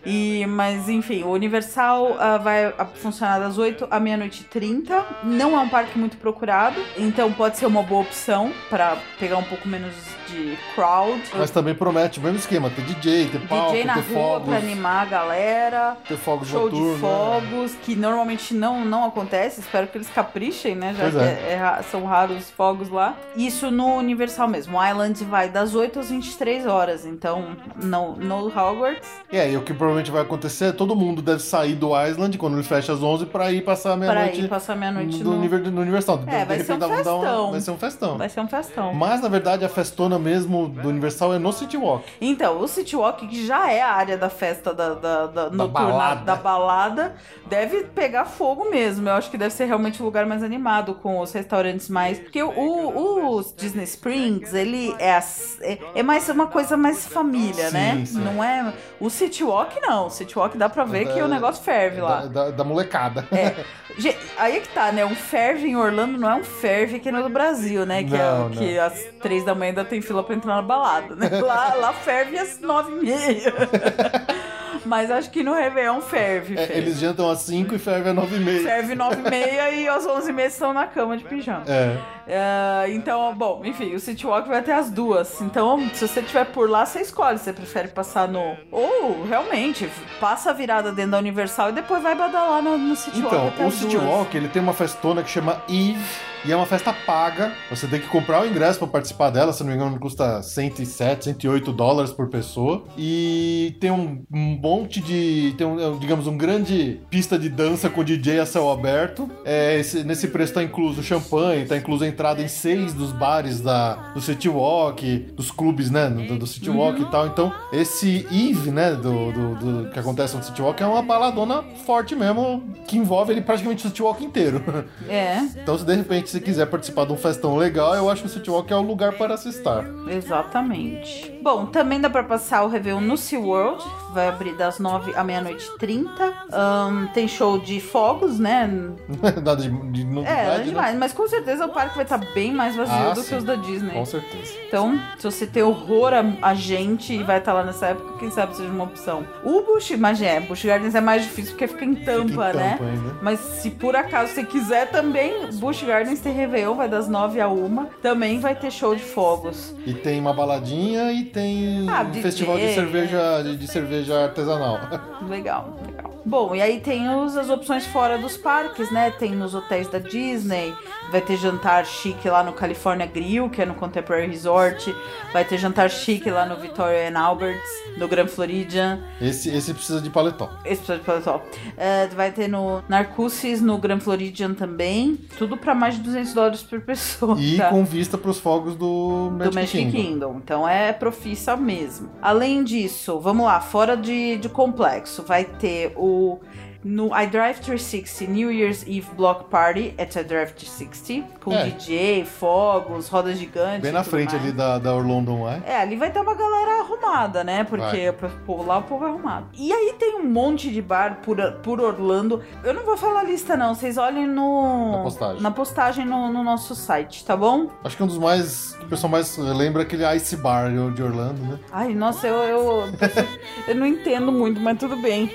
[0.05, 5.07] E, mas enfim, o Universal ah, vai funcionar das 8 à meia-noite e 30.
[5.23, 9.45] Não é um parque muito procurado, então pode ser uma boa opção para pegar um
[9.45, 9.95] pouco menos
[10.33, 11.21] de crowd.
[11.37, 14.49] Mas também promete o mesmo esquema, ter DJ, ter palco, DJ na ter rua fogos,
[14.49, 15.97] pra animar a galera.
[16.09, 17.09] ter fogos Show de noturnos, né?
[17.51, 19.61] fogos, que normalmente não, não acontece.
[19.61, 20.95] Espero que eles caprichem, né?
[20.97, 21.79] Já Pois que é.
[21.79, 23.15] é- são raros os fogos lá.
[23.37, 24.79] Isso no Universal mesmo.
[24.79, 27.05] O Island vai das 8 às 23 horas.
[27.05, 29.09] Então, no, no Hogwarts.
[29.31, 32.55] É, e o que provavelmente vai acontecer é todo mundo deve sair do Island quando
[32.55, 35.37] ele fecha às 11 pra ir passar a Pra meia-noite ir passar meia-noite no, no.
[35.39, 36.19] univer- no Universal.
[36.19, 37.51] De- É, de vai ser um festão.
[37.51, 38.19] vai ser um festão.
[38.19, 38.95] Vai ser um festão.
[38.95, 42.05] Mas na verdade a festona mesmo do Universal é no City Walk.
[42.21, 45.69] Então, o City Walk, que já é a área da festa da, da, da, noturna,
[45.69, 46.21] balada.
[46.25, 47.15] da balada,
[47.47, 49.09] deve pegar fogo mesmo.
[49.09, 52.19] Eu acho que deve ser realmente um lugar mais animado, com os restaurantes mais.
[52.19, 57.07] Porque o, o, o Disney Springs, ele é, as- é, é mais uma coisa mais
[57.07, 58.03] família, Sim, né?
[58.07, 58.19] sim.
[58.21, 58.73] Não é.
[59.01, 60.07] O City Walk, não.
[60.07, 62.21] O City Walk dá pra ver É que da- o negócio ferve lá.
[62.23, 63.27] Da, da- da molecada.
[63.33, 63.55] É.
[64.39, 65.05] Aí é que tá, né?
[65.05, 68.03] Um ferve em Orlando não é um ferve aqui no Brasil, né?
[68.03, 71.17] Que, Não, é, que às três da manhã ainda tem fila pra entrar na balada,
[71.17, 71.29] né?
[71.41, 73.53] Lá, lá ferve às nove e meia.
[74.85, 76.75] Mas acho que no Réveillon ferve, É, ferve.
[76.75, 78.63] eles jantam às 5 e ferve às 9 e meia.
[78.63, 81.63] Ferve nove e meia e às onze e meia estão na cama de pijama.
[81.69, 81.97] É.
[82.27, 85.41] É, então, bom, enfim, o City Walk vai até as duas.
[85.41, 87.39] Então, se você estiver por lá, você escolhe.
[87.39, 88.57] Você prefere passar no.
[88.73, 93.21] Ou, realmente, passa a virada dentro da Universal e depois vai badalar no, no City
[93.23, 93.37] Walk.
[93.37, 94.09] Então, até o City duas.
[94.09, 96.32] Walk, ele tem uma festona que chama Eve.
[96.45, 97.53] E é uma festa paga.
[97.71, 99.53] Você tem que comprar o ingresso pra participar dela.
[99.53, 102.85] Se não me engano, custa 107, 108 dólares por pessoa.
[102.99, 105.55] E tem um, monte de.
[105.57, 109.31] Tem, um, digamos, um grande pista de dança com DJ a céu aberto.
[109.45, 113.61] É, esse- nesse preço tá incluso champanhe, tá incluso a entrada em seis dos bares
[113.61, 116.09] da, do City Walk, dos clubes, né?
[116.09, 117.27] Do, do City Walk e tal.
[117.29, 118.93] Então, esse Eve, né?
[118.97, 119.55] Do, do-
[119.85, 123.87] do- que acontece no City Walk é uma baladona forte mesmo, que envolve ele praticamente
[123.87, 124.61] o City Walk inteiro.
[125.09, 128.29] É, Então, se de repente você quiser participar de um festão legal, eu acho que
[128.29, 129.85] o City Walk é o lugar para se estar.
[130.09, 131.31] exatamente.
[131.43, 133.85] Bom, também dá pra passar o Réveillon no SeaWorld.
[134.13, 136.33] Vai abrir das 9 à meia-noite e 30.
[136.53, 138.67] Ahn, tem show de fogos, né?
[139.23, 140.65] Nada de, de É, novidade, é né?
[140.65, 140.99] demais.
[140.99, 143.29] Mas com certeza o parque vai estar bem mais vazio Ah, do sim.
[143.31, 143.93] que os da Disney.
[143.93, 144.53] Com certeza.
[144.69, 148.31] Então, se você tem horror a, a gente e vai estar lá nessa época, quem
[148.31, 149.25] sabe seja uma opção.
[149.43, 152.57] O Busch, mas é, Busch Gardens é mais difícil porque fica em tampa, Fica em
[152.57, 152.71] né?
[152.73, 153.17] tampa ainda.
[153.23, 157.49] Mas se por acaso você quiser também, Busch Gardens tem Réveillon, vai das 9 a
[157.49, 157.87] 1.
[158.03, 159.75] Também vai ter show de fogos.
[159.87, 164.02] E tem uma baladinha e tem Ah, um DJ, festival de cerveja, de, de cerveja
[164.11, 164.79] artesanal.
[165.29, 166.13] Legal, legal.
[166.25, 169.11] Bom, e aí tem os, as opções fora dos parques, né?
[169.11, 170.73] Tem nos hotéis da Disney,
[171.13, 174.95] vai ter jantar chique lá no California Grill, que é no Contemporary Resort,
[175.31, 180.01] vai ter jantar chique lá no Victoria and Alberts, no Grand Floridian, Esse, esse precisa
[180.01, 180.49] de paletó.
[180.65, 181.43] esse precisa de paletó.
[181.77, 186.63] É, vai ter no Narcoosseous, no Grand Floridian também, tudo pra mais de 200 dólares
[186.63, 187.37] por pessoa.
[187.39, 187.69] E tá?
[187.69, 189.93] com vista pros fogos do Magic, do Magic Kingdom.
[190.03, 190.41] Kingdom.
[190.43, 192.09] Então é profissa mesmo.
[192.23, 196.41] Além disso, vamos lá, fora de, de complexo, vai ter o
[196.85, 201.67] no I Drive 360 New Year's Eve Block Party at a Drive 360, com É.
[201.67, 203.83] DJ, fogos, rodas gigantes.
[203.83, 204.43] Bem na frente mais.
[204.43, 205.63] ali da, da Orlando Eye.
[205.67, 207.65] É, ali vai ter uma galera arrumada, né?
[207.65, 208.13] Porque
[208.45, 209.47] povo lá, o povo é arrumado.
[209.55, 212.43] E aí tem um monte de bar por, por Orlando.
[212.65, 213.75] Eu não vou falar a lista, não.
[213.75, 214.93] Vocês olhem no.
[214.93, 215.43] Na postagem.
[215.43, 217.69] Na postagem no, no nosso site, tá bom?
[217.85, 218.75] Acho que um dos mais.
[218.79, 221.59] que o pessoal mais lembra é aquele Ice Bar de Orlando, né?
[221.71, 222.85] Ai, nossa, eu, eu,
[223.69, 225.31] eu não entendo muito, mas tudo bem.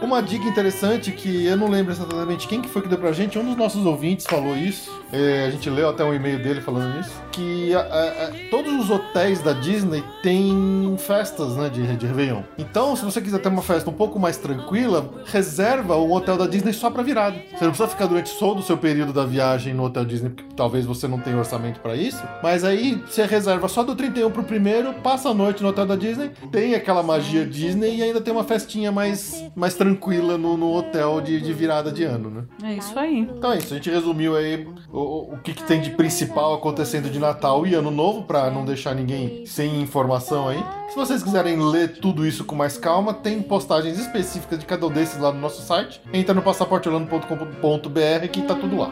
[0.00, 3.38] Uma dica interessante que eu não lembro exatamente quem que foi que deu pra gente,
[3.38, 4.90] um dos nossos ouvintes falou isso.
[5.12, 7.12] É, a gente leu até um e-mail dele falando isso.
[7.32, 12.42] Que a- a- a- todos os hotéis da Disney têm festas, né, de, de Réveillon.
[12.58, 16.46] Então, se você quiser ter uma festa um pouco mais tranquila, reserva um hotel da
[16.46, 17.36] Disney só pra virada.
[17.50, 20.54] Você não precisa ficar durante todo o seu período da viagem no hotel Disney, porque
[20.56, 22.22] talvez você não tenha orçamento pra isso.
[22.42, 25.96] Mas aí você reserva só do 31 pro primeiro, passa a noite no hotel da
[25.96, 30.72] Disney, tem aquela magia Disney e ainda tem uma festinha mais, mais tranquila no, no
[30.74, 32.42] hotel de, de virada de ano, né?
[32.64, 33.20] É isso aí.
[33.20, 34.66] Então é isso, a gente resumiu aí
[34.98, 38.64] o, o- que, que tem de principal acontecendo de Natal e Ano Novo, pra não
[38.64, 40.62] deixar ninguém sem informação aí.
[40.88, 44.90] Se vocês quiserem ler tudo isso com mais calma, tem postagens específicas de cada um
[44.90, 46.00] desses lá no nosso site.
[46.12, 48.90] Entra no passaporteorlando.com.br que tá tudo lá.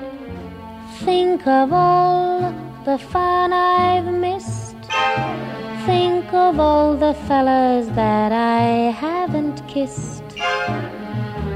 [1.05, 2.53] Think of all
[2.85, 4.75] the fun I've missed.
[5.87, 10.23] Think of all the fellas that I haven't kissed.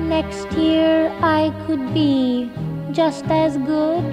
[0.08, 2.50] Next year I could be
[2.92, 4.04] just as good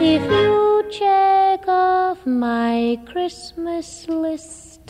[0.00, 4.80] if you check off my Christmas list.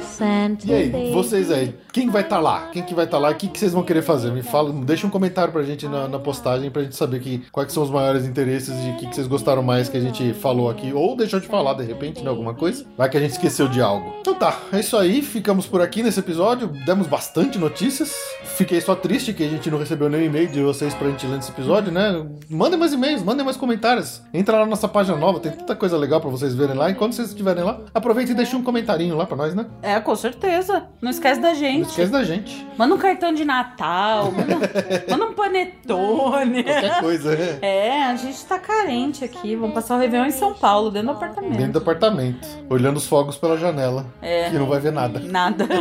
[0.00, 2.68] Santa E aí, vocês aí, quem vai estar lá?
[2.72, 3.30] Quem que vai estar lá?
[3.30, 4.30] O que, que vocês vão querer fazer?
[4.32, 7.72] Me fala, deixa um comentário pra gente na, na postagem pra gente saber que, quais
[7.72, 10.70] são os maiores interesses e o que, que vocês gostaram mais que a gente falou
[10.70, 10.92] aqui.
[10.92, 12.30] Ou deixou de falar de repente, né?
[12.30, 12.84] Alguma coisa.
[12.96, 14.14] Vai que a gente esqueceu de algo.
[14.20, 15.22] Então tá, é isso aí.
[15.22, 16.68] Ficamos por aqui nesse episódio.
[16.84, 18.14] Demos bastante notícias.
[18.44, 21.36] Fiquei só triste que a gente não recebeu nenhum e-mail de vocês pra gente ler
[21.36, 22.26] nesse episódio, né?
[22.48, 24.22] Mandem mais e-mails, mandem mais comentários.
[24.32, 26.90] Entra lá na nossa página nova, tem tanta coisa legal pra vocês verem lá.
[26.90, 29.66] Enquanto vocês estiverem lá, aproveita e deixa um comentarinho lá pra nós, né?
[29.82, 30.84] É, com certeza.
[31.00, 31.88] Não esquece da Não gente.
[31.88, 32.66] esquece da gente.
[32.76, 34.60] Manda um cartão de Natal, manda,
[35.08, 36.62] manda um panetone.
[36.62, 37.58] Qualquer coisa, né?
[37.62, 39.56] É, a gente tá carente aqui.
[39.56, 41.56] Vamos passar o Réveillon em São Paulo, dentro do apartamento.
[41.56, 44.06] Dentro do apartamento, olhando os fogos pela janela.
[44.20, 44.50] É.
[44.50, 45.20] Que não vai ver nada.
[45.20, 45.66] Nada.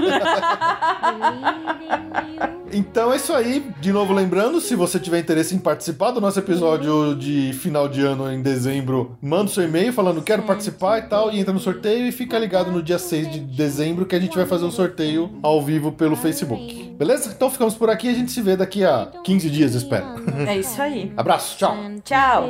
[2.71, 3.65] Então é isso aí.
[3.79, 8.01] De novo, lembrando, se você tiver interesse em participar do nosso episódio de final de
[8.01, 11.59] ano em dezembro, manda o seu e-mail falando quero participar e tal, e entra no
[11.59, 14.71] sorteio e fica ligado no dia 6 de dezembro que a gente vai fazer um
[14.71, 16.95] sorteio ao vivo pelo Facebook.
[16.97, 17.31] Beleza?
[17.35, 20.05] Então ficamos por aqui e a gente se vê daqui a 15 dias, espero.
[20.47, 21.11] É isso aí.
[21.15, 21.75] Abraço, tchau.
[22.03, 22.45] Tchau.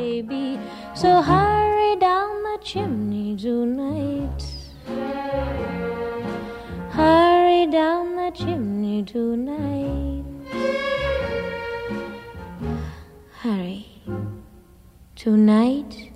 [0.96, 4.46] So hurry down the chimney tonight.
[6.96, 10.26] Hurry down the chimney tonight.
[13.44, 13.86] Hurry.
[15.16, 16.12] Tonight